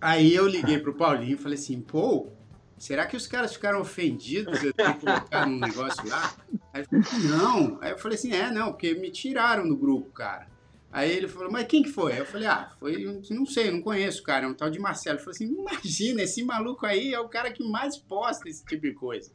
Aí 0.00 0.34
eu 0.34 0.46
liguei 0.46 0.78
pro 0.78 0.94
Paulinho 0.94 1.34
e 1.34 1.38
falei 1.38 1.58
assim, 1.58 1.80
pô, 1.80 2.28
será 2.76 3.06
que 3.06 3.16
os 3.16 3.26
caras 3.26 3.54
ficaram 3.54 3.80
ofendidos 3.80 4.62
eu 4.62 4.72
ter 4.72 4.94
colocado 4.94 5.48
um 5.48 5.58
negócio 5.58 6.08
lá? 6.08 6.34
Aí 6.72 6.84
ele 6.90 7.02
falou, 7.02 7.26
não. 7.28 7.78
Aí 7.80 7.90
eu 7.92 7.98
falei 7.98 8.18
assim, 8.18 8.32
é, 8.32 8.50
não, 8.50 8.72
porque 8.72 8.94
me 8.94 9.10
tiraram 9.10 9.68
do 9.68 9.76
grupo, 9.76 10.10
cara. 10.10 10.48
Aí 10.92 11.10
ele 11.10 11.26
falou, 11.26 11.50
mas 11.50 11.66
quem 11.66 11.82
que 11.82 11.88
foi? 11.88 12.12
Aí 12.12 12.18
eu 12.18 12.26
falei, 12.26 12.46
ah, 12.46 12.70
foi, 12.78 13.22
não 13.30 13.46
sei, 13.46 13.70
não 13.70 13.80
conheço, 13.80 14.22
cara, 14.22 14.44
é 14.44 14.48
um 14.48 14.52
tal 14.52 14.68
de 14.68 14.78
Marcelo. 14.78 15.16
Ele 15.16 15.24
falou 15.24 15.34
assim, 15.34 15.46
imagina, 15.46 16.22
esse 16.22 16.42
maluco 16.44 16.84
aí 16.84 17.14
é 17.14 17.18
o 17.18 17.28
cara 17.28 17.50
que 17.50 17.64
mais 17.64 17.96
posta 17.96 18.46
esse 18.48 18.62
tipo 18.64 18.82
de 18.82 18.92
coisa. 18.92 19.30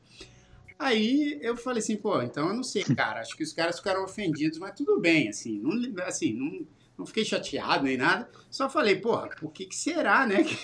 Aí 0.80 1.40
eu 1.42 1.58
falei 1.58 1.80
assim, 1.80 1.98
pô, 1.98 2.22
então 2.22 2.50
eu 2.50 2.54
não 2.54 2.64
sei, 2.64 2.84
cara, 2.84 3.22
acho 3.22 3.36
que 3.36 3.44
os 3.44 3.52
caras 3.52 3.78
ficaram 3.78 4.04
ofendidos, 4.04 4.60
mas 4.60 4.76
tudo 4.76 5.00
bem, 5.00 5.28
assim, 5.30 5.60
não, 5.60 6.04
assim, 6.04 6.34
não, 6.34 6.68
não 6.98 7.06
fiquei 7.06 7.26
chateado 7.26 7.84
nem 7.84 7.98
nada, 7.98 8.30
só 8.50 8.70
falei, 8.70 8.96
porra, 8.96 9.30
por 9.40 9.52
que 9.52 9.66
que 9.66 9.76
será, 9.76 10.28
né, 10.28 10.44
que, 10.46 10.56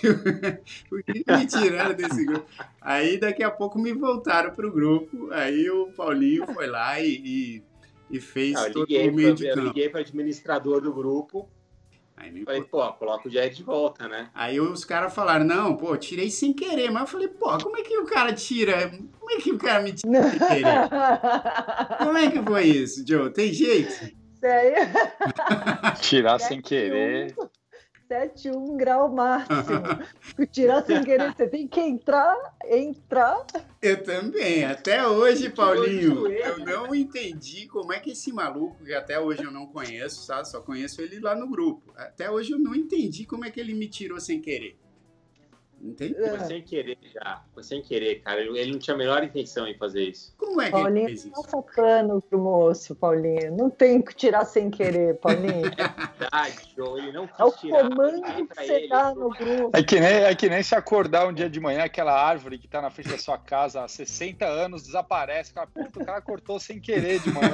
por 0.87 1.03
que 1.03 1.23
que 1.23 1.31
me 1.31 1.45
tiraram 1.47 1.95
desse 1.95 2.25
grupo? 2.25 2.45
Aí 2.79 3.17
daqui 3.17 3.41
a 3.41 3.49
pouco 3.49 3.79
me 3.79 3.91
voltaram 3.91 4.51
pro 4.51 4.71
grupo, 4.71 5.31
aí 5.31 5.67
o 5.69 5.87
Paulinho 5.93 6.45
foi 6.53 6.67
lá 6.67 6.99
e, 6.99 7.15
e, 7.25 7.63
e 8.11 8.19
fez 8.21 8.55
eu 8.55 8.71
todo 8.71 8.85
o 8.85 9.11
meio 9.11 9.29
pro, 9.29 9.35
de 9.35 9.47
eu 9.47 9.55
campo. 9.55 9.67
liguei 9.67 9.89
para 9.89 10.01
administrador 10.01 10.79
do 10.79 10.93
grupo 10.93 11.49
Aí 12.15 12.31
me 12.31 12.43
Falei, 12.43 12.63
pô, 12.63 12.93
coloca 12.93 13.27
o 13.27 13.31
Jair 13.31 13.53
de 13.53 13.63
volta, 13.63 14.07
né? 14.07 14.29
Aí 14.33 14.59
os 14.59 14.85
caras 14.85 15.13
falaram, 15.13 15.45
não, 15.45 15.75
pô, 15.75 15.95
tirei 15.97 16.29
sem 16.29 16.53
querer. 16.53 16.89
Mas 16.91 17.01
eu 17.01 17.07
falei, 17.07 17.27
pô, 17.27 17.57
como 17.57 17.77
é 17.77 17.81
que 17.81 17.97
o 17.97 18.05
cara 18.05 18.33
tira? 18.33 18.89
Como 19.19 19.31
é 19.31 19.37
que 19.37 19.51
o 19.51 19.57
cara 19.57 19.81
me 19.81 19.93
tira 19.93 20.23
sem 20.29 20.39
querer? 20.47 20.89
Como 21.97 22.17
é 22.17 22.31
que 22.31 22.41
foi 22.43 22.63
isso, 22.65 23.03
Joe? 23.07 23.31
Tem 23.31 23.51
jeito? 23.51 24.11
Aí, 24.43 24.73
Tirar 26.01 26.39
sem 26.39 26.61
querer. 26.61 27.33
7-1 28.13 28.77
grau 28.77 29.11
máximo. 29.11 29.57
Tirar 30.51 30.85
sem 30.85 31.03
querer, 31.03 31.33
você 31.33 31.47
tem 31.47 31.67
que 31.67 31.79
entrar, 31.79 32.37
entrar. 32.65 33.45
Eu 33.81 34.03
também. 34.03 34.63
Até 34.63 35.05
hoje, 35.07 35.49
Paulinho, 35.49 36.15
joelho. 36.15 36.43
eu 36.43 36.59
não 36.59 36.93
entendi 36.93 37.67
como 37.67 37.91
é 37.91 37.99
que 37.99 38.11
esse 38.11 38.31
maluco, 38.31 38.83
que 38.83 38.93
até 38.93 39.19
hoje 39.19 39.43
eu 39.43 39.51
não 39.51 39.65
conheço, 39.65 40.23
sabe? 40.23 40.47
Só 40.47 40.61
conheço 40.61 41.01
ele 41.01 41.19
lá 41.19 41.35
no 41.35 41.49
grupo. 41.49 41.91
Até 41.95 42.29
hoje 42.29 42.51
eu 42.51 42.59
não 42.59 42.75
entendi 42.75 43.25
como 43.25 43.45
é 43.45 43.51
que 43.51 43.59
ele 43.59 43.73
me 43.73 43.87
tirou 43.87 44.19
sem 44.19 44.39
querer. 44.39 44.77
Entendi. 45.81 46.15
Foi 46.15 46.39
sem 46.39 46.61
querer 46.61 46.97
já. 47.13 47.43
Foi 47.53 47.61
sem 47.61 47.81
querer, 47.81 48.21
cara. 48.21 48.39
Ele 48.39 48.57
ele 48.57 48.71
não 48.71 48.79
tinha 48.79 48.93
a 48.93 48.97
menor 48.97 49.21
intenção 49.23 49.67
em 49.67 49.77
fazer 49.77 50.03
isso. 50.03 50.33
Como 50.53 50.61
é 50.61 50.69
que 50.69 50.75
ele 50.75 50.83
Paulinho, 50.83 51.05
fez 51.07 51.25
isso? 51.25 51.31
passa 51.43 51.61
pano 51.75 52.21
pro 52.21 52.37
moço, 52.39 52.95
Paulinho. 52.95 53.57
Não 53.57 53.69
tem 53.71 53.99
que 54.01 54.13
tirar 54.15 54.45
sem 54.45 54.69
querer, 54.69 55.15
Paulinho. 55.19 55.63
Verdade, 56.19 56.73
Joe. 56.75 56.99
Ele 57.01 57.11
não 57.11 57.25
quis 57.27 57.39
É 57.39 57.43
o 57.43 57.51
tirar. 57.51 57.81
comando 57.89 58.21
que 58.21 58.55
você 58.55 58.73
ele, 58.73 58.87
dá 58.87 59.15
no 59.15 59.29
grupo. 59.29 59.71
É 59.73 59.81
que, 59.83 59.99
nem, 59.99 60.13
é 60.23 60.35
que 60.35 60.47
nem 60.49 60.61
se 60.61 60.75
acordar 60.75 61.27
um 61.27 61.33
dia 61.33 61.49
de 61.49 61.59
manhã, 61.59 61.83
aquela 61.83 62.13
árvore 62.13 62.59
que 62.59 62.67
tá 62.67 62.81
na 62.81 62.91
frente 62.91 63.09
da 63.09 63.17
sua 63.17 63.37
casa 63.37 63.83
há 63.83 63.87
60 63.87 64.45
anos 64.45 64.83
desaparece. 64.83 65.51
Cara, 65.53 65.65
puta, 65.67 65.99
o 66.01 66.05
cara 66.05 66.21
cortou 66.21 66.59
sem 66.59 66.79
querer 66.79 67.19
de 67.19 67.31
manhã. 67.31 67.49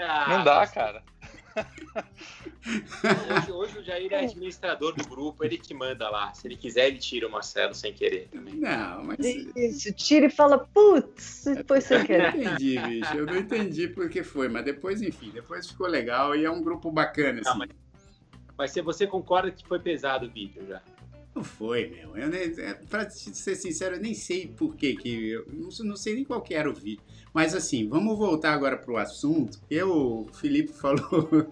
"Ah, 0.00 0.26
Não 0.28 0.44
dá, 0.44 0.66
cara. 0.66 1.02
Hoje, 2.66 3.52
hoje 3.52 3.78
o 3.78 3.82
Jair 3.84 4.12
é 4.12 4.24
administrador 4.24 4.94
do 4.94 5.04
grupo, 5.06 5.44
ele 5.44 5.58
que 5.58 5.74
manda 5.74 6.08
lá. 6.08 6.32
Se 6.32 6.46
ele 6.46 6.56
quiser, 6.56 6.86
ele 6.88 6.98
tira 6.98 7.26
o 7.28 7.30
Marcelo 7.30 7.74
sem 7.74 7.92
querer 7.92 8.28
também. 8.32 8.54
Não, 8.54 9.04
mas 9.04 9.18
Isso, 9.20 9.92
tira 9.92 10.26
e 10.26 10.30
fala, 10.30 10.58
putz, 10.58 11.44
foi 11.66 11.80
sem 11.80 11.96
eu 11.96 12.00
não 12.00 12.06
querer. 12.06 12.36
entendi, 12.36 12.78
bicho. 12.78 13.16
Eu 13.16 13.26
não 13.26 13.36
entendi 13.36 13.88
por 13.88 14.08
que 14.08 14.22
foi, 14.22 14.48
mas 14.48 14.64
depois, 14.64 15.02
enfim, 15.02 15.30
depois 15.30 15.68
ficou 15.68 15.86
legal 15.86 16.34
e 16.34 16.44
é 16.44 16.50
um 16.50 16.62
grupo 16.62 16.90
bacana, 16.90 17.40
Não, 17.44 17.50
assim. 17.50 17.58
mas- 17.58 17.70
Mas 18.56 18.70
se 18.70 18.80
você 18.80 19.06
concorda 19.06 19.50
que 19.50 19.66
foi 19.66 19.78
pesado 19.78 20.26
o 20.26 20.30
vídeo 20.30 20.64
já? 20.66 20.80
Não 21.34 21.42
foi, 21.42 21.88
meu. 21.88 22.16
Eu 22.16 22.28
nem, 22.28 22.42
é, 22.60 22.74
pra 22.88 23.10
ser 23.10 23.56
sincero, 23.56 23.96
eu 23.96 24.00
nem 24.00 24.14
sei 24.14 24.46
por 24.46 24.76
que 24.76 24.94
que. 24.94 25.30
Eu 25.30 25.44
não, 25.52 25.68
não 25.84 25.96
sei 25.96 26.14
nem 26.14 26.24
qual 26.24 26.40
que 26.40 26.54
era 26.54 26.70
o 26.70 26.72
vídeo. 26.72 27.02
Mas 27.32 27.52
assim, 27.56 27.88
vamos 27.88 28.16
voltar 28.16 28.52
agora 28.54 28.76
pro 28.76 28.96
assunto. 28.96 29.58
Eu, 29.68 29.90
o 29.92 30.28
Felipe 30.32 30.72
falou. 30.72 31.50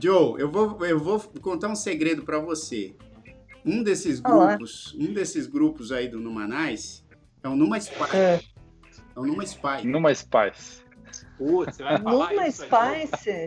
Joe, 0.00 0.40
eu 0.40 0.50
vou, 0.50 0.84
eu 0.86 0.98
vou 0.98 1.20
contar 1.40 1.68
um 1.68 1.74
segredo 1.74 2.22
pra 2.22 2.38
você. 2.38 2.94
Um 3.64 3.82
desses 3.82 4.22
Olá. 4.24 4.48
grupos, 4.48 4.94
um 4.94 5.12
desses 5.12 5.46
grupos 5.46 5.92
aí 5.92 6.08
do 6.08 6.20
Numanais 6.20 7.04
é 7.42 7.48
o 7.48 7.56
Numa 7.56 7.78
Spy. 7.78 8.16
É. 8.16 8.40
É 9.16 9.20
o 9.20 9.26
Numa 9.26 9.44
Spy. 9.44 9.84
Numa 9.84 10.14
Spice. 10.14 10.86
Putz, 11.36 11.76
você 11.76 11.82
vai 11.82 12.00
falar 12.00 12.30
Numa 12.30 12.46
isso 12.46 12.66
aí? 12.70 13.06
Spice, 13.06 13.46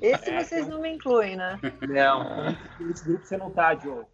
esse 0.00 0.30
É, 0.30 0.44
vocês 0.44 0.68
não 0.68 0.80
me 0.80 0.90
incluem, 0.90 1.36
né? 1.36 1.58
Não. 1.88 2.56
Nesse 2.80 3.04
grupo 3.04 3.24
você 3.24 3.36
não 3.36 3.50
tá, 3.50 3.74
Joe. 3.74 4.04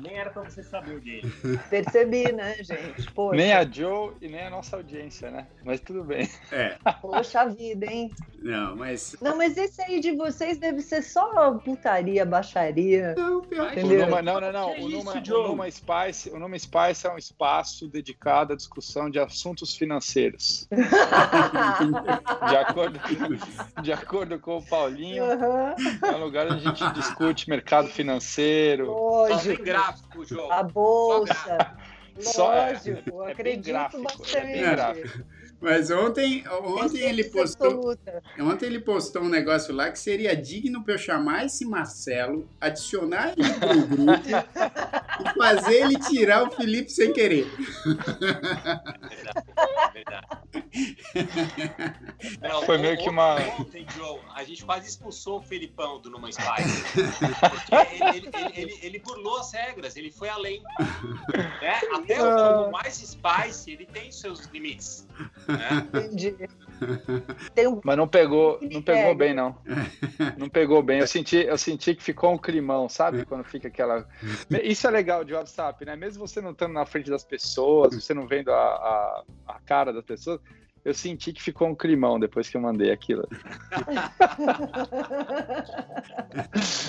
Nem 0.00 0.16
era 0.16 0.30
pra 0.30 0.42
você 0.42 0.62
saber 0.62 1.00
dele. 1.00 1.32
Percebi, 1.70 2.32
né, 2.32 2.56
gente? 2.62 3.10
Poxa, 3.12 3.36
Nem 3.36 3.52
a 3.52 3.64
Joe 3.64 4.14
e 4.20 4.28
nem 4.28 4.42
a 4.42 4.50
nossa 4.50 4.76
audiência, 4.76 5.30
né? 5.30 5.46
Mas 5.64 5.80
tudo 5.80 6.04
bem. 6.04 6.28
É, 6.50 6.76
poxa 7.00 7.46
vida, 7.48 7.86
hein? 7.86 8.10
não, 8.42 8.76
mas. 8.76 9.16
Não, 9.20 9.36
mas 9.36 9.56
esse 9.56 9.80
aí 9.82 10.00
de 10.00 10.12
vocês 10.16 10.58
deve 10.58 10.80
ser 10.82 11.02
só 11.02 11.52
putaria, 11.58 12.24
baixaria. 12.24 13.14
Não, 13.16 13.42
pior 13.42 13.70
que 13.70 13.76
O 13.76 13.78
Entendeu? 13.80 14.06
Numa, 14.06 14.22
não, 14.22 14.40
não, 14.40 14.52
não. 14.52 14.74
Que 14.74 14.82
O 14.82 14.88
isso, 14.88 14.98
Numa, 14.98 15.24
Joe? 15.24 15.44
o 15.44 15.48
Numa 15.48 15.70
Spice, 15.70 16.30
o 16.30 16.38
Numa 16.38 16.58
Spice 16.58 17.06
é 17.06 17.12
um 17.12 17.18
espaço 17.18 17.88
dedicado 17.88 18.52
à 18.52 18.56
discussão 18.56 19.08
de 19.10 19.18
assuntos 19.18 19.76
financeiros. 19.76 20.66
De 22.48 22.56
acordo, 22.56 23.00
de 23.82 23.92
acordo 23.92 24.38
com 24.38 24.58
o 24.58 24.62
Paulinho, 24.66 25.24
Aham, 25.24 25.74
é 26.04 26.10
um 26.12 26.24
lugar 26.24 26.46
onde 26.46 26.66
a 26.66 26.70
gente 26.70 26.92
discute 26.94 27.48
mercado 27.48 27.88
financeiro. 27.88 28.92
Gráfico, 29.72 30.24
João. 30.24 30.52
A 30.52 30.62
bolsa. 30.62 31.76
Só 32.20 32.52
é- 32.52 32.72
Lógico, 32.72 33.22
é 33.22 33.24
bem 33.24 33.32
acredito 33.32 33.64
gráfico, 33.66 34.00
é 34.00 34.04
bastante. 34.04 34.58
gráfico. 34.58 35.24
Mas 35.62 35.90
ontem, 35.92 36.44
ontem 36.50 36.98
ele 37.02 37.22
postou. 37.24 37.68
Absoluta. 37.68 38.22
Ontem 38.40 38.66
ele 38.66 38.80
postou 38.80 39.22
um 39.22 39.28
negócio 39.28 39.72
lá 39.72 39.90
que 39.92 39.98
seria 39.98 40.34
digno 40.36 40.82
pra 40.82 40.94
eu 40.94 40.98
chamar 40.98 41.46
esse 41.46 41.64
Marcelo, 41.64 42.48
adicionar 42.60 43.32
ele 43.36 43.52
pro 43.54 43.86
grupo 43.86 44.28
e 45.24 45.38
fazer 45.38 45.74
ele 45.84 45.98
tirar 46.00 46.42
o 46.42 46.50
Felipe 46.50 46.90
sem 46.90 47.12
querer. 47.12 47.46
Verdade. 49.92 50.26
Não, 52.40 52.62
Foi 52.62 52.78
meio 52.78 52.96
que 52.98 53.08
uma- 53.08 53.36
Ontem, 53.60 53.86
Joe, 53.96 54.18
a 54.34 54.42
gente 54.44 54.64
quase 54.64 54.88
expulsou 54.88 55.38
o 55.38 55.42
Felipão 55.42 56.00
do 56.00 56.10
Numa 56.10 56.30
Spice. 56.32 56.82
Porque 57.40 57.74
ele, 57.94 58.16
ele, 58.18 58.30
ele, 58.34 58.52
ele, 58.54 58.78
ele 58.82 58.98
burlou 58.98 59.38
as 59.38 59.52
regras, 59.52 59.96
ele 59.96 60.10
foi 60.10 60.28
além. 60.28 60.62
Né? 61.60 61.80
Até 61.94 62.22
o, 62.22 62.68
o 62.68 62.72
mais 62.72 62.94
Spice, 62.96 63.70
ele 63.70 63.86
tem 63.86 64.10
seus 64.10 64.40
limites. 64.46 65.06
Entendi. 65.94 66.34
Tem 67.54 67.66
um 67.66 67.80
Mas 67.84 67.96
não 67.96 68.08
pegou, 68.08 68.58
não 68.60 68.82
pegou 68.82 69.14
bem, 69.14 69.34
não. 69.34 69.56
Não 70.36 70.48
pegou 70.48 70.82
bem. 70.82 71.00
Eu 71.00 71.06
senti, 71.06 71.36
eu 71.36 71.58
senti 71.58 71.94
que 71.94 72.02
ficou 72.02 72.32
um 72.32 72.38
climão, 72.38 72.88
sabe? 72.88 73.24
Quando 73.24 73.44
fica 73.44 73.68
aquela. 73.68 74.06
Isso 74.62 74.86
é 74.86 74.90
legal 74.90 75.24
de 75.24 75.34
WhatsApp, 75.34 75.84
né? 75.84 75.96
Mesmo 75.96 76.26
você 76.26 76.40
não 76.40 76.50
estando 76.52 76.72
na 76.72 76.84
frente 76.84 77.10
das 77.10 77.24
pessoas, 77.24 77.94
você 77.94 78.12
não 78.14 78.26
vendo 78.26 78.50
a, 78.50 78.56
a, 78.56 79.24
a 79.46 79.60
cara 79.60 79.92
das 79.92 80.04
pessoas, 80.04 80.40
eu 80.84 80.92
senti 80.92 81.32
que 81.32 81.40
ficou 81.40 81.68
um 81.68 81.74
climão 81.74 82.18
depois 82.18 82.48
que 82.48 82.56
eu 82.56 82.60
mandei 82.60 82.90
aquilo. 82.90 83.28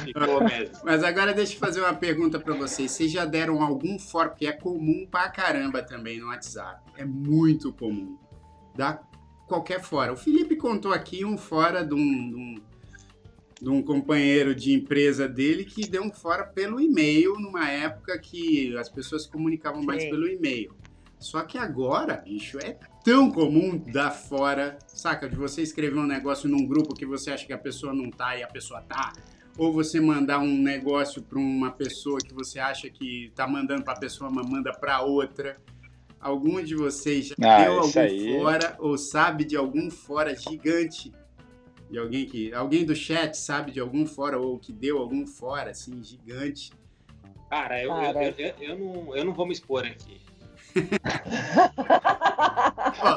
Ficou 0.04 0.44
mesmo. 0.44 0.78
Mas 0.84 1.04
agora 1.04 1.34
deixa 1.34 1.54
eu 1.54 1.60
fazer 1.60 1.82
uma 1.82 1.94
pergunta 1.94 2.40
pra 2.40 2.56
vocês. 2.56 2.92
Vocês 2.92 3.12
já 3.12 3.24
deram 3.24 3.62
algum 3.62 4.00
fora, 4.00 4.30
porque 4.30 4.48
é 4.48 4.52
comum 4.52 5.06
pra 5.10 5.30
caramba 5.30 5.84
também 5.84 6.20
no 6.20 6.28
WhatsApp. 6.28 6.82
É 6.98 7.06
muito 7.06 7.72
comum. 7.72 8.18
Dá 8.76 9.02
qualquer 9.48 9.82
fora. 9.82 10.14
O 10.14 10.18
Felipe 10.18 10.56
contou 10.56 10.94
aqui 10.94 11.24
um 11.24 11.38
fora 11.38 11.86
de 11.86 11.94
um, 11.94 12.30
de 12.30 12.36
um, 12.36 12.56
de 13.62 13.70
um 13.70 13.82
companheiro 13.82 14.56
de 14.56 14.74
empresa 14.74 15.28
dele 15.28 15.66
que 15.66 15.88
deu 15.88 16.04
um 16.04 16.12
fora 16.12 16.44
pelo 16.44 16.80
e-mail 16.80 17.40
numa 17.40 17.70
época 17.70 18.18
que 18.20 18.76
as 18.78 18.90
pessoas 18.90 19.26
comunicavam 19.26 19.84
mais 19.84 20.04
Sim. 20.04 20.10
pelo 20.10 20.28
e-mail. 20.28 20.74
Só 21.24 21.42
que 21.44 21.58
agora, 21.58 22.18
bicho, 22.18 22.58
é 22.62 22.78
tão 23.02 23.32
comum 23.32 23.78
dar 23.78 24.12
fora, 24.12 24.78
saca? 24.88 25.30
De 25.30 25.38
você 25.38 25.62
escrever 25.62 25.98
um 25.98 26.06
negócio 26.06 26.50
num 26.50 26.68
grupo 26.68 26.94
que 26.94 27.06
você 27.06 27.32
acha 27.32 27.46
que 27.46 27.54
a 27.54 27.58
pessoa 27.58 27.94
não 27.94 28.12
tá 28.12 28.36
e 28.36 28.44
a 28.44 28.48
pessoa 28.48 28.82
tá. 28.82 29.14
Ou 29.58 29.72
você 29.72 30.02
mandar 30.02 30.40
um 30.40 30.58
negócio 30.58 31.22
para 31.22 31.40
uma 31.40 31.72
pessoa 31.72 32.20
que 32.20 32.34
você 32.34 32.60
acha 32.60 32.90
que 32.90 33.32
tá 33.36 33.48
mandando 33.48 33.84
para 33.84 33.94
a 33.94 34.00
pessoa, 34.00 34.30
mas 34.30 34.50
manda 34.50 34.74
para 34.74 35.02
outra. 35.02 35.58
Algum 36.24 36.64
de 36.64 36.76
vocês 36.76 37.28
já 37.28 37.36
Ah, 37.42 37.64
deu 37.66 37.80
algum 37.80 38.00
aí. 38.00 38.40
fora 38.40 38.76
ou 38.80 38.98
sabe 38.98 39.44
de 39.44 39.58
algum 39.58 39.92
fora 39.92 40.34
gigante? 40.36 41.12
De 41.90 41.98
alguém 42.00 42.26
que. 42.26 42.54
Alguém 42.54 42.86
do 42.86 42.96
chat 42.96 43.36
sabe 43.38 43.72
de 43.72 43.80
algum 43.80 44.06
fora 44.06 44.40
ou 44.40 44.58
que 44.58 44.72
deu 44.72 44.98
algum 44.98 45.28
fora, 45.28 45.72
assim, 45.72 46.02
gigante? 46.04 46.72
Cara, 47.50 47.82
eu, 47.84 47.90
Cara. 47.90 48.24
Eu, 48.24 48.34
eu, 48.38 48.54
eu, 48.62 48.80
não, 48.80 49.16
eu 49.16 49.26
não 49.26 49.34
vou 49.34 49.46
me 49.46 49.54
expor 49.54 49.86
aqui. 49.86 50.22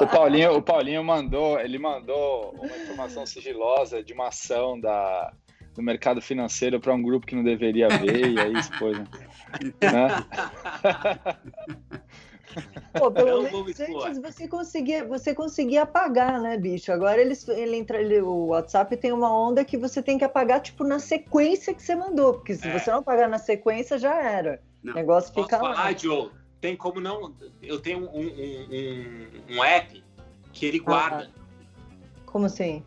O 0.01 0.07
Paulinho, 0.07 0.55
o 0.55 0.61
Paulinho 0.61 1.03
mandou, 1.03 1.59
ele 1.59 1.77
mandou 1.77 2.51
uma 2.57 2.77
informação 2.77 3.25
sigilosa 3.25 4.03
de 4.03 4.13
uma 4.13 4.27
ação 4.27 4.79
da, 4.79 5.31
do 5.75 5.81
mercado 5.81 6.21
financeiro 6.21 6.79
para 6.79 6.93
um 6.93 7.01
grupo 7.01 7.25
que 7.25 7.35
não 7.35 7.43
deveria 7.43 7.87
ver, 7.87 8.31
e 8.31 8.39
aí 8.39 8.53
expôs. 8.53 8.97
Né? 8.97 9.05
Pô, 12.93 13.11
pelo 13.11 13.47
vou 13.49 13.63
me 13.63 13.73
menos 13.77 13.79
antes 13.79 14.19
você 14.19 14.47
conseguia, 14.47 15.05
você 15.05 15.33
conseguia 15.33 15.83
apagar, 15.83 16.41
né, 16.41 16.57
bicho? 16.57 16.91
Agora 16.91 17.21
eles, 17.21 17.47
ele 17.47 17.75
entra, 17.75 17.99
ele, 18.01 18.21
o 18.21 18.47
WhatsApp 18.47 18.95
tem 18.97 19.11
uma 19.11 19.31
onda 19.31 19.63
que 19.63 19.77
você 19.77 20.01
tem 20.01 20.17
que 20.17 20.23
apagar, 20.23 20.61
tipo, 20.61 20.83
na 20.83 20.99
sequência 20.99 21.73
que 21.73 21.81
você 21.81 21.95
mandou. 21.95 22.33
Porque 22.33 22.55
se 22.55 22.67
É. 22.67 22.79
você 22.79 22.91
não 22.91 22.99
apagar 22.99 23.29
na 23.29 23.37
sequência, 23.37 23.97
já 23.97 24.15
era. 24.21 24.61
Não. 24.83 24.93
O 24.93 24.95
negócio 24.95 25.33
Posso 25.33 25.47
fica 25.47 25.59
falar, 25.59 25.75
lá. 25.75 25.93
Joe? 25.93 26.31
Tem 26.59 26.75
como 26.75 26.99
não. 26.99 27.35
Eu 27.61 27.79
tenho 27.79 27.99
um, 27.99 28.19
um, 28.19 29.53
um, 29.53 29.55
um 29.57 29.63
app 29.63 30.03
que 30.51 30.65
ele 30.65 30.79
guarda. 30.79 31.29
Como 32.25 32.45
assim? 32.45 32.83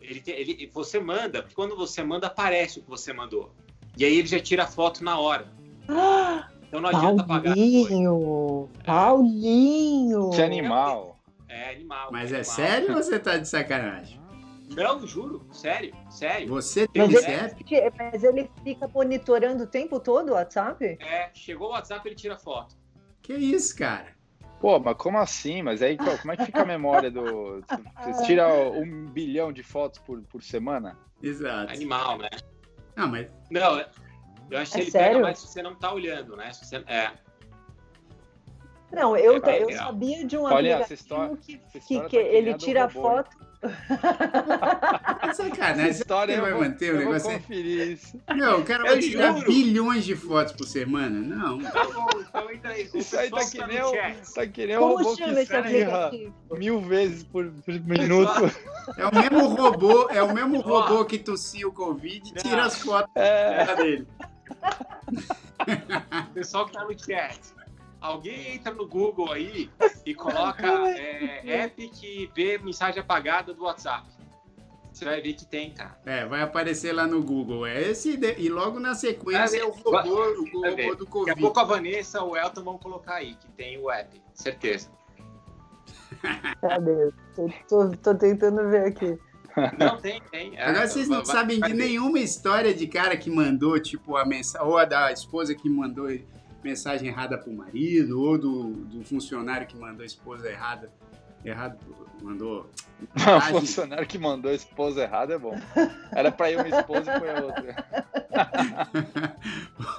Ele, 0.00 0.22
ele, 0.26 0.70
você 0.72 1.00
manda, 1.00 1.42
porque 1.42 1.54
quando 1.54 1.76
você 1.76 2.02
manda, 2.02 2.26
aparece 2.26 2.78
o 2.78 2.82
que 2.82 2.90
você 2.90 3.12
mandou. 3.12 3.52
E 3.96 4.04
aí 4.04 4.18
ele 4.18 4.28
já 4.28 4.38
tira 4.38 4.64
a 4.64 4.66
foto 4.66 5.02
na 5.02 5.18
hora. 5.18 5.48
Ah, 5.88 6.48
Então 6.74 6.80
não 6.80 6.88
adianta 6.88 7.22
apagar. 7.22 7.54
depois. 7.54 7.88
Paulinho! 7.88 8.68
Paulinho! 8.84 10.30
Que 10.30 10.42
animal. 10.42 11.20
É 11.48 11.70
animal. 11.70 12.08
Mas 12.10 12.32
é 12.32 12.34
é 12.34 12.38
animal. 12.38 12.54
sério 12.56 12.96
ou 12.96 13.02
você 13.02 13.18
tá 13.20 13.36
de 13.36 13.48
sacanagem? 13.48 14.20
Não, 14.74 15.06
juro, 15.06 15.46
sério, 15.52 15.94
sério. 16.10 16.48
Você 16.48 16.88
tem 16.88 17.02
Mas 17.06 17.14
WhatsApp? 17.14 17.64
ele, 17.70 17.92
mas 17.96 18.24
ele 18.24 18.50
fica 18.64 18.88
monitorando 18.88 19.62
o 19.62 19.66
tempo 19.68 20.00
todo 20.00 20.30
o 20.30 20.32
WhatsApp? 20.32 20.98
É, 21.00 21.30
chegou 21.32 21.68
o 21.68 21.70
WhatsApp, 21.70 22.08
ele 22.08 22.16
tira 22.16 22.36
foto. 22.36 22.74
Que 23.22 23.34
isso, 23.34 23.76
cara? 23.76 24.08
Pô, 24.60 24.80
mas 24.80 24.96
como 24.96 25.18
assim? 25.18 25.62
Mas 25.62 25.80
aí 25.80 25.96
pô, 25.96 26.18
como 26.18 26.32
é 26.32 26.36
que 26.36 26.46
fica 26.46 26.62
a 26.62 26.66
memória 26.66 27.08
do. 27.08 27.62
Você 28.02 28.26
tira 28.26 28.48
um 28.48 29.06
bilhão 29.12 29.52
de 29.52 29.62
fotos 29.62 30.00
por, 30.00 30.20
por 30.22 30.42
semana? 30.42 30.98
Exato. 31.22 31.72
Animal, 31.72 32.18
né? 32.18 32.30
Não, 32.96 33.08
mas 33.08 33.28
Não, 33.48 33.76
eu 34.50 34.58
acho 34.58 34.72
que 34.72 34.78
É 34.78 34.82
ele 34.82 34.90
sério? 34.90 35.08
pega 35.14 35.22
mais 35.24 35.38
se 35.38 35.48
você 35.48 35.62
não 35.62 35.74
tá 35.74 35.92
olhando, 35.92 36.36
né? 36.36 36.52
Se 36.52 36.64
você, 36.64 36.76
é. 36.86 37.10
Não, 38.92 39.16
eu, 39.16 39.42
É 39.44 39.62
eu 39.62 39.72
sabia 39.76 40.24
de 40.24 40.36
um 40.36 40.44
Olha, 40.44 40.74
essa 40.76 40.94
aplicativo 40.94 40.94
história- 40.94 41.36
que, 41.36 41.58
que, 41.58 41.78
história 41.78 41.80
que 41.88 42.02
tá 42.02 42.08
que 42.08 42.16
ele 42.16 42.54
tira 42.54 42.86
robô, 42.86 43.02
foto. 43.02 43.36
é 45.22 45.32
sacanagem. 45.32 45.88
Essa 45.88 46.02
história 46.02 46.40
vai 46.40 46.52
vou, 46.52 46.60
manter 46.62 46.90
o 46.94 47.00
eu 47.00 47.02
vou 47.04 47.12
negócio. 47.14 47.32
conferir 47.32 47.92
isso. 47.92 48.20
Não, 48.36 48.60
o 48.60 48.64
cara 48.64 48.84
Eu 48.84 48.86
vai 48.92 48.98
tirar 49.00 49.32
juro. 49.34 49.46
bilhões 49.46 50.04
de 50.04 50.14
fotos 50.14 50.52
por 50.52 50.66
semana? 50.66 51.18
Não. 51.18 51.58
Tá 51.60 51.84
bom, 51.84 52.06
então 52.20 52.50
entra 52.52 52.70
aí. 52.70 52.88
Isso 52.94 53.18
aí 53.18 53.30
tá 53.30 53.36
pessoal 53.38 53.50
que 53.68 53.74
no 53.74 53.80
nem 53.80 53.82
o, 53.82 54.32
tá 54.34 54.46
que 54.46 54.66
nem 54.66 54.76
o 54.76 54.80
Como 54.80 54.96
robô 54.98 55.16
chama 55.16 55.34
que 55.34 55.40
esse 55.40 55.56
aplicativo? 55.56 56.34
mil 56.58 56.80
vezes 56.82 57.24
por, 57.24 57.50
por 57.50 57.74
minuto. 57.80 58.30
É 58.96 59.06
o 59.06 59.14
mesmo 59.14 59.46
robô, 59.56 60.08
é 60.10 60.22
o 60.22 60.32
mesmo 60.32 60.60
robô 60.60 61.04
que 61.04 61.18
tossia 61.18 61.66
o 61.66 61.72
Covid 61.72 62.30
e 62.30 62.34
tira 62.34 62.66
as 62.66 62.78
fotos 62.80 63.10
É, 63.16 63.74
dele. 63.76 64.06
Pessoal 66.34 66.66
que 66.66 66.72
tá 66.72 66.84
no 66.84 66.98
chat. 66.98 67.40
Alguém 68.00 68.54
entra 68.54 68.72
no 68.72 68.86
Google 68.86 69.32
aí 69.32 69.70
e 70.04 70.14
coloca 70.14 70.66
é, 70.90 71.62
app 71.64 71.88
que 71.88 72.30
vê 72.34 72.58
mensagem 72.58 73.00
apagada 73.00 73.54
do 73.54 73.64
WhatsApp. 73.64 74.06
Você 74.92 75.04
vai 75.06 75.20
ver 75.20 75.32
que 75.32 75.44
tem, 75.44 75.72
cara. 75.72 75.98
É, 76.06 76.24
vai 76.24 76.42
aparecer 76.42 76.92
lá 76.92 77.06
no 77.06 77.20
Google. 77.22 77.66
É 77.66 77.80
esse 77.82 78.16
de- 78.16 78.36
e 78.38 78.48
logo 78.48 78.78
na 78.78 78.94
sequência 78.94 79.56
é 79.58 79.64
o 79.64 79.70
robô, 79.70 79.98
o 79.98 80.44
robô 80.44 80.94
do 80.94 81.04
Daqui 81.04 81.04
a 81.04 81.06
Covid. 81.06 81.40
pouco 81.40 81.58
a 81.60 81.64
Vanessa 81.64 82.22
ou 82.22 82.32
o 82.32 82.36
Elton 82.36 82.62
vão 82.62 82.78
colocar 82.78 83.14
aí, 83.14 83.34
que 83.34 83.48
tem 83.52 83.76
o 83.78 83.90
app. 83.90 84.22
Certeza. 84.34 84.90
Cadê? 86.60 87.10
Tô, 87.34 87.50
tô, 87.68 87.96
tô 87.96 88.14
tentando 88.14 88.68
ver 88.68 88.86
aqui. 88.86 89.18
Não, 89.78 89.96
tem, 89.98 90.20
tem. 90.30 90.56
É, 90.56 90.64
Agora 90.64 90.86
vocês 90.88 91.08
não 91.08 91.18
vai- 91.24 91.26
sabem 91.26 91.58
vai 91.60 91.70
de 91.72 91.76
ver. 91.76 91.84
nenhuma 91.84 92.18
história 92.18 92.74
de 92.74 92.86
cara 92.86 93.16
que 93.16 93.30
mandou, 93.30 93.78
tipo, 93.80 94.16
a 94.16 94.24
mensagem, 94.24 94.66
ou 94.66 94.76
a 94.78 94.84
da 94.84 95.12
esposa 95.12 95.54
que 95.54 95.68
mandou 95.68 96.08
mensagem 96.62 97.08
errada 97.08 97.36
pro 97.38 97.52
marido, 97.52 98.20
ou 98.20 98.38
do, 98.38 98.70
do 98.72 99.04
funcionário 99.04 99.66
que 99.66 99.76
mandou 99.76 100.02
a 100.02 100.06
esposa 100.06 100.48
errada, 100.50 100.90
errado, 101.44 101.78
mandou. 102.22 102.70
o 103.14 103.40
funcionário 103.60 104.06
que 104.06 104.16
mandou 104.18 104.50
a 104.50 104.54
esposa 104.54 105.02
errada 105.02 105.34
é 105.34 105.38
bom. 105.38 105.58
Era 106.12 106.32
pra 106.32 106.50
ir 106.50 106.56
uma 106.56 106.68
esposa 106.68 107.12
e 107.14 107.18
foi 107.18 107.30
a 107.30 107.40
outra. 107.42 107.76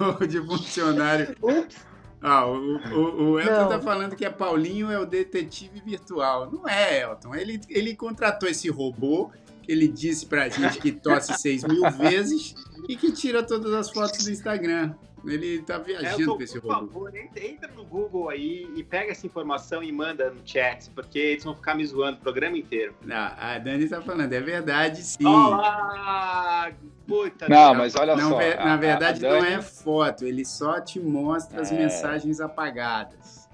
ou 0.20 0.26
de 0.26 0.40
funcionário. 0.44 1.36
Ups, 1.40 1.76
Ah, 2.20 2.46
o, 2.46 2.56
o, 2.78 3.30
o 3.32 3.40
Elton 3.40 3.52
Não. 3.52 3.68
tá 3.68 3.80
falando 3.80 4.16
que 4.16 4.24
é 4.24 4.30
Paulinho 4.30 4.90
é 4.90 4.98
o 4.98 5.06
detetive 5.06 5.80
virtual. 5.80 6.50
Não 6.50 6.68
é, 6.68 7.02
Elton. 7.02 7.34
Ele, 7.34 7.60
ele 7.68 7.94
contratou 7.94 8.48
esse 8.48 8.68
robô 8.68 9.30
ele 9.68 9.88
disse 9.88 10.26
pra 10.26 10.48
gente 10.48 10.78
que 10.78 10.92
tosse 10.92 11.32
6 11.38 11.64
mil 11.64 11.90
vezes 11.92 12.54
e 12.88 12.96
que 12.96 13.10
tira 13.12 13.42
todas 13.42 13.72
as 13.72 13.90
fotos 13.90 14.24
do 14.24 14.30
Instagram. 14.30 14.94
Ele 15.24 15.60
tá 15.62 15.76
viajando 15.78 16.20
Elton, 16.22 16.36
com 16.36 16.42
esse 16.44 16.60
por 16.60 16.72
robô. 16.72 16.86
favor, 16.86 17.12
entra, 17.36 17.68
no 17.74 17.84
Google 17.84 18.28
aí 18.28 18.70
e 18.76 18.84
pega 18.84 19.10
essa 19.10 19.26
informação 19.26 19.82
e 19.82 19.90
manda 19.90 20.30
no 20.30 20.40
chat, 20.44 20.88
porque 20.90 21.18
eles 21.18 21.42
vão 21.42 21.52
ficar 21.54 21.74
me 21.74 21.84
zoando 21.84 22.18
o 22.18 22.20
programa 22.20 22.56
inteiro. 22.56 22.94
Ah, 23.10 23.54
a 23.54 23.58
Dani 23.58 23.88
tá 23.88 24.00
falando, 24.00 24.32
é 24.32 24.40
verdade 24.40 25.02
sim. 25.02 25.26
Olá! 25.26 26.70
Puta 27.08 27.48
Não, 27.48 27.74
mas 27.74 27.96
olha 27.96 28.14
Não, 28.16 28.30
só. 28.30 28.40
a- 28.40 28.64
na 28.64 28.74
a 28.74 28.76
verdade, 28.76 29.20
Dani- 29.20 29.40
não 29.40 29.44
é 29.44 29.60
foto, 29.62 30.24
ele 30.24 30.44
só 30.44 30.80
te 30.80 31.00
mostra 31.00 31.60
as 31.60 31.72
É. 31.72 31.76
mensagens 31.76 32.40
apagadas. 32.40 33.45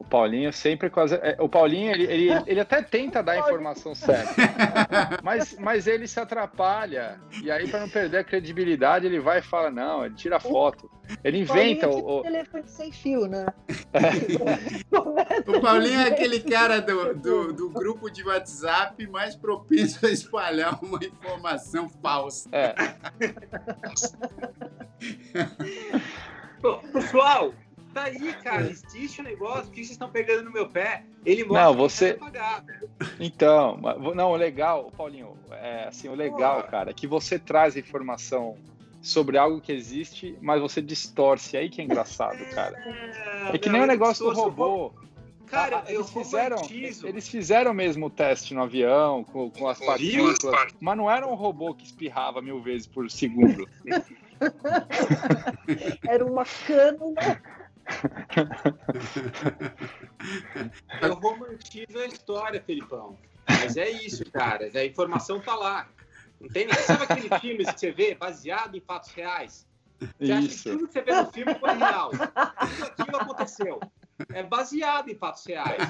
O 0.00 0.04
Paulinho 0.04 0.50
sempre 0.50 0.88
quase. 0.88 1.14
é, 1.16 1.36
O 1.38 1.46
Paulinho, 1.46 1.92
ele, 1.92 2.04
ele, 2.04 2.30
ele 2.48 2.60
até 2.60 2.80
tenta 2.80 3.22
dar 3.22 3.32
a 3.32 3.38
informação 3.40 3.94
certa. 3.94 4.32
Mas, 5.22 5.54
mas 5.58 5.86
ele 5.86 6.08
se 6.08 6.18
atrapalha. 6.18 7.20
E 7.42 7.50
aí, 7.50 7.68
para 7.68 7.80
não 7.80 7.88
perder 7.88 8.16
a 8.16 8.24
credibilidade, 8.24 9.04
ele 9.04 9.20
vai 9.20 9.40
e 9.40 9.42
fala: 9.42 9.70
não, 9.70 10.06
ele 10.06 10.14
tira 10.14 10.40
foto. 10.40 10.90
Ele 11.22 11.40
inventa 11.40 11.86
Paulinho 11.86 12.06
o. 12.06 12.20
é 12.20 12.22
tipo 12.22 12.22
telefone 12.22 12.68
sem 12.68 12.92
fio, 12.92 13.26
né? 13.26 13.44
O 15.46 15.60
Paulinho 15.60 16.00
é 16.00 16.08
aquele 16.08 16.40
cara 16.40 16.80
do, 16.80 17.14
do, 17.14 17.52
do 17.52 17.68
grupo 17.68 18.08
de 18.10 18.24
WhatsApp 18.24 19.06
mais 19.08 19.36
propenso 19.36 20.06
a 20.06 20.10
espalhar 20.10 20.78
uma 20.82 20.98
informação 21.04 21.88
falsa. 21.88 22.48
É, 22.52 22.74
Pô, 26.60 26.76
Pessoal, 26.92 27.54
tá 27.92 28.04
aí, 28.04 28.32
cara. 28.42 28.62
Existe 28.70 29.20
um 29.20 29.24
negócio. 29.24 29.64
Por 29.64 29.70
que 29.72 29.76
vocês 29.80 29.90
estão 29.92 30.08
pegando 30.10 30.44
no 30.44 30.52
meu 30.52 30.68
pé? 30.68 31.02
Ele 31.24 31.44
mostra 31.44 31.64
Não, 31.64 31.72
que 31.74 31.78
você- 31.80 32.14
tá 32.14 32.26
apagado. 32.26 32.66
então, 33.18 33.78
mas- 33.80 34.14
não, 34.16 34.30
o 34.32 34.36
legal, 34.36 34.90
Paulinho, 34.96 35.36
é 35.50 35.86
assim, 35.88 36.08
o 36.08 36.14
legal, 36.14 36.62
cara, 36.64 36.90
é 36.90 36.94
que 36.94 37.06
você 37.06 37.38
traz 37.38 37.76
informação 37.76 38.56
sobre 39.02 39.38
algo 39.38 39.60
que 39.60 39.72
existe, 39.72 40.36
mas 40.42 40.60
você 40.60 40.80
distorce. 40.82 41.56
Aí 41.56 41.68
que 41.70 41.80
é 41.80 41.84
engraçado, 41.84 42.38
cara. 42.54 42.76
É 43.52 43.58
que 43.58 43.68
Não, 43.68 43.74
nem 43.74 43.82
o 43.82 43.86
negócio 43.86 44.26
do 44.26 44.32
robô. 44.32 44.92
Cara, 45.46 45.82
Ah, 45.84 45.90
eu 45.90 46.02
eles 46.02 46.10
fizeram, 46.12 46.56
romantizo. 46.58 47.08
eles 47.08 47.28
fizeram 47.28 47.74
mesmo 47.74 48.06
o 48.06 48.10
teste 48.10 48.54
no 48.54 48.62
avião, 48.62 49.24
com, 49.24 49.50
com 49.50 49.66
as 49.68 49.80
partículas, 49.80 50.38
mas 50.80 50.96
não 50.96 51.10
era 51.10 51.26
um 51.26 51.34
robô 51.34 51.74
que 51.74 51.84
espirrava 51.84 52.40
mil 52.40 52.62
vezes 52.62 52.86
por 52.86 53.10
segundo. 53.10 53.68
Era 56.08 56.24
uma 56.24 56.44
cânula. 56.44 57.40
Eu 61.02 61.14
romantizo 61.14 61.98
a 61.98 62.06
história, 62.06 62.62
Felipão. 62.62 63.18
Mas 63.48 63.76
é 63.76 63.90
isso, 63.90 64.24
cara. 64.30 64.70
A 64.74 64.84
informação 64.84 65.40
tá 65.40 65.54
lá. 65.54 65.88
Não 66.40 66.48
tem 66.48 66.66
nem... 66.66 66.74
Sabe 66.74 67.04
aquele 67.04 67.28
filme 67.40 67.64
que 67.64 67.78
você 67.78 67.90
vê 67.90 68.14
baseado 68.14 68.76
em 68.76 68.80
fatos 68.80 69.10
reais? 69.12 69.66
Você 70.18 70.32
acha 70.32 70.48
que 70.48 70.62
tudo 70.62 70.86
que 70.86 70.94
você 70.94 71.02
vê 71.02 71.14
no 71.14 71.30
filme 71.30 71.54
foi 71.54 71.74
real. 71.74 72.10
Tudo 72.10 72.86
aquilo 72.86 73.16
aconteceu. 73.16 73.78
É 74.32 74.42
baseado 74.42 75.10
em 75.10 75.14
fatos 75.14 75.44
reais. 75.46 75.82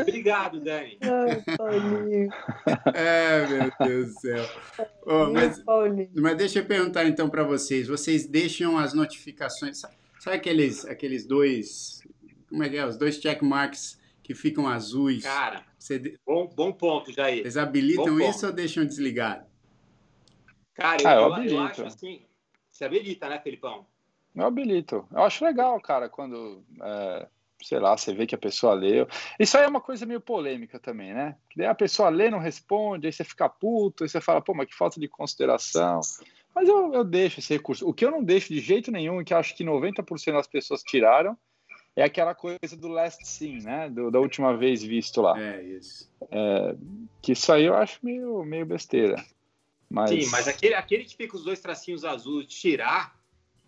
Obrigado, 0.00 0.60
Dani. 0.60 0.98
Ai, 1.02 1.42
Paulinho. 1.56 2.30
É, 2.94 3.46
meu 3.46 3.72
Deus 3.80 4.14
do 4.14 4.20
céu. 4.20 4.48
Ô, 5.04 5.32
mas, 5.32 5.62
mas 6.14 6.36
deixa 6.36 6.60
eu 6.60 6.64
perguntar 6.64 7.04
então 7.04 7.28
para 7.28 7.42
vocês. 7.42 7.88
Vocês 7.88 8.26
deixam 8.26 8.78
as 8.78 8.92
notificações. 8.92 9.80
Sabe, 9.80 9.96
sabe 10.22 10.36
aqueles, 10.36 10.84
aqueles 10.84 11.26
dois. 11.26 12.00
Como 12.48 12.62
é 12.62 12.68
que 12.68 12.76
é? 12.76 12.86
Os 12.86 12.96
dois 12.96 13.18
check 13.18 13.42
marks 13.42 14.00
que 14.22 14.34
ficam 14.34 14.68
azuis. 14.68 15.24
Cara, 15.24 15.64
Você 15.78 16.16
bom, 16.24 16.46
bom 16.54 16.72
ponto, 16.72 17.12
Jair. 17.12 17.40
Eles 17.40 17.56
habilitam 17.56 18.20
isso 18.20 18.46
ou 18.46 18.52
deixam 18.52 18.84
desligado? 18.86 19.44
Cara, 20.74 21.02
eu, 21.02 21.08
Ah, 21.08 21.14
eu 21.14 21.44
eu- 21.44 21.50
eu 21.52 21.60
acho 21.60 21.82
assim. 21.84 22.24
Você 22.70 22.84
habilita, 22.84 23.28
né, 23.28 23.40
Felipão? 23.40 23.84
Eu 24.34 24.46
habilito. 24.46 25.06
Eu 25.10 25.22
acho 25.24 25.44
legal, 25.44 25.78
cara, 25.80 26.08
quando, 26.08 26.64
é, 26.80 27.28
sei 27.62 27.78
lá, 27.80 27.96
você 27.96 28.14
vê 28.14 28.26
que 28.26 28.34
a 28.34 28.38
pessoa 28.38 28.72
leu. 28.74 29.06
Isso 29.38 29.58
aí 29.58 29.64
é 29.64 29.68
uma 29.68 29.80
coisa 29.80 30.06
meio 30.06 30.20
polêmica 30.20 30.78
também, 30.78 31.12
né? 31.12 31.36
Que 31.50 31.58
daí 31.58 31.66
a 31.66 31.74
pessoa 31.74 32.08
lê, 32.08 32.30
não 32.30 32.38
responde, 32.38 33.06
aí 33.08 33.12
você 33.12 33.24
fica 33.24 33.48
puto, 33.48 34.04
aí 34.04 34.08
você 34.08 34.20
fala, 34.20 34.40
pô, 34.40 34.54
mas 34.54 34.68
que 34.68 34.74
falta 34.74 34.98
de 35.00 35.08
consideração. 35.08 36.00
Mas 36.54 36.68
eu, 36.68 36.92
eu 36.92 37.04
deixo 37.04 37.40
esse 37.40 37.52
recurso. 37.54 37.88
O 37.88 37.94
que 37.94 38.04
eu 38.04 38.10
não 38.10 38.22
deixo 38.22 38.52
de 38.52 38.60
jeito 38.60 38.90
nenhum, 38.90 39.20
e 39.20 39.24
que 39.24 39.32
acho 39.34 39.56
que 39.56 39.64
90% 39.64 40.32
das 40.32 40.46
pessoas 40.46 40.82
tiraram, 40.82 41.36
é 41.96 42.02
aquela 42.04 42.34
coisa 42.34 42.76
do 42.76 42.88
last 42.88 43.26
scene, 43.26 43.62
né? 43.62 43.88
Do- 43.90 44.10
da 44.10 44.18
última 44.18 44.56
vez 44.56 44.82
visto 44.82 45.20
lá. 45.20 45.40
É 45.40 45.62
isso. 45.62 46.10
Que 47.20 47.32
isso 47.32 47.52
aí 47.52 47.64
eu 47.64 47.74
acho 47.74 47.98
meio, 48.02 48.44
meio 48.44 48.66
besteira. 48.66 49.22
Mas... 49.88 50.10
Sim, 50.10 50.26
mas 50.30 50.48
aquele, 50.48 50.74
aquele 50.74 51.04
que 51.04 51.16
fica 51.16 51.36
os 51.36 51.44
dois 51.44 51.60
tracinhos 51.60 52.04
azuis 52.04 52.46
tirar, 52.46 53.14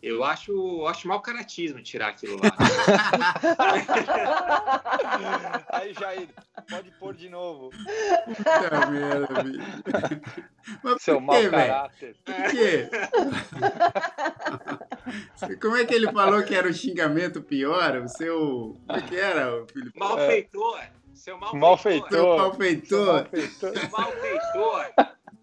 eu 0.04 0.22
acho, 0.22 0.52
eu 0.52 0.86
acho 0.86 1.08
mau 1.08 1.22
caratismo 1.22 1.82
tirar 1.82 2.08
aquilo 2.08 2.36
lá. 2.36 2.52
Aí, 5.72 5.94
Jair, 5.94 6.28
pode 6.68 6.90
pôr 6.92 7.14
de 7.14 7.30
novo. 7.30 7.70
Puta 7.70 8.86
merda, 8.90 9.42
bicho. 9.42 9.64
Mas 10.82 11.00
Seu 11.02 11.14
por 11.14 11.22
mau 11.22 11.40
quê, 11.40 11.48
caráter. 11.48 12.14
Por 12.22 12.34
quê? 12.50 12.90
Como 15.60 15.76
é 15.76 15.86
que 15.86 15.94
ele 15.94 16.12
falou 16.12 16.42
que 16.42 16.54
era 16.54 16.68
o 16.68 16.74
xingamento 16.74 17.42
pior? 17.42 17.96
O 17.96 18.08
seu. 18.08 18.78
Como 18.86 18.98
é 18.98 19.02
que 19.02 19.16
era, 19.16 19.64
Felipe? 19.72 19.98
Malfeitor. 19.98 20.80
Seu 21.14 21.38
malfeitor. 21.38 21.60
Malfeitor. 21.60 22.10
Seu 22.10 22.36
malfeitor. 22.36 23.26
Seu 23.48 23.72
malfeitor. 23.90 24.92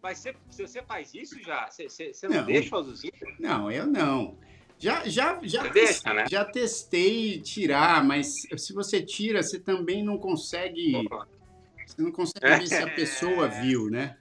Mas 0.01 0.18
você, 0.18 0.36
se 0.49 0.68
você 0.68 0.82
faz 0.82 1.14
isso 1.14 1.39
já, 1.43 1.70
você, 1.70 1.88
você, 1.88 2.14
você 2.14 2.28
não, 2.28 2.38
Não. 2.38 2.45
deixa 2.45 2.76
o 2.76 2.80
azulzinho? 2.80 3.14
Não, 3.39 3.72
eu 3.72 3.86
não. 3.86 4.38
Já, 4.82 5.07
já, 5.07 5.39
já, 5.43 5.67
deixa, 5.67 6.11
né? 6.11 6.25
já 6.27 6.43
testei 6.43 7.39
tirar, 7.39 8.03
mas 8.03 8.47
se 8.57 8.73
você 8.73 8.99
tira, 8.99 9.43
você 9.43 9.59
também 9.59 10.03
não 10.03 10.17
consegue. 10.17 11.07
Você 11.86 12.01
não 12.01 12.11
consegue 12.11 12.61
ver 12.61 12.67
se 12.67 12.75
a 12.77 12.89
pessoa 12.89 13.47
viu, 13.61 13.91
né? 13.91 14.17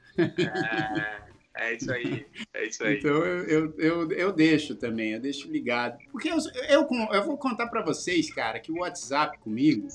É, 1.56 1.70
é 1.70 1.76
isso 1.76 1.90
aí, 1.90 2.26
é 2.52 2.66
isso 2.66 2.84
aí. 2.84 2.98
Então 2.98 3.24
eu, 3.24 3.44
eu, 3.46 3.74
eu, 3.78 4.12
eu 4.12 4.32
deixo 4.32 4.74
também, 4.74 5.12
eu 5.12 5.20
deixo 5.20 5.50
ligado. 5.50 5.96
Porque 6.12 6.28
eu, 6.28 6.36
eu, 6.68 6.86
eu 7.11 7.24
vou 7.24 7.38
contar 7.38 7.68
para 7.68 7.82
vocês, 7.82 8.30
cara, 8.30 8.61
que 8.61 8.70
o 8.70 8.80
WhatsApp 8.80 9.38
comigo, 9.38 9.88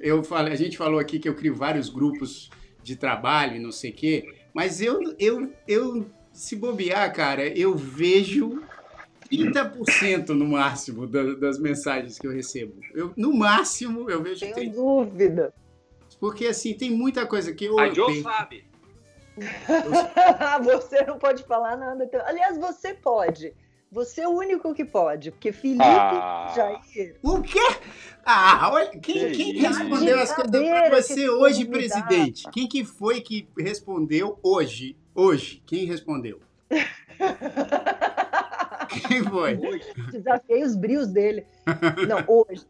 eu 0.00 0.24
falei, 0.24 0.54
a 0.54 0.56
gente 0.56 0.78
falou 0.78 0.98
aqui 0.98 1.18
que 1.18 1.28
eu 1.28 1.34
crio 1.34 1.54
vários 1.54 1.90
grupos 1.90 2.48
de 2.82 2.96
trabalho 2.96 3.56
e 3.56 3.60
não 3.60 3.70
sei 3.70 3.90
o 3.90 3.94
quê, 3.94 4.34
mas 4.54 4.80
eu, 4.80 5.14
eu, 5.18 5.52
eu, 5.68 6.10
se 6.32 6.56
bobear, 6.56 7.12
cara, 7.12 7.46
eu 7.46 7.76
vejo 7.76 8.62
30% 9.30 10.28
no 10.30 10.46
máximo 10.46 11.06
da- 11.06 11.34
das 11.34 11.58
mensagens 11.58 12.18
que 12.18 12.26
eu 12.26 12.32
recebo. 12.32 12.74
Eu, 12.94 13.12
no 13.16 13.32
máximo, 13.34 14.08
eu 14.10 14.22
vejo 14.22 14.40
Tenho 14.40 14.54
30%. 14.54 14.74
dúvida. 14.74 15.54
Porque 16.20 16.46
assim, 16.46 16.74
tem 16.74 16.90
muita 16.90 17.26
coisa 17.26 17.52
que 17.52 17.64
eu. 17.64 17.78
A 17.78 17.90
Joe 17.92 18.06
tenho- 18.06 18.22
sabe. 18.22 18.64
você 20.64 21.02
não 21.04 21.18
pode 21.18 21.42
falar 21.44 21.76
nada. 21.76 22.08
Aliás, 22.26 22.56
você 22.56 22.94
pode. 22.94 23.52
Você 23.90 24.22
é 24.22 24.28
o 24.28 24.32
único 24.32 24.74
que 24.74 24.84
pode, 24.84 25.30
porque 25.30 25.52
Felipe, 25.52 25.82
Ah. 25.84 26.52
Jair, 26.56 27.16
O 27.22 27.40
quê? 27.40 27.60
Ah, 28.24 28.70
olha, 28.72 28.88
quem, 28.90 29.00
Que 29.00 29.30
quem 29.30 29.52
que 29.54 29.60
respondeu 29.60 30.18
as 30.18 30.32
coisas 30.34 31.06
que 31.06 31.14
você 31.14 31.28
hoje, 31.30 31.64
dá. 31.64 31.70
presidente? 31.70 32.42
Quem 32.50 32.66
que 32.66 32.84
foi 32.84 33.20
que 33.20 33.46
respondeu 33.56 34.36
hoje? 34.42 34.96
Hoje, 35.14 35.62
quem 35.64 35.84
respondeu? 35.84 36.40
Quem 39.08 39.22
foi? 39.24 39.56
desafiei 40.10 40.62
os 40.62 40.76
brios 40.76 41.08
dele. 41.08 41.46
Não, 42.08 42.24
hoje. 42.26 42.66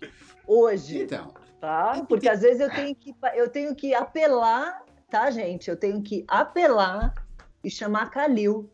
Hoje, 0.46 1.02
Então, 1.02 1.32
tá? 1.60 2.04
Porque 2.08 2.28
às 2.28 2.40
vezes 2.42 2.60
eu 2.60 2.70
tenho 2.70 2.94
que, 2.94 3.14
eu 3.34 3.48
tenho 3.48 3.74
que 3.74 3.94
apelar, 3.94 4.82
tá, 5.10 5.30
gente? 5.30 5.70
Eu 5.70 5.76
tenho 5.76 6.02
que 6.02 6.24
apelar 6.28 7.14
e 7.62 7.70
chamar 7.70 8.10
Calil. 8.10 8.68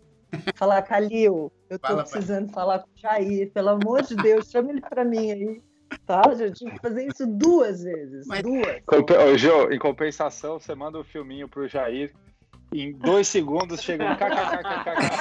Falar, 0.55 0.83
Calil, 0.83 1.51
eu 1.69 1.79
tô 1.79 1.89
Fala, 1.89 2.03
pai. 2.05 2.13
precisando 2.13 2.53
falar 2.53 2.79
com 2.81 2.87
o 2.89 2.97
Jair, 2.97 3.51
pelo 3.53 3.71
amor 3.71 4.03
de 4.03 4.15
Deus, 4.15 4.49
chama 4.49 4.71
ele 4.71 4.81
pra 4.81 5.05
mim 5.05 5.31
aí. 5.33 5.61
Tá? 6.07 6.23
Eu 6.39 6.53
tive 6.53 6.71
que 6.71 6.79
fazer 6.81 7.05
isso 7.09 7.27
duas 7.27 7.83
vezes. 7.83 8.27
Mas- 8.29 8.43
Duas. 8.43 8.81
Compe- 8.87 9.17
Ô, 9.17 9.37
Jô, 9.37 9.71
em 9.73 9.79
compensação, 9.79 10.61
você 10.61 10.73
manda 10.75 10.99
o 11.01 11.05
filminho 11.05 11.49
pro 11.49 11.67
Jair. 11.67 12.13
Em 12.73 12.93
dois 12.93 13.27
segundos 13.27 13.83
chega 13.83 14.05
um 14.05 14.15
kkkk. 14.15 15.20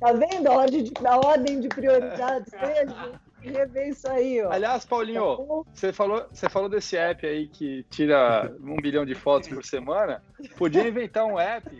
Tá 0.00 0.12
vendo 0.12 0.46
a 0.48 0.52
ordem 0.56 0.82
de, 0.82 0.92
a 1.06 1.16
ordem 1.18 1.60
de 1.60 1.68
prioridades 1.68 2.50
dele? 2.52 2.94
Rever 3.42 3.88
isso 3.88 4.08
aí, 4.08 4.42
ó. 4.42 4.50
Aliás, 4.50 4.84
Tá 4.84 4.90
Paulinho, 4.90 5.36
bom? 5.36 5.64
você 5.72 5.92
falou, 5.92 6.26
você 6.32 6.48
falou 6.48 6.68
desse 6.68 6.96
app 6.96 7.26
aí 7.26 7.48
que 7.48 7.84
tira 7.90 8.54
um 8.60 8.76
bilhão 8.76 9.04
de 9.04 9.14
fotos 9.14 9.48
por 9.48 9.64
semana. 9.64 10.22
Podia 10.56 10.86
inventar 10.88 11.24
um 11.24 11.38
app 11.38 11.70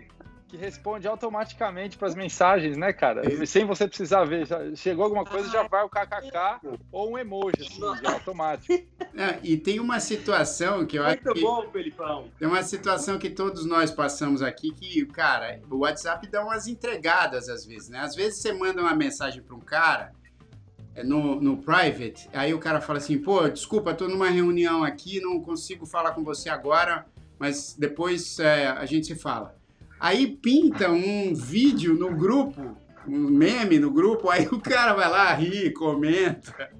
que 0.51 0.57
responde 0.57 1.07
automaticamente 1.07 1.97
para 1.97 2.09
as 2.09 2.15
mensagens, 2.17 2.77
né, 2.77 2.93
cara? 2.93 3.23
Sem 3.47 3.65
você 3.65 3.87
precisar 3.87 4.25
ver. 4.25 4.47
Já 4.47 4.75
chegou 4.75 5.05
alguma 5.05 5.25
coisa, 5.25 5.49
já 5.49 5.63
vai 5.63 5.85
o 5.85 5.89
kkk 5.89 6.77
ou 6.91 7.13
um 7.13 7.19
emoji, 7.19 7.61
assim, 7.61 7.81
já 8.03 8.13
automático. 8.13 8.73
é, 9.17 9.39
e 9.45 9.57
tem 9.57 9.79
uma 9.79 10.01
situação 10.01 10.85
que 10.85 10.99
eu 10.99 11.05
acho 11.05 11.23
Muito 11.25 11.41
bom, 11.41 11.71
Felipão. 11.71 12.29
Tem 12.37 12.49
uma 12.49 12.65
situação 12.65 13.17
que 13.17 13.31
todos 13.31 13.65
nós 13.65 13.93
passamos 13.93 14.43
aqui 14.43 14.73
que, 14.73 15.07
cara, 15.07 15.61
o 15.71 15.79
WhatsApp 15.79 16.27
dá 16.27 16.45
umas 16.45 16.67
entregadas 16.67 17.49
às 17.49 17.65
vezes, 17.65 17.89
né? 17.89 18.01
Às 18.01 18.17
vezes 18.17 18.41
você 18.41 18.53
manda 18.53 18.83
uma 18.83 18.95
mensagem 18.95 19.41
para 19.43 19.55
um 19.55 19.61
cara 19.61 20.13
é, 20.97 21.05
no, 21.05 21.41
no 21.41 21.59
private, 21.59 22.29
aí 22.33 22.53
o 22.53 22.59
cara 22.59 22.81
fala 22.81 22.99
assim, 22.99 23.19
pô, 23.19 23.49
desculpa, 23.49 23.95
tô 23.95 24.09
numa 24.09 24.29
reunião 24.29 24.83
aqui, 24.83 25.21
não 25.21 25.41
consigo 25.41 25.87
falar 25.87 26.11
com 26.11 26.25
você 26.25 26.49
agora, 26.49 27.07
mas 27.39 27.77
depois 27.79 28.41
é, 28.41 28.67
a 28.67 28.85
gente 28.85 29.07
se 29.07 29.15
fala. 29.15 29.60
Aí 30.01 30.27
pinta 30.27 30.91
um 30.91 31.35
vídeo 31.35 31.95
no 31.95 32.15
grupo, 32.17 32.75
um 33.07 33.19
meme 33.19 33.79
no 33.79 33.91
grupo, 33.91 34.31
aí 34.31 34.47
o 34.51 34.59
cara 34.59 34.95
vai 34.95 35.11
lá, 35.11 35.33
ri, 35.35 35.71
comenta. 35.75 36.71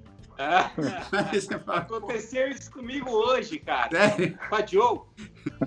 Fala, 1.67 1.81
Aconteceu 1.81 2.49
isso 2.49 2.71
comigo 2.73 3.11
hoje, 3.11 3.59
cara. 3.59 3.91
sério? 3.91 4.39
Com 4.49 4.55
a 4.55 4.65
Joe. 4.67 5.01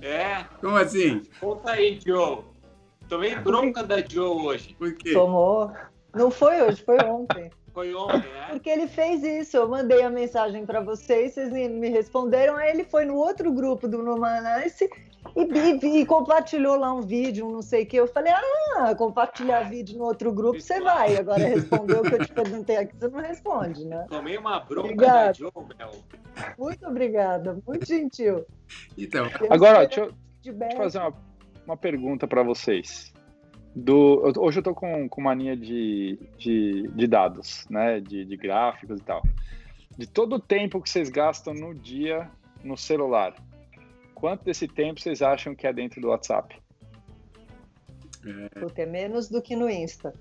É, 0.02 0.46
Como 0.60 0.76
assim? 0.78 1.22
conta 1.40 1.74
aí, 1.74 2.00
Joe. 2.04 2.40
Tomei 3.08 3.36
bronca 3.36 3.84
da 3.84 3.98
Joe 4.04 4.46
hoje. 4.48 4.76
Por 4.80 4.94
quê? 4.96 5.14
Tomou. 5.14 5.72
Não 6.16 6.32
foi 6.32 6.60
hoje, 6.62 6.84
foi 6.84 6.98
ontem. 7.06 7.52
Foi 7.72 7.94
ontem, 7.94 8.18
né? 8.32 8.48
Porque 8.50 8.70
ele 8.70 8.88
fez 8.88 9.24
isso. 9.24 9.58
Eu 9.58 9.68
mandei 9.68 10.02
a 10.04 10.10
mensagem 10.10 10.66
para 10.66 10.80
vocês, 10.80 11.34
vocês 11.34 11.52
me 11.52 11.68
me 11.68 11.90
responderam. 11.90 12.56
Aí 12.56 12.72
ele 12.72 12.84
foi 12.84 13.04
no 13.06 13.16
outro 13.16 13.52
grupo 13.52 13.88
do 13.88 14.02
Numanice 14.02 14.90
e, 15.36 15.42
e- 15.42 16.02
e 16.02 16.06
compartilhou 16.06 16.76
lá 16.78 16.94
um 16.94 17.02
vídeo, 17.02 17.48
um 17.48 17.52
não 17.52 17.62
sei 17.62 17.84
o 17.84 17.86
que. 17.88 17.98
Eu 17.98 18.08
falei: 18.08 18.32
Ah, 18.78 18.94
compartilhar 18.96 19.62
vídeo 19.70 19.98
no 19.98 20.06
outro 20.06 20.32
grupo, 20.32 20.60
você 20.60 20.80
vai. 20.82 21.16
Agora 21.18 21.46
respondeu 21.48 22.02
o 22.02 22.04
que 22.04 22.14
eu 22.16 22.26
te 22.26 22.32
perguntei 22.34 22.78
aqui, 22.78 22.96
você 22.96 23.08
não 23.08 23.20
responde, 23.20 23.86
né? 23.86 24.06
Tomei 24.10 24.38
uma 24.38 24.60
bronca 24.60 24.88
Obrigado. 24.90 25.26
da 25.28 25.34
Joe, 25.34 25.52
meu. 25.78 25.92
Muito 26.58 26.86
obrigada, 26.88 27.60
muito 27.68 27.86
gentil. 27.86 28.46
Então, 28.98 29.28
Agora, 29.50 29.80
ó, 29.80 29.86
deixa 29.86 30.02
eu. 30.02 30.14
Deixa 30.44 30.74
eu 30.74 30.78
fazer 30.78 30.98
uma, 31.00 31.14
uma 31.66 31.78
pergunta 31.78 32.28
para 32.28 32.44
vocês. 32.44 33.14
Do, 33.76 34.22
eu- 34.28 34.44
hoje 34.44 34.60
eu 34.60 34.64
tô 34.64 34.74
com, 34.76 35.08
com 35.10 35.22
mania 35.22 35.56
de, 35.58 36.20
de, 36.38 36.88
de 36.94 37.08
dados, 37.08 37.66
né? 37.70 38.00
De, 38.00 38.24
de 38.26 38.38
gráficos 38.38 39.00
e 39.00 39.04
tal. 39.04 39.24
De 39.98 40.06
todo 40.08 40.36
o 40.36 40.40
tempo 40.40 40.82
que 40.82 40.90
vocês 40.90 41.10
gastam 41.10 41.54
no 41.54 41.74
dia 41.74 42.30
no 42.64 42.76
celular, 42.78 43.34
quanto 44.24 44.46
desse 44.46 44.70
tempo 44.70 45.02
vocês 45.02 45.22
acham 45.22 45.54
que 45.54 45.68
é 45.68 45.74
dentro 45.74 46.00
do 46.00 46.08
WhatsApp? 46.08 46.58
Puta, 48.58 48.82
é 48.82 48.86
menos 48.86 49.28
do 49.28 49.42
que 49.42 49.54
no 49.54 49.70
Insta. 49.70 50.14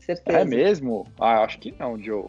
Certeza. 0.00 0.40
É 0.40 0.44
mesmo? 0.44 1.06
Ah, 1.20 1.44
acho 1.44 1.60
que 1.60 1.72
não, 1.78 1.96
Joe. 1.96 2.26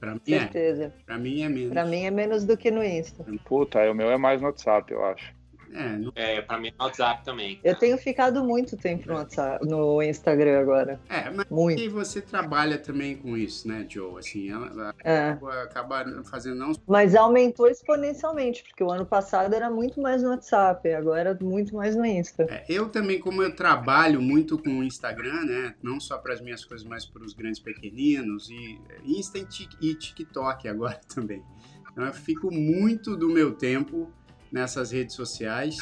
pra 0.00 0.14
mim 0.14 0.20
é. 0.26 0.40
Certeza. 0.40 0.92
Pra 1.06 1.18
mim 1.18 1.42
é 1.42 1.48
menos. 1.48 1.72
Pra 1.72 1.84
mim 1.84 2.04
é 2.04 2.10
menos 2.10 2.44
do 2.44 2.56
que 2.56 2.72
no 2.72 2.82
Insta. 2.82 3.24
Puta, 3.44 3.88
o 3.88 3.94
meu 3.94 4.10
é 4.10 4.18
mais 4.18 4.40
no 4.40 4.48
WhatsApp, 4.48 4.92
eu 4.92 5.04
acho. 5.04 5.32
É, 5.72 5.96
não- 5.98 6.12
É, 6.14 6.40
pra 6.42 6.58
mim 6.58 6.68
é 6.68 6.72
no 6.78 6.84
WhatsApp 6.84 7.24
também. 7.24 7.60
Eu 7.62 7.74
tenho 7.74 7.98
ficado 7.98 8.44
muito 8.44 8.76
tempo 8.76 9.08
no, 9.08 9.14
WhatsApp, 9.14 9.66
no 9.66 10.02
Instagram 10.02 10.60
agora. 10.60 11.00
é, 11.08 11.30
mas 11.30 11.46
Muito. 11.50 11.80
e 11.80 11.88
você 11.88 12.20
trabalha 12.20 12.78
também 12.78 13.16
com 13.16 13.36
isso, 13.36 13.66
né, 13.68 13.86
Joe? 13.88 14.18
Assim, 14.18 14.50
ela, 14.50 14.66
ela 14.68 14.94
É. 15.04 15.30
acaba 15.62 16.04
fazendo 16.24 16.56
não 16.56 16.72
Mas 16.86 17.14
aumentou 17.14 17.68
exponencialmente, 17.68 18.62
porque 18.64 18.82
o 18.84 18.90
ano 18.90 19.04
passado 19.06 19.54
era 19.54 19.70
muito 19.70 20.00
mais 20.00 20.22
no 20.22 20.30
WhatsApp, 20.30 20.92
agora 20.92 21.30
é 21.38 21.44
muito 21.44 21.74
mais 21.74 21.96
no 21.96 22.04
Insta. 22.04 22.44
É, 22.48 22.64
eu 22.68 22.88
também, 22.88 23.18
como 23.18 23.42
eu 23.42 23.54
trabalho 23.54 24.20
muito 24.22 24.58
com 24.58 24.78
o 24.78 24.84
Instagram, 24.84 25.44
né? 25.44 25.74
Não 25.82 25.98
só 26.00 26.18
para 26.18 26.32
as 26.34 26.40
minhas 26.40 26.64
coisas, 26.64 26.86
mas 26.86 27.04
para 27.04 27.22
os 27.24 27.32
grandes 27.34 27.60
pequeninos 27.60 28.48
e 28.50 28.78
Insta 29.04 29.38
e 29.38 29.44
Tik- 29.46 29.76
e 29.80 29.94
TikTok 29.94 30.68
agora 30.68 31.00
também. 31.14 31.42
Então 31.90 32.04
eu 32.04 32.12
fico 32.12 32.50
muito 32.52 33.16
do 33.16 33.28
meu 33.28 33.52
tempo 33.54 34.12
nessas 34.52 34.90
redes 34.92 35.14
sociais 35.14 35.76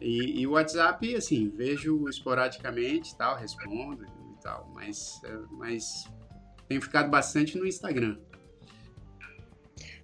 e, 0.00 0.46
o 0.46 0.52
WhatsApp, 0.52 1.14
assim, 1.16 1.50
vejo 1.56 2.08
esporadicamente, 2.08 3.16
tal, 3.16 3.36
respondo 3.36 4.04
e 4.04 4.42
tal, 4.42 4.70
mas, 4.74 5.20
é, 5.24 5.32
mas 5.50 6.04
tenho 6.68 6.80
ficado 6.80 7.10
bastante 7.10 7.58
no 7.58 7.66
Instagram. 7.66 8.16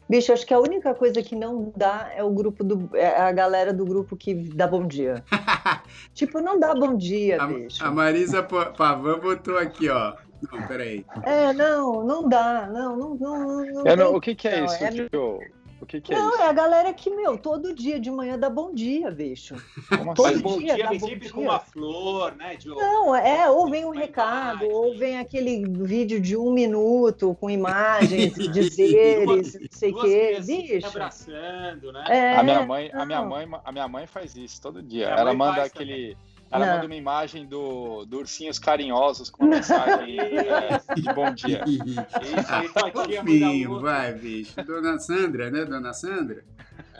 Bicho, 0.09 0.32
acho 0.32 0.45
que 0.47 0.53
a 0.53 0.59
única 0.61 0.95
coisa 0.95 1.22
que 1.22 1.35
não 1.35 1.72
dá 1.74 2.11
é 2.14 2.22
o 2.22 2.30
grupo 2.30 2.62
do. 2.62 2.95
É 2.95 3.22
a 3.22 3.32
galera 3.32 3.72
do 3.72 3.87
grupo 3.87 4.14
que 4.16 4.35
dá 4.35 4.66
bom 4.66 4.87
dia. 4.87 5.24
tipo, 6.12 6.41
não 6.41 6.61
dá 6.61 6.74
bom 6.74 6.95
dia, 6.95 7.39
bicho. 7.47 7.82
A, 7.82 7.89
a 7.89 7.91
Marisa 7.91 8.43
Pa- 8.43 8.66
Pavan 8.66 9.18
botou 9.18 9.57
aqui, 9.57 9.89
ó. 9.89 10.14
Não, 10.53 10.66
peraí. 10.66 11.07
É, 11.22 11.55
não, 11.55 12.05
não 12.05 12.28
dá. 12.28 12.68
Não, 12.70 12.97
não, 12.99 13.14
não. 13.14 13.39
não, 13.39 13.64
não 13.72 13.87
Eu 13.87 13.97
não- 13.97 14.14
o 14.14 14.20
que, 14.20 14.35
que 14.35 14.47
é 14.47 14.62
isso, 14.66 14.85
é- 14.85 14.91
Joe? 15.11 15.39
O 15.81 15.87
que, 15.87 16.01
que 16.01 16.14
é 16.14 16.16
Não, 16.18 16.31
isso? 16.31 16.43
é 16.43 16.49
a 16.49 16.53
galera 16.53 16.93
que, 16.95 17.11
meu, 17.11 17.37
todo 17.37 17.75
dia 17.75 18.01
de 18.01 18.11
manhã 18.11 18.39
dá 18.39 18.49
bom 18.49 18.72
dia, 18.72 19.11
bicho. 19.11 19.55
Como 19.89 20.14
todo 20.14 20.25
Mas 20.27 20.35
assim? 20.35 20.43
bom 20.43 20.59
dia, 20.59 20.75
dia 20.75 20.85
dá 20.85 20.91
vem 20.91 20.99
bom 20.99 21.07
sempre 21.09 21.25
dia. 21.27 21.33
com 21.33 21.41
uma 21.43 21.59
flor, 21.61 22.35
né? 22.37 22.57
Não, 22.64 23.14
é, 23.14 23.51
ou 23.51 23.68
vem 23.68 23.85
um 23.85 23.91
recado, 23.91 24.64
imagem. 24.64 24.72
ou 24.72 24.97
vem 24.97 25.18
aquele 25.18 25.66
vídeo 25.85 26.20
de 26.20 26.37
um 26.37 26.53
minuto 26.53 27.37
com 27.41 27.51
imagens, 27.51 28.35
dizeres, 28.53 29.55
não 29.55 29.66
sei 29.70 29.93
o 29.93 30.01
quê. 30.01 30.39
Bicho. 30.45 30.87
abraçando, 30.87 31.93
né? 31.93 32.05
É, 32.09 32.37
A 32.37 32.43
minha 32.43 32.64
mãe, 32.64 32.91
a 32.93 33.05
minha 33.05 33.20
não. 33.20 33.29
mãe, 33.29 33.49
a 33.64 33.72
minha 33.72 33.89
mãe 33.89 34.07
faz 34.07 34.35
isso 34.37 34.61
todo 34.62 34.83
dia. 34.83 35.07
Minha 35.07 35.18
Ela 35.20 35.35
mãe 35.35 35.37
manda 35.49 35.62
aquele, 35.64 36.16
Ela 36.55 36.66
Não. 36.66 36.74
manda 36.74 36.86
uma 36.86 36.94
imagem 36.94 37.46
do, 37.46 38.05
do 38.05 38.18
ursinhos 38.18 38.61
carinhosos 38.61 39.28
com 39.28 39.44
uma 39.44 39.57
mensagem 39.57 40.20
é, 40.20 40.80
de 40.94 41.12
bom 41.12 41.34
dia. 41.34 41.64
Isso 41.66 42.52
tua 42.72 42.90
tia 43.07 43.22
manda 43.24 43.40
Fofinho, 43.48 43.70
outro. 43.70 43.84
vai, 43.86 44.12
bicho. 44.12 44.62
Dona 44.62 44.96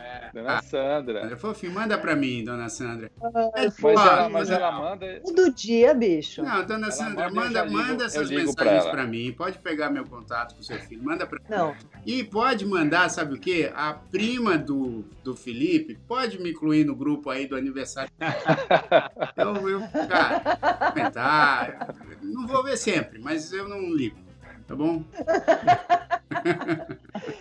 Sandra, 0.05 0.31
dona 0.33 0.63
Sandra? 0.63 1.19
É. 1.19 1.23
Dona 1.23 1.25
Sandra. 1.25 1.33
É 1.33 1.37
fofinho, 1.37 1.73
manda 1.73 1.99
pra 1.99 2.15
mim, 2.15 2.45
dona 2.45 2.69
Sandra. 2.69 3.11
É 3.57 3.67
Mas 3.81 3.83
ela, 3.83 4.29
mas 4.29 4.51
ela 4.51 4.73
manda. 4.73 5.21
Todo 5.25 5.55
dia, 5.55 5.95
bicho. 5.95 6.43
Não, 6.43 6.65
dona 6.65 6.87
Ela 6.87 6.93
Sandra, 6.93 7.31
manda, 7.31 7.65
manda, 7.65 7.67
manda 7.67 8.05
essas 8.05 8.29
pra 8.29 8.39
mensagens 8.39 8.83
ela. 8.85 8.91
pra 8.91 9.07
mim. 9.07 9.33
Pode 9.33 9.59
pegar 9.59 9.91
meu 9.91 10.05
contato 10.05 10.55
com 10.55 10.63
seu 10.63 10.79
filho, 10.81 11.03
manda 11.03 11.27
pra 11.27 11.41
Não. 11.49 11.75
E 12.05 12.23
pode 12.23 12.67
mandar, 12.67 13.09
sabe 13.09 13.35
o 13.35 13.41
quê? 13.41 13.73
A 13.75 13.95
prima 13.95 14.59
do, 14.59 15.05
do 15.23 15.35
Felipe 15.35 15.99
pode 16.07 16.41
me 16.41 16.51
incluir 16.51 16.85
no 16.85 16.95
grupo 16.95 17.31
aí 17.31 17.47
do 17.47 17.57
aniversário. 17.57 18.11
eu, 19.37 19.69
eu, 19.69 19.81
cara, 20.09 20.91
comentar. 20.91 21.95
Não 22.23 22.47
vou 22.47 22.63
ver 22.63 22.77
sempre, 22.77 23.19
mas 23.19 23.53
eu 23.53 23.69
não 23.69 23.93
ligo. 23.93 24.24
Tá 24.67 24.75
bom? 24.75 25.03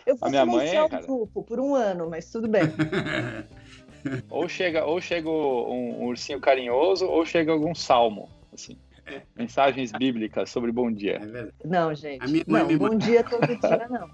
Eu 0.06 0.16
vou 0.16 0.28
A 0.28 0.30
minha 0.30 0.46
mãe 0.46 0.70
é, 0.70 0.88
cara. 0.88 1.06
grupo 1.06 1.44
por 1.44 1.60
um 1.60 1.76
ano, 1.76 2.10
mas 2.10 2.32
tudo 2.32 2.48
bem. 2.48 2.64
Ou 4.30 4.50
chega, 4.50 4.84
ou 4.86 5.00
chega 5.00 5.30
um, 5.30 6.02
um 6.02 6.06
ursinho 6.08 6.38
carinhoso, 6.38 7.06
ou 7.06 7.26
chega 7.26 7.54
algum 7.54 7.74
salmo. 7.74 8.30
Assim. 8.54 8.78
Mensagens 9.34 9.94
bíblicas 9.94 10.50
sobre 10.50 10.74
bom 10.74 10.90
É 10.90 10.94
dia. 10.94 11.20
verdade. 11.20 11.54
Não, 11.64 11.96
gente. 11.96 12.22
A 12.22 12.28
minha 12.28 12.44
mãe 12.46 12.62
não, 12.64 12.68
me 12.68 12.78
bom 12.78 12.98
dia 12.98 13.24
todo 13.24 13.48
dia, 13.48 13.88
não. 13.90 14.10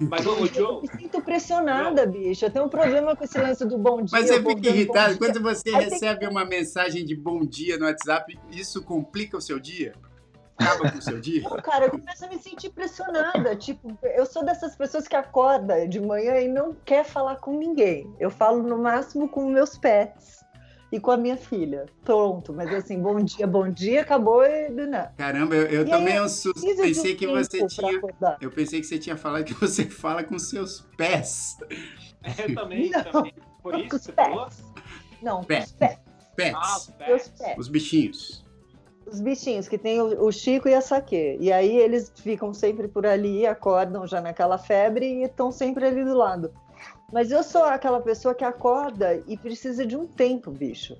Mas, 0.10 0.26
ô, 0.26 0.32
ô, 0.32 0.38
Eu 0.40 0.46
Joe, 0.46 0.82
me 0.82 0.88
sinto 0.88 1.22
pressionada, 1.22 2.04
bicho. 2.04 2.44
Eu 2.44 2.50
tenho 2.50 2.66
um 2.66 2.68
problema 2.68 3.16
com 3.16 3.24
esse 3.24 3.38
lance 3.38 3.64
do 3.64 3.78
bom 3.78 4.02
dia. 4.02 4.08
Mas 4.10 4.28
você 4.28 4.42
fica 4.42 4.68
irritado 4.68 5.16
quando 5.16 5.40
você 5.40 5.70
Aí 5.70 5.74
tem 5.76 5.88
recebe 5.88 6.26
uma 6.26 6.44
mensagem 6.44 7.04
de 7.04 7.16
bom 7.16 7.40
dia 7.40 7.78
no 7.78 7.86
WhatsApp, 7.86 8.38
isso 8.50 8.82
complica 8.82 9.36
o 9.36 9.40
seu 9.40 9.58
dia? 9.58 9.94
Acaba 10.58 10.90
com 10.90 10.98
o 10.98 11.02
seu 11.02 11.20
dia? 11.20 11.42
Não, 11.42 11.56
cara, 11.58 11.86
eu 11.86 11.90
começo 11.90 12.24
a 12.24 12.28
me 12.28 12.38
sentir 12.38 12.70
pressionada. 12.70 13.54
Tipo, 13.56 13.96
eu 14.02 14.26
sou 14.26 14.44
dessas 14.44 14.74
pessoas 14.74 15.06
que 15.06 15.14
acorda 15.14 15.86
de 15.86 16.00
manhã 16.00 16.38
e 16.40 16.48
não 16.48 16.74
quer 16.84 17.04
falar 17.04 17.36
com 17.36 17.56
ninguém. 17.56 18.12
Eu 18.18 18.30
falo 18.30 18.62
no 18.62 18.76
máximo 18.78 19.28
com 19.28 19.48
meus 19.48 19.78
pets 19.78 20.44
e 20.90 20.98
com 20.98 21.10
a 21.12 21.16
minha 21.16 21.36
filha. 21.36 21.86
Pronto, 22.04 22.52
mas 22.52 22.72
assim, 22.74 23.00
bom 23.00 23.20
dia, 23.20 23.46
bom 23.46 23.68
dia, 23.70 24.00
acabou 24.02 24.44
e 24.44 24.68
não. 24.70 25.08
Caramba, 25.16 25.54
eu, 25.54 25.66
eu 25.66 25.86
E 25.86 25.90
também 25.90 26.14
aí, 26.14 26.18
eu 26.18 26.28
pensei 26.76 27.12
de 27.12 27.18
que 27.18 27.26
um 27.28 27.34
você 27.34 27.64
tinha. 27.66 27.96
acordar. 27.98 28.38
Eu 28.40 28.50
pensei 28.50 28.80
que 28.80 28.86
você 28.86 28.98
tinha 28.98 29.16
falado 29.16 29.44
que 29.44 29.54
você 29.54 29.84
fala 29.90 30.24
com 30.24 30.38
seus 30.38 30.80
pés. 30.96 31.56
eu 32.38 32.54
também, 32.54 32.90
Não. 32.90 33.04
também. 33.04 33.34
Por 33.62 33.72
Com 33.72 33.78
isso 33.78 33.96
os 33.96 34.02
você 34.02 34.12
pés. 34.12 34.28
falou? 34.28 34.48
Não, 35.22 35.44
com 35.44 35.58
os 35.58 35.72
pets. 35.72 35.74
Ah, 35.80 36.34
Pets. 36.36 36.76
os 36.78 36.88
pés. 36.90 37.28
pets. 37.38 37.58
Os 37.58 37.68
bichinhos. 37.68 38.47
Os 39.10 39.20
bichinhos, 39.20 39.68
que 39.68 39.78
tem 39.78 40.00
o, 40.00 40.26
o 40.26 40.32
Chico 40.32 40.68
e 40.68 40.74
a 40.74 40.80
Saque. 40.80 41.36
E 41.40 41.52
aí 41.52 41.76
eles 41.76 42.12
ficam 42.16 42.52
sempre 42.52 42.88
por 42.88 43.06
ali, 43.06 43.46
acordam 43.46 44.06
já 44.06 44.20
naquela 44.20 44.58
febre 44.58 45.06
e 45.06 45.22
estão 45.24 45.50
sempre 45.50 45.86
ali 45.86 46.04
do 46.04 46.14
lado. 46.14 46.52
Mas 47.12 47.30
eu 47.30 47.42
sou 47.42 47.64
aquela 47.64 48.00
pessoa 48.00 48.34
que 48.34 48.44
acorda 48.44 49.22
e 49.26 49.36
precisa 49.36 49.86
de 49.86 49.96
um 49.96 50.06
tempo, 50.06 50.50
bicho. 50.50 50.96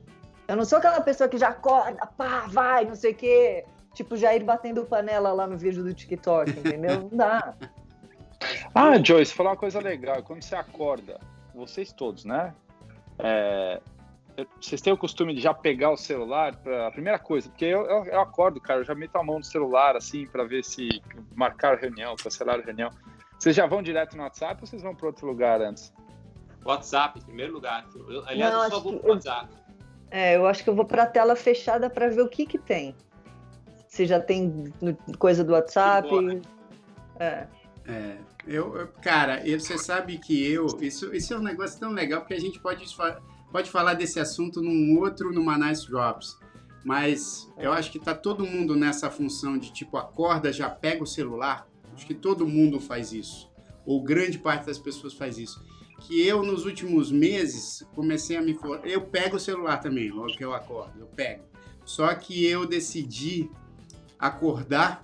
Eu 0.46 0.56
não 0.56 0.64
sou 0.64 0.78
aquela 0.78 1.00
pessoa 1.02 1.28
que 1.28 1.36
já 1.36 1.48
acorda, 1.48 2.06
pá, 2.06 2.46
vai, 2.48 2.86
não 2.86 2.94
sei 2.94 3.12
o 3.12 3.14
quê. 3.14 3.64
Tipo, 3.92 4.16
já 4.16 4.34
ir 4.34 4.42
batendo 4.42 4.86
panela 4.86 5.32
lá 5.32 5.46
no 5.46 5.58
vídeo 5.58 5.84
do 5.84 5.92
TikTok, 5.92 6.50
entendeu? 6.50 7.02
Não 7.02 7.16
dá. 7.16 7.54
Ah, 8.72 9.02
Joyce, 9.02 9.34
falar 9.34 9.50
uma 9.50 9.56
coisa 9.56 9.80
legal. 9.80 10.22
Quando 10.22 10.42
você 10.42 10.54
acorda, 10.54 11.18
vocês 11.52 11.92
todos, 11.92 12.24
né? 12.24 12.54
É, 13.18 13.80
vocês 14.60 14.80
têm 14.80 14.92
o 14.92 14.96
costume 14.96 15.34
de 15.34 15.40
já 15.40 15.52
pegar 15.54 15.90
o 15.90 15.96
celular 15.96 16.56
para 16.56 16.88
a 16.88 16.90
primeira 16.90 17.18
coisa, 17.18 17.48
porque 17.48 17.64
eu, 17.64 17.84
eu, 17.86 18.04
eu 18.04 18.20
acordo, 18.20 18.60
cara, 18.60 18.80
eu 18.80 18.84
já 18.84 18.94
meto 18.94 19.16
a 19.16 19.22
mão 19.24 19.38
no 19.38 19.44
celular 19.44 19.96
assim 19.96 20.26
para 20.26 20.44
ver 20.44 20.64
se 20.64 20.88
marcar 21.34 21.76
reunião, 21.78 22.14
cancelar 22.16 22.58
a 22.60 22.62
reunião. 22.62 22.90
Vocês 23.38 23.54
já 23.54 23.66
vão 23.66 23.82
direto 23.82 24.16
no 24.16 24.22
WhatsApp 24.22 24.60
ou 24.60 24.66
vocês 24.66 24.82
vão 24.82 24.94
para 24.94 25.06
outro 25.06 25.26
lugar 25.26 25.60
antes? 25.60 25.92
WhatsApp, 26.64 27.18
em 27.18 27.22
primeiro 27.22 27.52
lugar. 27.52 27.86
Eu, 28.08 28.24
aliás, 28.26 28.52
Não, 28.52 28.64
eu 28.64 28.70
só 28.70 28.76
acho 28.76 28.82
vou 28.84 28.92
que 28.92 28.98
pro 28.98 29.08
eu- 29.08 29.14
WhatsApp. 29.14 29.48
É, 30.10 30.36
eu 30.36 30.46
acho 30.46 30.64
que 30.64 30.70
eu 30.70 30.74
vou 30.74 30.84
pra 30.84 31.06
tela 31.06 31.36
fechada 31.36 31.88
para 31.90 32.08
ver 32.08 32.22
o 32.22 32.28
que 32.28 32.46
que 32.46 32.58
tem. 32.58 32.94
Se 33.86 34.06
já 34.06 34.20
tem 34.20 34.72
coisa 35.18 35.44
do 35.44 35.52
WhatsApp. 35.52 36.08
Boa. 36.08 36.40
É. 37.18 37.46
É, 37.86 38.16
eu, 38.46 38.88
cara, 39.02 39.42
você 39.44 39.78
sabe 39.78 40.18
que 40.18 40.50
eu. 40.52 40.66
Isso, 40.80 41.14
isso 41.14 41.34
é 41.34 41.38
um 41.38 41.42
negócio 41.42 41.78
tão 41.80 41.90
legal 41.90 42.20
porque 42.20 42.34
a 42.34 42.40
gente 42.40 42.58
pode, 42.60 42.84
pode 43.50 43.70
falar 43.70 43.94
desse 43.94 44.20
assunto 44.20 44.60
num 44.60 44.98
outro, 44.98 45.32
numa 45.32 45.58
Nice 45.58 45.88
Drops. 45.88 46.38
Mas 46.84 47.52
eu 47.58 47.72
acho 47.72 47.90
que 47.90 47.98
tá 47.98 48.14
todo 48.14 48.46
mundo 48.46 48.76
nessa 48.76 49.10
função 49.10 49.58
de 49.58 49.72
tipo, 49.72 49.96
acorda, 49.96 50.52
já 50.52 50.70
pega 50.70 51.02
o 51.02 51.06
celular. 51.06 51.68
Acho 51.94 52.06
que 52.06 52.14
todo 52.14 52.46
mundo 52.46 52.80
faz 52.80 53.12
isso. 53.12 53.50
Ou 53.84 54.02
grande 54.02 54.38
parte 54.38 54.66
das 54.66 54.78
pessoas 54.78 55.12
faz 55.12 55.38
isso. 55.38 55.62
Que 56.00 56.24
eu, 56.24 56.42
nos 56.44 56.64
últimos 56.64 57.10
meses, 57.10 57.84
comecei 57.94 58.36
a 58.36 58.42
me. 58.42 58.56
Eu 58.84 59.02
pego 59.02 59.36
o 59.36 59.40
celular 59.40 59.78
também, 59.78 60.10
logo 60.10 60.36
que 60.36 60.44
eu 60.44 60.54
acordo, 60.54 61.00
eu 61.00 61.06
pego. 61.06 61.42
Só 61.84 62.14
que 62.14 62.46
eu 62.46 62.66
decidi 62.66 63.50
acordar 64.18 65.02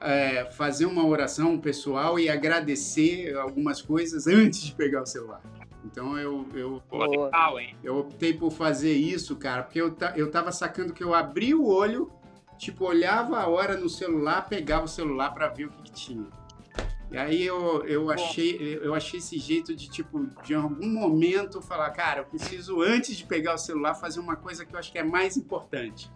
é, 0.00 0.46
fazer 0.52 0.86
uma 0.86 1.06
oração 1.06 1.58
pessoal 1.58 2.18
e 2.18 2.28
agradecer 2.28 3.36
algumas 3.36 3.82
coisas 3.82 4.26
antes 4.26 4.62
de 4.62 4.72
pegar 4.72 5.02
o 5.02 5.06
celular. 5.06 5.42
Então 5.84 6.18
eu, 6.18 6.46
eu, 6.54 6.82
legal, 6.92 7.54
eu 7.82 7.98
optei 7.98 8.34
por 8.34 8.50
fazer 8.50 8.92
isso, 8.92 9.36
cara, 9.36 9.62
porque 9.62 9.80
eu, 9.80 9.96
eu 10.14 10.30
tava 10.30 10.52
sacando 10.52 10.92
que 10.92 11.02
eu 11.02 11.14
abri 11.14 11.54
o 11.54 11.66
olho, 11.66 12.12
tipo, 12.58 12.84
olhava 12.84 13.40
a 13.40 13.48
hora 13.48 13.76
no 13.76 13.88
celular, 13.88 14.46
pegava 14.48 14.84
o 14.84 14.88
celular 14.88 15.30
para 15.30 15.48
ver 15.48 15.66
o 15.66 15.70
que, 15.70 15.82
que 15.84 15.92
tinha. 15.92 16.26
E 17.10 17.18
aí 17.18 17.44
eu, 17.44 17.84
eu, 17.86 18.08
achei, 18.08 18.78
eu 18.80 18.94
achei 18.94 19.18
esse 19.18 19.36
jeito 19.36 19.74
de, 19.74 19.90
tipo, 19.90 20.28
de 20.44 20.54
algum 20.54 20.88
momento 20.88 21.60
falar, 21.60 21.90
cara, 21.90 22.20
eu 22.20 22.24
preciso, 22.24 22.80
antes 22.82 23.16
de 23.16 23.24
pegar 23.24 23.54
o 23.54 23.58
celular, 23.58 23.94
fazer 23.94 24.20
uma 24.20 24.36
coisa 24.36 24.64
que 24.64 24.74
eu 24.74 24.78
acho 24.78 24.92
que 24.92 24.98
é 24.98 25.02
mais 25.02 25.36
importante. 25.36 26.10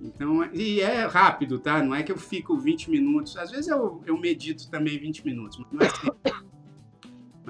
Então, 0.00 0.48
e 0.54 0.80
é 0.80 1.04
rápido, 1.04 1.58
tá? 1.58 1.82
Não 1.82 1.94
é 1.94 2.02
que 2.02 2.12
eu 2.12 2.16
fico 2.16 2.56
20 2.56 2.90
minutos. 2.90 3.36
Às 3.36 3.50
vezes 3.50 3.68
eu, 3.68 4.00
eu 4.06 4.16
medito 4.16 4.70
também 4.70 4.96
20 4.98 5.24
minutos, 5.26 5.58
mas 5.58 5.72
não 5.72 5.86
é 5.86 5.90
sempre. 5.90 6.49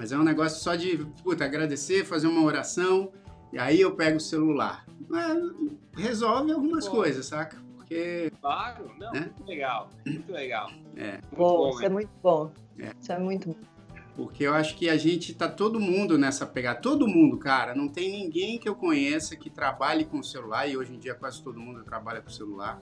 Mas 0.01 0.11
é 0.11 0.17
um 0.17 0.23
negócio 0.23 0.59
só 0.59 0.73
de, 0.73 0.97
puta, 1.23 1.45
agradecer, 1.45 2.03
fazer 2.03 2.25
uma 2.25 2.41
oração, 2.41 3.11
e 3.53 3.59
aí 3.59 3.79
eu 3.79 3.95
pego 3.95 4.17
o 4.17 4.19
celular. 4.19 4.83
É, 5.13 6.01
resolve 6.01 6.51
algumas 6.51 6.87
Pô. 6.87 6.95
coisas, 6.95 7.27
saca? 7.27 7.61
Porque 7.75 8.31
Claro, 8.41 8.91
não, 8.97 9.11
Né? 9.11 9.19
muito 9.19 9.45
legal. 9.47 9.91
Muito 10.03 10.31
legal. 10.31 10.71
É. 10.97 11.19
Bom, 11.37 11.55
bom, 11.55 11.69
isso 11.69 11.85
é 11.85 11.89
muito 11.89 12.09
bom. 12.23 12.51
É. 12.79 12.91
Isso 12.99 13.11
é 13.11 13.19
muito 13.19 13.49
bom. 13.49 13.55
Porque 14.15 14.43
eu 14.43 14.55
acho 14.55 14.75
que 14.75 14.89
a 14.89 14.97
gente 14.97 15.35
tá 15.35 15.47
todo 15.47 15.79
mundo 15.79 16.17
nessa 16.17 16.47
pegada. 16.47 16.81
Todo 16.81 17.07
mundo, 17.07 17.37
cara. 17.37 17.75
Não 17.75 17.87
tem 17.87 18.09
ninguém 18.11 18.57
que 18.57 18.67
eu 18.67 18.73
conheça 18.73 19.35
que 19.35 19.51
trabalhe 19.51 20.03
com 20.03 20.23
celular, 20.23 20.65
e 20.67 20.75
hoje 20.75 20.95
em 20.95 20.97
dia 20.97 21.13
quase 21.13 21.43
todo 21.43 21.59
mundo 21.59 21.83
trabalha 21.83 22.21
com 22.21 22.29
celular, 22.31 22.81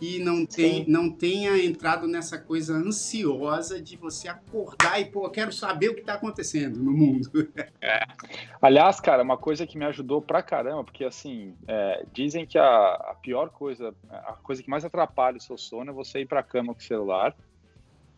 e 0.00 0.18
não, 0.18 0.44
tem, 0.44 0.84
Sim. 0.84 0.90
não 0.90 1.10
tenha 1.10 1.56
entrado 1.64 2.08
nessa 2.08 2.36
coisa 2.36 2.74
ansiosa 2.74 3.80
de 3.80 3.96
você 3.96 4.26
acordar 4.28 5.00
e, 5.00 5.04
pô, 5.04 5.26
eu 5.26 5.30
quero 5.30 5.52
saber 5.52 5.90
o 5.90 5.94
que 5.94 6.00
tá 6.02 6.14
acontecendo 6.14 6.80
no 6.82 6.90
mundo. 6.92 7.30
Aliás, 8.60 9.00
cara, 9.00 9.22
uma 9.22 9.36
coisa 9.36 9.66
que 9.66 9.78
me 9.78 9.84
ajudou 9.84 10.20
pra 10.20 10.42
caramba, 10.42 10.82
porque 10.84 11.04
assim, 11.04 11.54
é, 11.68 12.04
dizem 12.12 12.44
que 12.46 12.58
a, 12.58 12.64
a 12.64 13.16
pior 13.22 13.50
coisa, 13.50 13.94
a 14.10 14.32
coisa 14.42 14.62
que 14.62 14.68
mais 14.70 14.84
atrapalha 14.84 15.36
o 15.36 15.40
seu 15.40 15.56
sono 15.56 15.90
é 15.90 15.94
você 15.94 16.20
ir 16.20 16.26
pra 16.26 16.42
cama 16.42 16.72
com 16.74 16.80
o 16.80 16.82
celular. 16.82 17.34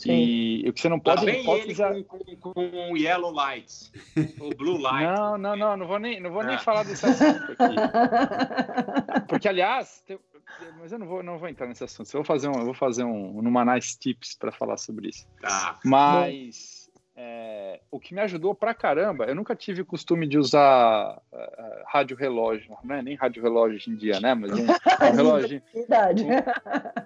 E, 0.07 0.65
o 0.69 0.73
que 0.73 0.81
você 0.81 0.89
não 0.89 0.99
pode, 0.99 1.25
vem 1.25 1.45
pode 1.45 1.71
ele 1.71 2.05
com, 2.05 2.19
com, 2.41 2.53
com 2.53 2.97
yellow 2.97 3.31
lights. 3.31 3.93
ou 4.41 4.51
blue 4.55 4.77
lights. 4.77 5.19
Não, 5.19 5.39
não, 5.39 5.57
não, 5.57 5.77
não 5.77 5.87
vou 5.87 5.99
nem, 6.01 6.21
não 6.21 6.31
vou 6.33 6.43
nem 6.43 6.57
Ah. 6.57 6.59
falar 6.59 6.83
desse 6.85 7.07
assunto 7.07 7.53
aqui. 7.53 7.75
Porque, 9.29 9.49
aliás, 9.49 10.03
tem- 10.07 10.19
mas 10.79 10.93
eu 10.93 10.99
não 10.99 11.07
vou, 11.07 11.23
não 11.23 11.39
vou 11.39 11.49
entrar 11.49 11.67
nesse 11.67 11.85
assunto. 11.85 12.09
Eu 12.09 12.23
vou 12.23 12.25
fazer 12.25 12.49
um, 12.49 12.59
eu 12.59 12.65
vou 12.65 12.75
fazer 12.75 13.05
um 13.05 13.41
numa 13.43 13.65
nice 13.65 13.99
tips 13.99 14.37
para 14.37 14.53
falar 14.53 14.77
sobre 14.77 15.09
isso. 15.09 15.27
Tá. 15.41 15.79
Mas 15.85 16.85
é, 17.17 17.81
o 17.93 18.01
que 18.01 18.13
me 18.13 18.21
ajudou 18.23 18.57
pra 18.57 18.75
caramba, 18.75 19.27
eu 19.27 19.37
nunca 19.37 19.55
tive 19.55 19.83
o 19.83 19.87
costume 19.87 20.27
de 20.27 20.37
usar 20.37 21.23
uh, 21.33 21.83
rádio 21.87 22.17
relógio, 22.17 22.77
não 22.83 22.97
é 22.97 23.03
nem 23.03 23.15
rádio 23.15 23.41
relógio 23.41 23.77
hoje 23.77 23.89
em 23.89 23.95
dia, 23.95 24.19
né? 24.19 24.35
Mas 24.35 24.51
um, 24.51 24.65
um 24.67 25.17
reloginho, 25.17 25.63
Verdade. 25.73 26.27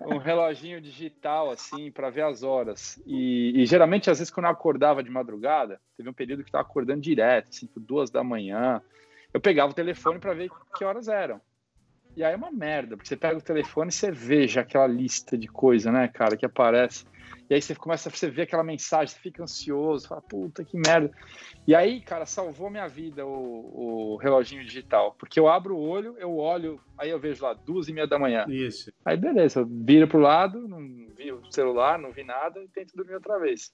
um 0.07 0.16
reloginho 0.16 0.80
digital 0.80 1.51
assim 1.51 1.90
para 1.90 2.09
ver 2.09 2.22
as 2.22 2.42
horas. 2.42 2.99
E, 3.07 3.53
e, 3.55 3.66
geralmente 3.66 4.11
às 4.11 4.18
vezes 4.18 4.32
quando 4.32 4.46
eu 4.46 4.53
acordava 4.53 5.03
de 5.03 5.11
madrugada, 5.11 5.78
teve 5.94 6.09
um 6.09 6.14
período 6.14 6.38
que 6.38 6.44
eu 6.44 6.49
estava 6.49 6.64
acordando 6.64 7.03
direto, 7.03 7.49
assim, 7.51 7.66
por 7.66 7.80
duas 7.80 8.11
da 8.11 8.24
manhã, 8.24 8.80
eu 9.32 9.40
pegava 9.40 9.72
o 9.72 9.74
telefone 9.74 10.18
para 10.18 10.32
ver 10.32 10.51
que 10.74 10.84
horas 10.84 11.09
eram. 11.09 11.38
E 12.19 12.25
aí 12.25 12.35
é 12.35 12.37
uma 12.37 12.51
merda, 12.51 12.97
porque 12.97 13.09
você 13.09 13.16
pega 13.16 13.39
o 13.39 13.41
telefone 13.41 13.91
e 13.91 13.93
você 13.93 14.11
veja 14.11 14.62
aquela 14.62 14.89
lista 14.89 15.39
de 15.39 15.47
coisa, 15.47 15.93
né, 15.93 16.09
cara, 16.09 16.37
que 16.37 16.45
aparece. 16.45 17.05
E 17.49 17.55
aí 17.55 17.62
você 17.62 17.77
começa 17.77 18.09
a 18.09 18.12
você 18.12 18.29
ver 18.29 18.43
aquela 18.43 18.64
mensagem, 18.64 19.14
você 19.14 19.21
fica 19.21 19.41
ansioso, 19.41 20.09
fala, 20.09 20.21
puta 20.21 20.64
que 20.64 20.77
merda. 20.77 21.12
E 21.64 21.77
aí, 21.77 22.01
cara, 22.01 22.27
salvou 22.27 22.71
minha 22.71 22.89
vida 22.89 23.25
o, 23.25 24.14
o 24.14 24.16
reloginho 24.16 24.64
digital. 24.64 25.14
Porque 25.16 25.39
eu 25.39 25.47
abro 25.47 25.77
o 25.77 25.81
olho, 25.81 26.16
eu 26.19 26.37
olho, 26.37 26.81
aí 26.99 27.09
eu 27.09 27.21
vejo 27.21 27.45
lá, 27.45 27.55
duas 27.55 27.87
e 27.87 27.93
meia 27.93 28.09
da 28.09 28.19
manhã. 28.19 28.45
Isso. 28.49 28.93
Aí 29.05 29.16
beleza, 29.16 29.61
eu 29.61 29.66
viro 29.66 30.09
pro 30.09 30.19
lado, 30.19 30.66
não 30.66 30.81
vi 31.16 31.31
o 31.31 31.41
celular, 31.53 32.01
não 32.01 32.11
vi 32.11 32.25
nada 32.25 32.61
e 32.61 32.66
tento 32.66 32.97
dormir 32.97 33.14
outra 33.14 33.39
vez. 33.39 33.73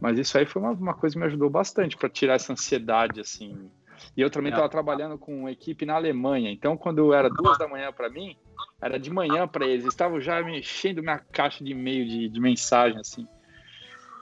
Mas 0.00 0.18
isso 0.18 0.36
aí 0.36 0.46
foi 0.46 0.60
uma, 0.60 0.72
uma 0.72 0.94
coisa 0.94 1.14
que 1.14 1.20
me 1.20 1.26
ajudou 1.26 1.48
bastante 1.48 1.96
para 1.96 2.08
tirar 2.08 2.34
essa 2.34 2.52
ansiedade, 2.52 3.20
assim. 3.20 3.70
E 4.16 4.20
eu 4.20 4.30
também 4.30 4.50
estava 4.50 4.68
trabalhando 4.68 5.18
com 5.18 5.40
uma 5.40 5.50
equipe 5.50 5.84
na 5.86 5.94
Alemanha. 5.94 6.50
Então, 6.50 6.76
quando 6.76 7.12
era 7.12 7.28
duas 7.28 7.58
da 7.58 7.68
manhã 7.68 7.92
para 7.92 8.08
mim, 8.08 8.36
era 8.80 8.98
de 8.98 9.10
manhã 9.10 9.46
para 9.46 9.66
eles. 9.66 9.84
Estavam 9.84 10.20
já 10.20 10.42
me 10.42 10.58
enchendo 10.58 11.02
minha 11.02 11.18
caixa 11.18 11.64
de 11.64 11.72
e-mail 11.72 12.06
de, 12.06 12.28
de 12.28 12.40
mensagem, 12.40 12.98
assim. 12.98 13.26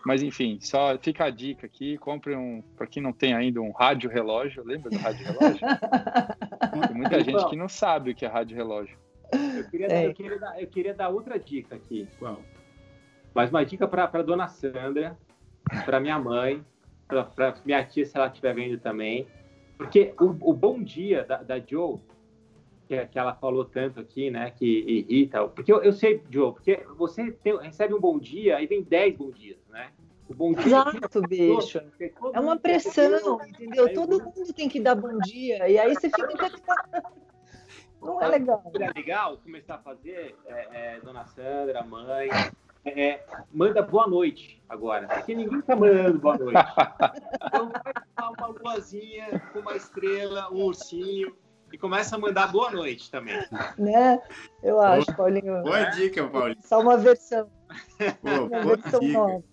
Mas 0.05 0.22
enfim, 0.22 0.59
só 0.61 0.97
fica 0.99 1.26
a 1.26 1.31
dica 1.31 1.66
aqui, 1.66 1.99
compre 1.99 2.35
um, 2.35 2.62
para 2.76 2.87
quem 2.87 3.03
não 3.03 3.12
tem 3.12 3.35
ainda 3.35 3.61
um 3.61 3.70
rádio 3.70 4.09
relógio, 4.09 4.64
lembra 4.64 4.91
do 4.91 4.97
rádio 4.97 5.26
relógio? 5.26 5.61
Tem 6.89 6.97
muita 6.97 7.20
gente 7.24 7.47
que 7.49 7.57
não 7.57 7.68
sabe 7.68 8.11
o 8.11 8.14
que 8.14 8.24
é 8.24 8.28
rádio 8.28 8.57
relógio. 8.57 8.97
Eu 9.33 9.68
queria, 9.68 9.87
É. 9.89 10.07
eu 10.07 10.14
queria, 10.14 10.39
dar, 10.39 10.61
eu 10.61 10.66
queria 10.66 10.95
dar 10.95 11.09
outra 11.11 11.39
dica 11.39 11.76
aqui. 11.76 12.09
Qual? 12.18 12.41
Mais 13.35 13.51
uma 13.51 13.64
dica 13.64 13.87
para 13.87 14.22
dona 14.22 14.49
Sandra, 14.49 15.16
para 15.85 16.01
minha 16.01 16.18
mãe, 16.18 16.64
para 17.07 17.55
minha 17.64 17.85
tia, 17.85 18.05
se 18.05 18.16
ela 18.16 18.26
estiver 18.26 18.55
vendo 18.55 18.78
também. 18.78 19.26
Porque 19.81 20.12
o, 20.20 20.51
o 20.51 20.53
bom 20.53 20.83
dia 20.83 21.24
da, 21.24 21.43
da 21.43 21.59
Joe, 21.59 21.99
que, 22.87 23.07
que 23.07 23.18
ela 23.18 23.35
falou 23.35 23.64
tanto 23.64 23.99
aqui, 23.99 24.31
né, 24.31 24.51
que 24.51 24.66
irrita. 24.66 25.49
Porque 25.49 25.72
eu, 25.72 25.83
eu 25.83 25.91
sei, 25.91 26.22
Joe, 26.31 26.53
porque 26.53 26.85
você 26.99 27.33
tem- 27.33 27.57
recebe 27.59 27.95
um 27.95 27.99
bom 27.99 28.18
dia 28.18 28.61
e 28.61 28.66
vem 28.66 28.83
10 28.83 29.16
bom 29.16 29.31
dias, 29.31 29.57
né? 29.70 29.91
O 30.28 30.35
bom 30.35 30.53
dia. 30.53 30.66
Exato, 30.66 31.22
bicho. 31.22 31.81
É 32.35 32.39
uma 32.39 32.59
pressão, 32.59 33.41
entendeu? 33.49 33.87
Aí 33.87 33.95
Todo 33.95 34.18
eu- 34.20 34.24
mundo 34.26 34.53
tem 34.53 34.68
que 34.68 34.78
dar 34.78 34.95
bom 34.95 35.16
dia. 35.20 35.66
E 35.66 35.78
aí 35.78 35.95
você 35.95 36.11
fica. 36.11 36.28
Não 38.03 38.20
é 38.20 38.28
legal. 38.28 38.62
é 38.78 38.93
legal 38.93 39.39
começar 39.39 39.76
a 39.76 39.78
fazer, 39.78 40.37
é, 40.47 40.68
é, 40.97 41.01
dona 41.01 41.24
Sandra, 41.24 41.83
mãe, 41.83 42.28
é, 42.85 43.09
é, 43.09 43.26
manda 43.53 43.83
boa 43.83 44.07
noite 44.07 44.62
agora, 44.68 45.07
porque 45.07 45.35
ninguém 45.35 45.61
tá 45.62 45.76
mandando 45.76 46.18
boa 46.18 46.39
noite. 46.39 46.59
Então 47.47 47.70
vai 47.70 47.93
botar 47.93 48.31
uma 48.31 48.47
luazinha 48.47 49.41
com 49.53 49.61
uma 49.61 49.76
estrela, 49.76 50.51
um 50.51 50.64
ursinho, 50.64 51.37
e 51.72 51.78
começa 51.78 52.16
a 52.16 52.18
mandar 52.18 52.51
boa 52.51 52.70
noite 52.70 53.11
também. 53.11 53.39
Né? 53.78 54.20
Eu 54.62 54.81
acho, 54.81 55.14
Paulinho. 55.14 55.62
Boa 55.62 55.85
dica, 55.85 56.26
Paulinho. 56.26 56.59
Só 56.62 56.81
uma 56.81 56.97
versão, 56.97 57.51
Pô, 58.22 58.28
uma 58.47 58.62
boa 58.62 58.76
versão 58.76 59.01
dica. 59.01 59.12
nova. 59.12 59.45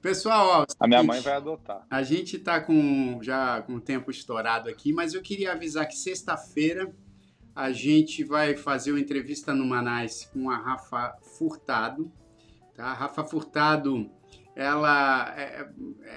Pessoal, 0.00 0.46
ó, 0.62 0.66
A 0.78 0.86
minha 0.86 1.02
mãe 1.02 1.20
vai 1.20 1.34
adotar. 1.34 1.84
A 1.90 2.02
gente 2.02 2.36
está 2.36 2.60
com 2.60 3.18
já 3.20 3.62
com 3.62 3.74
o 3.74 3.80
tempo 3.80 4.10
estourado 4.10 4.68
aqui, 4.68 4.92
mas 4.92 5.14
eu 5.14 5.20
queria 5.22 5.52
avisar 5.52 5.86
que 5.88 5.96
sexta-feira 5.96 6.94
a 7.54 7.72
gente 7.72 8.22
vai 8.22 8.54
fazer 8.54 8.92
uma 8.92 9.00
entrevista 9.00 9.52
no 9.52 9.64
Manais 9.64 10.26
com 10.32 10.48
a 10.50 10.56
Rafa 10.58 11.16
Furtado. 11.36 12.12
Tá? 12.76 12.92
Rafa 12.92 13.24
Furtado, 13.24 14.10
ela 14.54 15.34
é, 15.36 15.68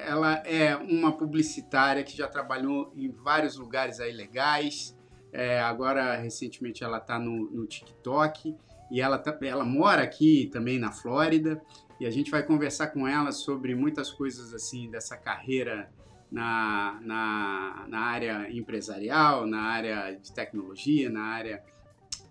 ela 0.05 0.33
é 0.45 0.75
uma 0.75 1.15
publicitária 1.17 2.03
que 2.03 2.15
já 2.17 2.27
trabalhou 2.27 2.91
em 2.95 3.09
vários 3.09 3.57
lugares 3.57 3.99
aí 3.99 4.11
legais. 4.11 4.97
É, 5.31 5.61
agora, 5.61 6.15
recentemente, 6.15 6.83
ela 6.83 6.97
está 6.97 7.17
no, 7.17 7.49
no 7.49 7.65
TikTok 7.65 8.55
e 8.91 8.99
ela, 8.99 9.17
tá- 9.17 9.37
ela 9.41 9.63
mora 9.63 10.03
aqui 10.03 10.49
também 10.51 10.77
na 10.77 10.91
Flórida 10.91 11.61
e 11.99 12.05
a 12.05 12.09
gente 12.09 12.29
vai 12.29 12.43
conversar 12.43 12.87
com 12.87 13.07
ela 13.07 13.31
sobre 13.31 13.73
muitas 13.73 14.11
coisas 14.11 14.53
assim 14.53 14.89
dessa 14.89 15.15
carreira 15.15 15.89
na, 16.31 16.99
na, 17.01 17.85
na 17.87 17.99
área 17.99 18.51
empresarial, 18.51 19.45
na 19.45 19.61
área 19.61 20.11
de 20.13 20.33
tecnologia, 20.33 21.09
na 21.09 21.23
área 21.23 21.63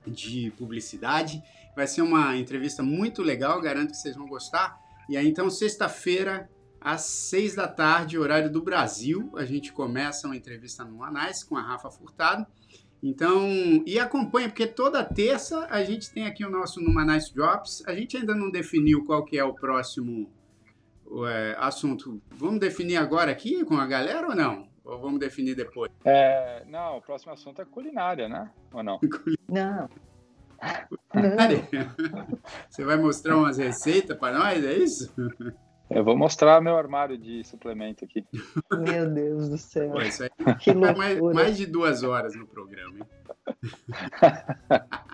de 0.06 0.50
publicidade. 0.56 1.42
Vai 1.78 1.86
ser 1.86 2.02
uma 2.02 2.36
entrevista 2.36 2.82
muito 2.82 3.22
legal, 3.22 3.60
garanto 3.60 3.90
que 3.90 3.98
vocês 3.98 4.16
vão 4.16 4.26
gostar. 4.26 4.76
E 5.08 5.16
aí, 5.16 5.28
então, 5.28 5.48
sexta-feira, 5.48 6.50
às 6.80 7.02
seis 7.02 7.54
da 7.54 7.68
tarde, 7.68 8.18
horário 8.18 8.50
do 8.50 8.60
Brasil, 8.60 9.30
a 9.36 9.44
gente 9.44 9.72
começa 9.72 10.26
uma 10.26 10.36
entrevista 10.36 10.84
no 10.84 11.04
Anais 11.04 11.44
com 11.44 11.56
a 11.56 11.62
Rafa 11.62 11.88
Furtado. 11.88 12.44
Então, 13.00 13.48
e 13.86 13.96
acompanha, 13.96 14.48
porque 14.48 14.66
toda 14.66 15.04
terça 15.04 15.68
a 15.70 15.84
gente 15.84 16.12
tem 16.12 16.26
aqui 16.26 16.44
o 16.44 16.50
nosso 16.50 16.80
Numa 16.80 17.04
Nice 17.04 17.32
Drops. 17.32 17.84
A 17.86 17.94
gente 17.94 18.16
ainda 18.16 18.34
não 18.34 18.50
definiu 18.50 19.04
qual 19.04 19.24
que 19.24 19.38
é 19.38 19.44
o 19.44 19.54
próximo 19.54 20.28
é, 21.28 21.54
assunto. 21.60 22.20
Vamos 22.32 22.58
definir 22.58 22.96
agora 22.96 23.30
aqui 23.30 23.64
com 23.64 23.76
a 23.76 23.86
galera 23.86 24.26
ou 24.26 24.34
não? 24.34 24.68
Ou 24.84 24.98
vamos 24.98 25.20
definir 25.20 25.54
depois? 25.54 25.92
É, 26.04 26.64
não, 26.66 26.96
o 26.96 27.00
próximo 27.00 27.32
assunto 27.32 27.62
é 27.62 27.64
culinária, 27.64 28.28
né? 28.28 28.50
Ou 28.72 28.82
não? 28.82 28.98
Não. 29.48 29.88
Não. 31.14 32.38
Você 32.68 32.84
vai 32.84 32.96
mostrar 32.96 33.36
umas 33.36 33.58
receitas 33.58 34.16
para 34.16 34.38
nós, 34.38 34.64
é 34.64 34.74
isso? 34.74 35.12
Eu 35.90 36.04
vou 36.04 36.16
mostrar 36.16 36.60
meu 36.60 36.76
armário 36.76 37.16
de 37.16 37.42
suplemento 37.44 38.04
aqui. 38.04 38.24
Meu 38.72 39.08
Deus 39.08 39.48
do 39.48 39.56
céu. 39.56 39.90
Pô, 39.90 40.02
isso 40.02 40.22
aí 40.22 40.30
Que 40.60 40.74
vai 40.74 40.94
mais, 40.94 41.20
mais 41.20 41.56
de 41.56 41.66
duas 41.66 42.02
horas 42.02 42.34
no 42.36 42.46
programa, 42.46 42.98
hein? 42.98 43.06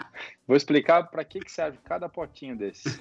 Vou 0.46 0.56
explicar 0.56 1.04
para 1.04 1.24
que, 1.24 1.40
que 1.40 1.50
serve 1.50 1.78
cada 1.84 2.08
potinho 2.08 2.56
desse. 2.56 3.00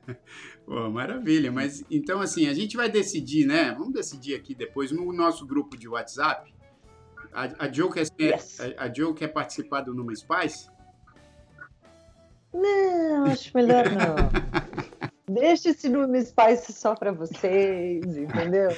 Pô, 0.66 0.90
maravilha. 0.90 1.52
Mas 1.52 1.84
então, 1.90 2.20
assim, 2.20 2.48
a 2.48 2.54
gente 2.54 2.76
vai 2.76 2.88
decidir, 2.88 3.46
né? 3.46 3.72
Vamos 3.72 3.92
decidir 3.92 4.34
aqui 4.34 4.54
depois 4.54 4.90
no 4.90 5.12
nosso 5.12 5.46
grupo 5.46 5.76
de 5.76 5.88
WhatsApp. 5.88 6.52
A, 7.32 7.66
a, 7.66 7.72
Joe, 7.72 7.92
quer, 7.92 8.06
Yes. 8.18 8.60
a, 8.60 8.84
a 8.84 8.92
Joe 8.92 9.14
quer 9.14 9.28
participar 9.28 9.82
do 9.82 9.94
Numa 9.94 10.14
Spice? 10.16 10.68
Não, 12.52 13.24
acho 13.26 13.50
melhor 13.56 13.84
não. 13.90 15.10
Deixa 15.28 15.68
esse 15.70 15.88
nome 15.88 16.20
Spice 16.22 16.72
só 16.72 16.94
pra 16.96 17.12
vocês, 17.12 18.04
entendeu? 18.16 18.70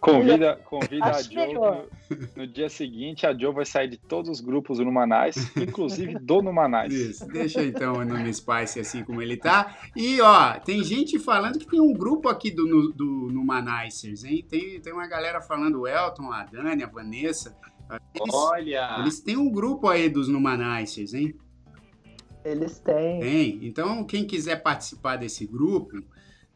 Convida, 0.00 0.56
convida 0.64 1.04
a 1.04 1.10
Acho 1.10 1.32
melhor. 1.34 1.86
No, 2.08 2.16
no 2.38 2.46
dia 2.46 2.68
seguinte, 2.70 3.26
a 3.26 3.36
Joe 3.36 3.52
vai 3.54 3.66
sair 3.66 3.86
de 3.86 3.98
todos 3.98 4.30
os 4.30 4.40
grupos 4.40 4.78
do 4.78 4.84
Numanais, 4.84 5.36
inclusive 5.56 6.14
do 6.18 6.40
Numanais. 6.42 6.92
Isso, 6.92 7.26
deixa 7.28 7.62
então 7.62 7.98
o 7.98 8.04
nome 8.04 8.32
Spice 8.32 8.80
assim 8.80 9.04
como 9.04 9.20
ele 9.20 9.36
tá. 9.36 9.76
E 9.94 10.20
ó, 10.22 10.54
tem 10.58 10.82
gente 10.82 11.18
falando 11.18 11.58
que 11.58 11.66
tem 11.66 11.80
um 11.80 11.92
grupo 11.92 12.28
aqui 12.30 12.50
do, 12.50 12.66
no- 12.66 12.92
do 12.92 13.28
Numanicers, 13.30 14.24
hein? 14.24 14.44
Tem, 14.48 14.80
tem 14.80 14.92
uma 14.92 15.06
galera 15.06 15.40
falando, 15.42 15.80
o 15.82 15.86
Elton, 15.86 16.32
a 16.32 16.44
Dani, 16.44 16.82
a 16.82 16.88
Vanessa. 16.88 17.54
Eles, 18.14 18.34
Olha, 18.34 18.96
eles 19.00 19.20
têm 19.20 19.36
um 19.36 19.50
grupo 19.50 19.86
aí 19.88 20.08
dos 20.08 20.28
Numanicers, 20.28 21.12
hein? 21.12 21.34
Eles 22.44 22.78
têm. 22.78 23.20
Tem. 23.20 23.58
Então, 23.62 24.04
quem 24.04 24.24
quiser 24.24 24.62
participar 24.62 25.16
desse 25.16 25.46
grupo, 25.46 26.02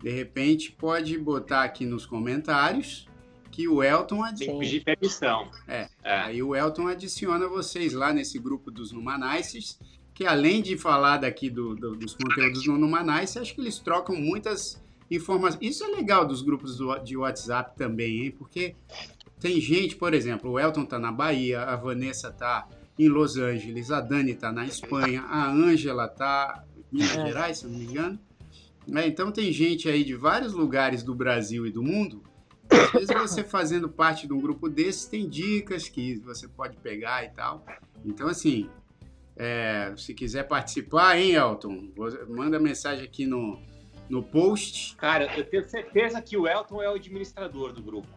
de 0.03 0.11
repente 0.11 0.73
pode 0.73 1.17
botar 1.19 1.63
aqui 1.65 1.85
nos 1.85 2.07
comentários 2.07 3.07
que 3.51 3.69
o 3.69 3.83
Elton 3.83 4.17
tem 4.17 4.25
adiciona. 4.29 4.53
que 4.53 4.65
pedir 4.65 4.85
permissão. 4.85 5.51
É. 5.69 5.89
É. 6.03 6.17
Aí 6.21 6.43
o 6.43 6.57
Elton 6.57 6.89
adiciona 6.89 7.47
vocês 7.47 7.93
lá 7.93 8.13
nesse 8.13 8.39
grupo 8.39 8.71
dos 8.71 8.91
Numanices, 8.93 9.79
que 10.13 10.27
além 10.27 10.61
de 10.63 10.77
falar 10.77 11.19
daqui 11.19 11.49
do- 11.51 11.75
do- 11.75 11.95
dos 11.95 12.15
conteúdos 12.15 12.67
no 12.67 12.77
Numanice, 12.79 13.39
acho 13.39 13.55
que 13.55 13.61
eles 13.61 13.79
trocam 13.79 14.17
muitas 14.17 14.83
informações. 15.11 15.59
Isso 15.63 15.85
é 15.85 15.89
legal 15.89 16.27
dos 16.27 16.43
grupos 16.43 16.77
do- 16.79 16.99
de 16.99 17.17
WhatsApp 17.17 17.77
também, 17.77 18.25
hein? 18.25 18.31
Porque 18.31 18.75
tem 19.39 19.61
gente, 19.61 19.95
por 19.97 20.15
exemplo, 20.15 20.51
o 20.53 20.59
Elton 20.59 20.85
tá 20.85 20.99
na 20.99 21.13
Bahia, 21.13 21.63
a 21.63 21.77
Vanessa 21.77 22.33
tá 22.33 22.67
em 22.99 23.09
Los 23.09 23.37
Angeles, 23.37 23.91
a 23.91 24.01
Dani 24.01 24.35
tá 24.35 24.53
na 24.53 24.65
Espanha, 24.65 25.23
a 25.23 25.51
Ângela 25.51 26.09
tá 26.09 26.65
em 26.93 26.99
Minas 26.99 27.17
É. 27.17 27.27
Gerais, 27.27 27.59
se 27.59 27.67
não 27.67 27.79
me 27.79 27.85
engano. 27.85 28.19
Né? 28.87 29.07
Então 29.07 29.33
tem 29.33 29.53
gente 29.53 29.89
aí 29.89 30.05
de 30.05 30.15
vários 30.15 30.53
lugares 30.53 31.03
do 31.03 31.15
Brasil 31.15 31.67
e 31.67 31.71
do 31.71 31.83
mundo 31.83 32.23
às 32.71 32.93
vezes 32.93 33.15
você 33.15 33.45
fazendo 33.45 33.89
parte 33.89 34.27
de 34.27 34.33
um 34.33 34.41
grupo 34.41 34.69
desses 34.69 35.07
tem 35.07 35.29
dicas 35.29 35.89
que 35.89 36.17
você 36.17 36.49
pode 36.49 36.77
pegar 36.79 37.25
e 37.25 37.31
tal. 37.31 37.65
Então, 38.05 38.29
assim, 38.29 38.69
é, 39.37 39.93
se 39.97 40.15
quiser 40.15 40.45
participar, 40.45 41.19
hein, 41.19 41.33
Elton? 41.33 41.91
Manda 42.29 42.59
mensagem 42.59 43.05
aqui 43.05 43.27
no, 43.27 43.59
no 44.09 44.23
post. 44.23 44.97
Cara, 44.97 45.37
eu 45.37 45.45
tenho 45.45 45.69
certeza 45.69 46.21
que 46.21 46.37
o 46.37 46.47
Elton 46.47 46.83
é 46.83 46.91
o 46.91 46.95
administrador 46.95 47.73
do 47.73 47.83
grupo. 47.83 48.09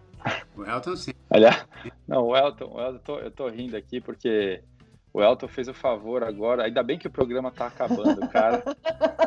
O 0.56 0.64
Elton 0.64 0.96
sempre. 0.96 1.17
Aliás, 1.30 1.66
não, 2.08 2.26
o 2.28 2.36
Elton, 2.36 2.72
o 2.74 2.80
Elton 2.82 2.90
eu, 2.92 3.00
tô, 3.00 3.20
eu 3.20 3.32
tô 3.32 3.48
rindo 3.50 3.76
aqui 3.76 4.00
porque 4.00 4.62
o 5.14 5.22
Elton 5.22 5.48
fez 5.48 5.68
o 5.68 5.74
favor 5.74 6.24
agora. 6.24 6.66
Ainda 6.66 6.84
bem 6.84 6.98
que 6.98 7.08
o 7.08 7.12
programa 7.12 7.52
tá 7.52 7.68
acabando, 7.68 8.28
cara. 8.30 8.64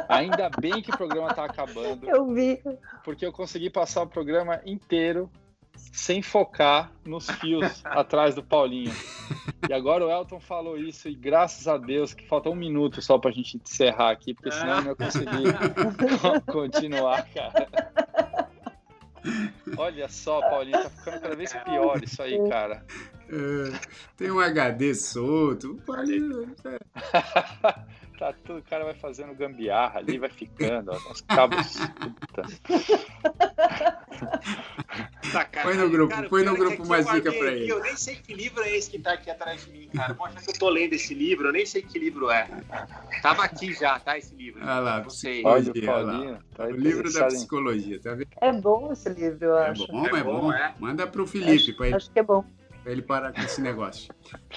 Ainda 0.09 0.49
bem 0.49 0.81
que 0.83 0.91
o 0.91 0.97
programa 0.97 1.35
tá 1.35 1.45
acabando, 1.45 2.09
Eu 2.09 2.33
vi. 2.33 2.63
porque 3.05 3.27
eu 3.27 3.33
consegui 3.33 3.71
passar 3.71 4.03
o 4.03 4.07
programa 4.07 4.61
inteiro 4.65 5.31
sem 5.93 6.23
focar 6.23 6.93
nos 7.05 7.29
fios 7.31 7.81
atrás 7.85 8.35
do 8.35 8.43
Paulinho. 8.43 8.93
E 9.69 9.73
agora 9.73 10.07
o 10.07 10.11
Elton 10.11 10.41
falou 10.41 10.77
isso 10.79 11.09
e 11.09 11.15
graças 11.15 11.67
a 11.67 11.77
Deus 11.77 12.13
que 12.15 12.27
falta 12.27 12.51
um 12.51 12.55
minuto 12.55 13.01
só 13.01 13.19
pra 13.19 13.31
gente 13.31 13.57
encerrar 13.57 14.11
aqui, 14.11 14.35
porque 14.35 14.51
senão 14.51 14.77
eu 14.77 14.83
não 14.83 14.91
ia 14.91 14.97
conseguir 14.97 16.45
continuar, 16.47 17.27
cara. 17.33 17.90
Olha 19.77 20.09
só, 20.09 20.41
Paulinho, 20.41 20.83
tá 20.83 20.91
ficando 20.91 21.21
cada 21.21 21.37
vez 21.37 21.53
pior 21.53 22.03
isso 22.03 22.23
aí, 22.23 22.49
cara. 22.49 22.85
É, 23.29 23.81
tem 24.17 24.31
um 24.31 24.41
HD 24.41 24.95
solto. 24.95 25.81
Paulinho, 25.87 26.55
é. 26.65 26.79
tá 28.21 28.35
tudo, 28.45 28.59
o 28.59 28.63
cara 28.63 28.85
vai 28.85 28.93
fazendo 28.93 29.35
gambiarra 29.35 29.99
ali, 30.01 30.19
vai 30.19 30.29
ficando, 30.29 30.91
ó, 30.93 30.97
os 31.11 31.23
cabos. 31.23 31.79
Puta. 32.21 32.43
Põe 35.63 35.77
no 35.77 35.89
grupo, 35.89 36.15
Cara, 36.15 36.29
põe 36.29 36.45
no 36.45 36.55
é 36.55 36.59
grupo 36.59 36.83
aqui 36.83 36.89
mais 36.89 37.07
eu 37.07 37.13
dica 37.15 37.33
pra 37.33 37.53
ele. 37.53 37.71
Eu 37.71 37.81
nem 37.81 37.97
sei 37.97 38.17
que 38.17 38.35
livro 38.35 38.63
é 38.63 38.77
esse 38.77 38.91
que 38.91 38.99
tá 38.99 39.13
aqui 39.13 39.31
atrás 39.31 39.65
de 39.65 39.71
mim, 39.71 39.89
cara. 39.89 40.13
Mostra 40.15 40.43
que 40.43 40.51
eu 40.51 40.59
tô 40.59 40.69
lendo 40.69 40.93
esse 40.93 41.15
livro, 41.15 41.49
eu 41.49 41.53
nem 41.53 41.65
sei 41.65 41.83
que 41.83 41.99
livro 41.99 42.31
é. 42.31 42.47
Tava 43.23 43.45
aqui 43.45 43.73
já, 43.73 43.99
tá? 43.99 44.19
Esse 44.19 44.35
livro. 44.35 44.61
Olha 44.61 44.81
lá, 44.81 45.01
Não 45.01 45.11
sei. 45.11 45.43
Olha 45.45 45.73
lá. 46.03 46.41
Tá 46.55 46.65
O 46.65 46.71
livro 46.73 47.11
da 47.13 47.27
psicologia, 47.29 48.01
tá 48.01 48.15
vendo? 48.15 48.29
É 48.41 48.53
bom 48.53 48.93
esse 48.93 49.09
livro, 49.09 49.45
eu 49.47 49.59
É 49.59 49.71
acho. 49.71 49.87
bom, 49.87 50.07
é, 50.07 50.19
É 50.19 50.25
bom. 50.25 50.41
bom, 50.41 50.53
é. 50.53 50.75
Manda 50.79 51.07
pro 51.07 51.27
Felipe, 51.27 51.73
pra 51.75 51.87
ele 51.87 51.97
Acho 51.97 52.11
que 52.11 52.19
é 52.19 52.23
bom. 52.23 52.45
Ele 52.85 53.03
parar 53.03 53.33
com 53.33 53.41
esse 53.41 53.61
negócio. 53.61 54.13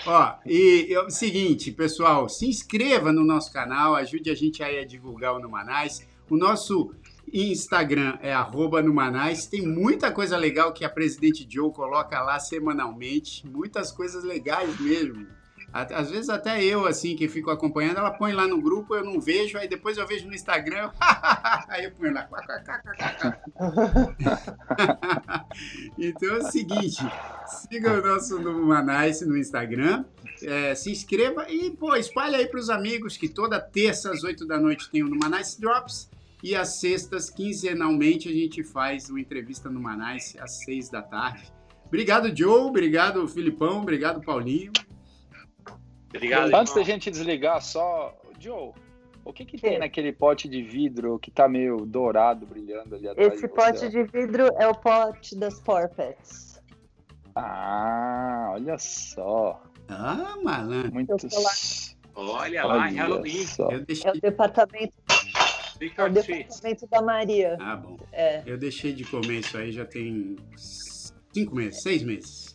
Ó, 0.05 0.36
e 0.45 0.95
o 0.97 1.09
seguinte, 1.09 1.71
pessoal, 1.71 2.30
se 2.30 2.47
inscreva 2.47 3.11
no 3.11 3.24
nosso 3.24 3.51
canal, 3.51 3.95
ajude 3.95 4.30
a 4.30 4.36
gente 4.36 4.63
aí 4.63 4.80
a 4.80 4.86
divulgar 4.86 5.34
o 5.34 5.39
Numanais. 5.39 6.07
O 6.30 6.38
nosso 6.38 6.93
Instagram 7.32 8.17
é 8.21 8.34
Numanais. 8.82 9.45
Tem 9.45 9.65
muita 9.65 10.11
coisa 10.11 10.38
legal 10.38 10.74
que 10.74 10.86
a 10.86 10.89
Presidente 10.89 11.45
Joe 11.49 11.71
coloca 11.71 12.21
lá 12.21 12.39
semanalmente. 12.39 13.47
Muitas 13.47 13.91
coisas 13.91 14.24
legais 14.24 14.80
mesmo. 14.80 15.28
Às 15.74 16.11
vezes 16.11 16.30
até 16.30 16.63
eu, 16.63 16.86
assim, 16.86 17.15
que 17.15 17.28
fico 17.28 17.49
acompanhando, 17.49 17.97
ela 17.97 18.11
põe 18.11 18.32
lá 18.32 18.47
no 18.47 18.61
grupo, 18.61 18.95
eu 18.95 19.03
não 19.03 19.19
vejo, 19.19 19.57
aí 19.57 19.67
depois 19.67 19.97
eu 19.97 20.05
vejo 20.05 20.28
no 20.28 20.36
Instagram, 20.36 20.91
aí 21.67 21.86
eu 21.86 21.91
ponho 21.91 22.13
lá. 22.13 22.30
então 25.97 26.36
é 26.36 26.38
o 26.38 26.43
seguinte, 26.43 27.03
siga 27.47 27.91
o 27.91 28.05
nosso 28.05 28.39
Numanice 28.39 29.26
no 29.26 29.36
Instagram, 29.36 30.05
é, 30.43 30.76
se 30.76 30.91
inscreva 30.91 31.49
e, 31.49 31.71
pô, 31.71 31.95
espalhe 31.95 32.36
aí 32.36 32.45
pros 32.45 32.69
amigos 32.69 33.17
que 33.17 33.28
toda 33.28 33.59
terça 33.59 34.11
às 34.11 34.24
8 34.24 34.45
da 34.45 34.59
noite 34.59 34.91
tem 34.91 35.01
o 35.01 35.07
Numanice 35.07 35.59
Drops 35.59 36.07
e 36.43 36.55
às 36.55 36.80
sextas, 36.80 37.32
quinzenalmente, 37.32 38.30
a 38.30 38.32
gente 38.32 38.63
faz 38.63 39.09
uma 39.09 39.19
entrevista 39.19 39.69
no 39.69 39.80
Numanice 39.80 40.38
às 40.39 40.63
6 40.65 40.89
da 40.89 41.01
tarde. 41.01 41.51
Obrigado, 41.88 42.32
Joe, 42.36 42.61
obrigado, 42.61 43.28
Filipão, 43.28 43.82
obrigado, 43.82 44.21
Paulinho. 44.21 44.71
Obrigado. 46.16 46.53
Antes 46.53 46.74
da 46.74 46.84
gente 46.84 47.09
desligar, 47.09 47.61
só. 47.61 48.16
Joe, 48.39 48.72
o 49.26 49.32
que, 49.32 49.45
que 49.45 49.57
tem 49.57 49.74
Sim. 49.74 49.80
naquele 49.80 50.11
pote 50.11 50.47
de 50.47 50.61
vidro 50.61 51.18
que 51.18 51.32
tá 51.32 51.47
meio 51.47 51.86
dourado, 51.86 52.45
brilhando 52.45 52.95
ali 52.95 53.07
atrás? 53.07 53.34
Esse 53.34 53.47
de 53.47 53.53
pote 53.53 53.89
de 53.89 54.03
vidro 54.03 54.47
é 54.59 54.68
o 54.68 54.76
pote 54.76 55.36
das 55.38 55.59
Porpets. 55.61 56.61
Ah, 57.36 58.49
olha 58.51 58.78
só. 58.78 59.61
Ah, 59.89 60.36
malandro, 60.43 60.93
Muito. 60.93 61.30
celular. 61.30 61.53
Olha 62.16 62.66
lá, 62.66 62.91
em 62.91 62.93
Olha 62.93 63.01
Halloween. 63.03 63.47
só. 63.47 63.72
eu 63.72 63.78
É 63.78 63.80
deixei... 63.80 64.11
o 64.11 64.22
departamento, 64.22 64.93
é 65.09 66.03
o 66.03 66.09
departamento 66.09 66.88
da 66.88 67.01
Maria. 67.01 67.57
Ah, 67.59 67.76
bom. 67.76 67.97
É. 68.11 68.43
Eu 68.45 68.57
deixei 68.57 68.93
de 68.93 69.03
comer 69.03 69.39
isso 69.39 69.57
aí 69.57 69.72
já 69.72 69.84
tem 69.86 70.36
cinco 70.55 71.55
meses, 71.55 71.82
seis 71.82 72.03
meses. 72.03 72.53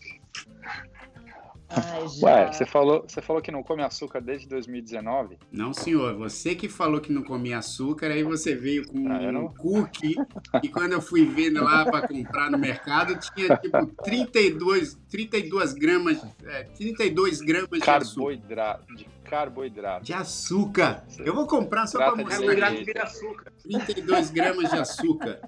Ai. 1.70 2.06
Ué, 2.22 2.52
você 2.52 2.64
falou, 2.64 3.04
você 3.06 3.20
falou 3.20 3.42
que 3.42 3.50
não 3.50 3.62
come 3.62 3.82
açúcar 3.82 4.20
desde 4.20 4.48
2019? 4.48 5.38
Não, 5.52 5.72
senhor. 5.74 6.16
Você 6.16 6.54
que 6.54 6.68
falou 6.68 7.00
que 7.00 7.12
não 7.12 7.22
comia 7.22 7.58
açúcar, 7.58 8.06
aí 8.08 8.22
você 8.22 8.54
veio 8.54 8.86
com 8.86 8.98
Ah, 9.12 9.18
um 9.18 9.32
não- 9.32 9.48
cookie. 9.54 10.14
e 10.62 10.68
quando 10.68 10.92
eu 10.92 11.00
fui 11.02 11.24
vendo 11.26 11.62
lá 11.62 11.84
para 11.84 12.08
comprar 12.08 12.50
no 12.50 12.58
mercado, 12.58 13.18
tinha 13.34 13.56
tipo 13.58 13.86
32, 14.04 14.98
32 15.10 15.72
gramas, 15.74 16.24
é, 16.44 16.62
32 16.64 17.40
gramas 17.40 17.68
de 17.80 17.90
açúcar. 17.90 18.38
Carboidrato. 18.38 18.94
De 18.96 19.04
carboidrato. 19.24 20.04
De 20.04 20.12
açúcar. 20.14 21.04
Eu 21.18 21.34
vou 21.34 21.46
comprar 21.46 21.86
só 21.86 21.98
para 21.98 22.16
mostrar. 22.16 22.36
Carboidrato 22.38 22.84
vira 22.84 23.02
açúcar. 23.02 23.52
32 23.62 24.30
gramas 24.30 24.70
de 24.70 24.76
açúcar. 24.78 25.40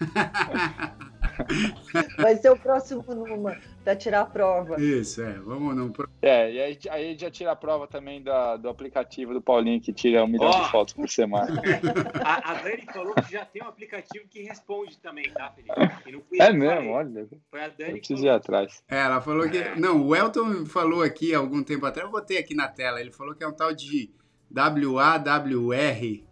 Vai 2.18 2.36
ser 2.36 2.50
o 2.50 2.56
próximo 2.56 3.04
Numa, 3.08 3.56
pra 3.84 3.96
tirar 3.96 4.20
a 4.22 4.26
prova. 4.26 4.80
Isso, 4.80 5.22
é. 5.22 5.34
Vamos 5.34 5.76
no 5.76 5.92
É, 6.20 6.52
e 6.52 6.60
aí, 6.60 6.78
aí 6.90 7.18
já 7.18 7.30
tira 7.30 7.52
a 7.52 7.56
prova 7.56 7.86
também 7.86 8.22
da, 8.22 8.56
do 8.56 8.68
aplicativo 8.68 9.32
do 9.32 9.40
Paulinho 9.40 9.80
que 9.80 9.92
tira 9.92 10.24
um 10.24 10.28
milhão 10.28 10.48
Ó. 10.48 10.62
de 10.62 10.70
fotos 10.70 10.94
por 10.94 11.08
semana. 11.08 11.48
A, 12.24 12.52
a 12.52 12.54
Dani 12.54 12.84
falou 12.92 13.14
que 13.14 13.32
já 13.32 13.44
tem 13.44 13.62
um 13.62 13.68
aplicativo 13.68 14.26
que 14.28 14.42
responde 14.42 14.98
também, 14.98 15.30
tá, 15.32 15.50
Felipe? 15.50 15.72
E 16.06 16.12
não 16.12 16.44
É 16.44 16.50
eu 16.50 16.54
mesmo, 16.54 16.90
olha. 16.90 17.28
Foi 17.50 17.60
a 17.60 17.66
Eu 17.66 17.72
Dani 17.78 17.92
que 17.94 17.98
preciso 17.98 18.26
ir 18.26 18.30
atrás. 18.30 18.82
É, 18.88 18.98
ela 18.98 19.20
falou 19.20 19.48
que. 19.48 19.62
Não, 19.80 20.06
o 20.06 20.14
Elton 20.14 20.66
falou 20.66 21.02
aqui 21.02 21.34
algum 21.34 21.62
tempo 21.62 21.86
atrás, 21.86 22.06
eu 22.06 22.12
botei 22.12 22.38
aqui 22.38 22.54
na 22.54 22.68
tela. 22.68 23.00
Ele 23.00 23.12
falou 23.12 23.34
que 23.34 23.44
é 23.44 23.48
um 23.48 23.52
tal 23.52 23.74
de 23.74 24.10
WAWR, 24.54 26.24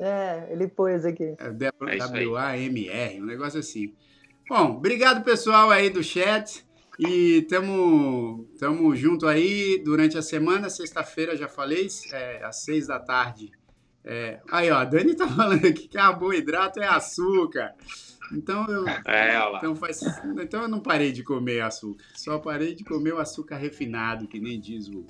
É, 0.00 0.48
ele 0.50 0.66
pôs 0.66 1.04
aqui. 1.04 1.36
é, 1.94 1.98
É. 2.22 2.26
WAMR, 2.26 3.22
um 3.22 3.26
negócio 3.26 3.60
assim. 3.60 3.94
Bom, 4.48 4.76
obrigado 4.76 5.22
pessoal 5.22 5.70
aí 5.70 5.90
do 5.90 6.02
chat. 6.02 6.64
E 6.98 7.42
tamo, 7.42 8.46
tamo 8.58 8.94
junto 8.96 9.26
aí 9.26 9.80
durante 9.84 10.18
a 10.18 10.22
semana. 10.22 10.68
Sexta-feira, 10.68 11.36
já 11.36 11.48
falei, 11.48 11.86
é, 12.12 12.44
às 12.44 12.62
seis 12.62 12.86
da 12.86 12.98
tarde. 12.98 13.52
É, 14.04 14.40
aí, 14.50 14.70
ó, 14.70 14.76
a 14.76 14.84
Dani 14.84 15.14
tá 15.14 15.28
falando 15.28 15.66
aqui 15.66 15.82
que 15.82 15.88
carboidrato 15.88 16.80
é 16.80 16.86
açúcar. 16.86 17.74
Então 18.32 18.66
eu, 18.66 18.86
É. 19.06 19.36
Então, 19.56 19.74
faz... 19.74 20.00
então 20.40 20.62
eu 20.62 20.68
não 20.68 20.80
parei 20.80 21.12
de 21.12 21.22
comer 21.22 21.60
açúcar. 21.60 22.02
Só 22.14 22.38
parei 22.38 22.74
de 22.74 22.84
comer 22.84 23.14
o 23.14 23.18
açúcar 23.18 23.56
refinado, 23.56 24.28
que 24.28 24.40
nem 24.40 24.58
diz 24.58 24.88
o 24.88 25.04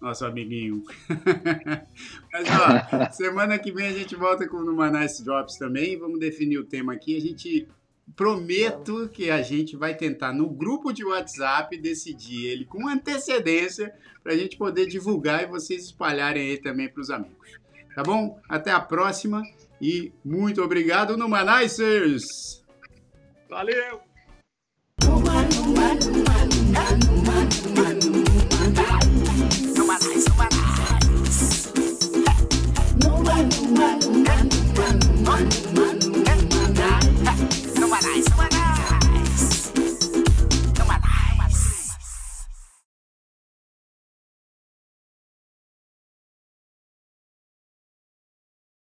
nosso 0.00 0.24
amiguinho. 0.24 0.82
Mas 2.32 2.48
ó, 2.48 3.10
semana 3.12 3.58
que 3.58 3.72
vem 3.72 3.88
a 3.88 3.92
gente 3.92 4.14
volta 4.14 4.46
com 4.48 4.58
o 4.58 4.64
Numanice 4.64 5.24
Drops 5.24 5.56
também. 5.56 5.98
Vamos 5.98 6.20
definir 6.20 6.58
o 6.58 6.64
tema 6.64 6.92
aqui. 6.92 7.16
A 7.16 7.20
gente 7.20 7.66
prometo 8.14 9.08
que 9.08 9.30
a 9.30 9.42
gente 9.42 9.76
vai 9.76 9.94
tentar 9.94 10.32
no 10.32 10.48
grupo 10.48 10.92
de 10.92 11.04
WhatsApp 11.04 11.76
decidir 11.76 12.46
ele 12.46 12.64
com 12.64 12.88
antecedência 12.88 13.92
para 14.22 14.32
a 14.32 14.36
gente 14.36 14.56
poder 14.56 14.86
divulgar 14.86 15.42
e 15.42 15.46
vocês 15.46 15.84
espalharem 15.84 16.50
aí 16.50 16.58
também 16.58 16.88
para 16.88 17.00
os 17.00 17.10
amigos. 17.10 17.58
Tá 17.94 18.02
bom? 18.02 18.38
Até 18.48 18.70
a 18.70 18.80
próxima 18.80 19.42
e 19.80 20.12
muito 20.24 20.62
obrigado, 20.62 21.16
Numanicers! 21.16 22.24
Valeu! 23.48 24.00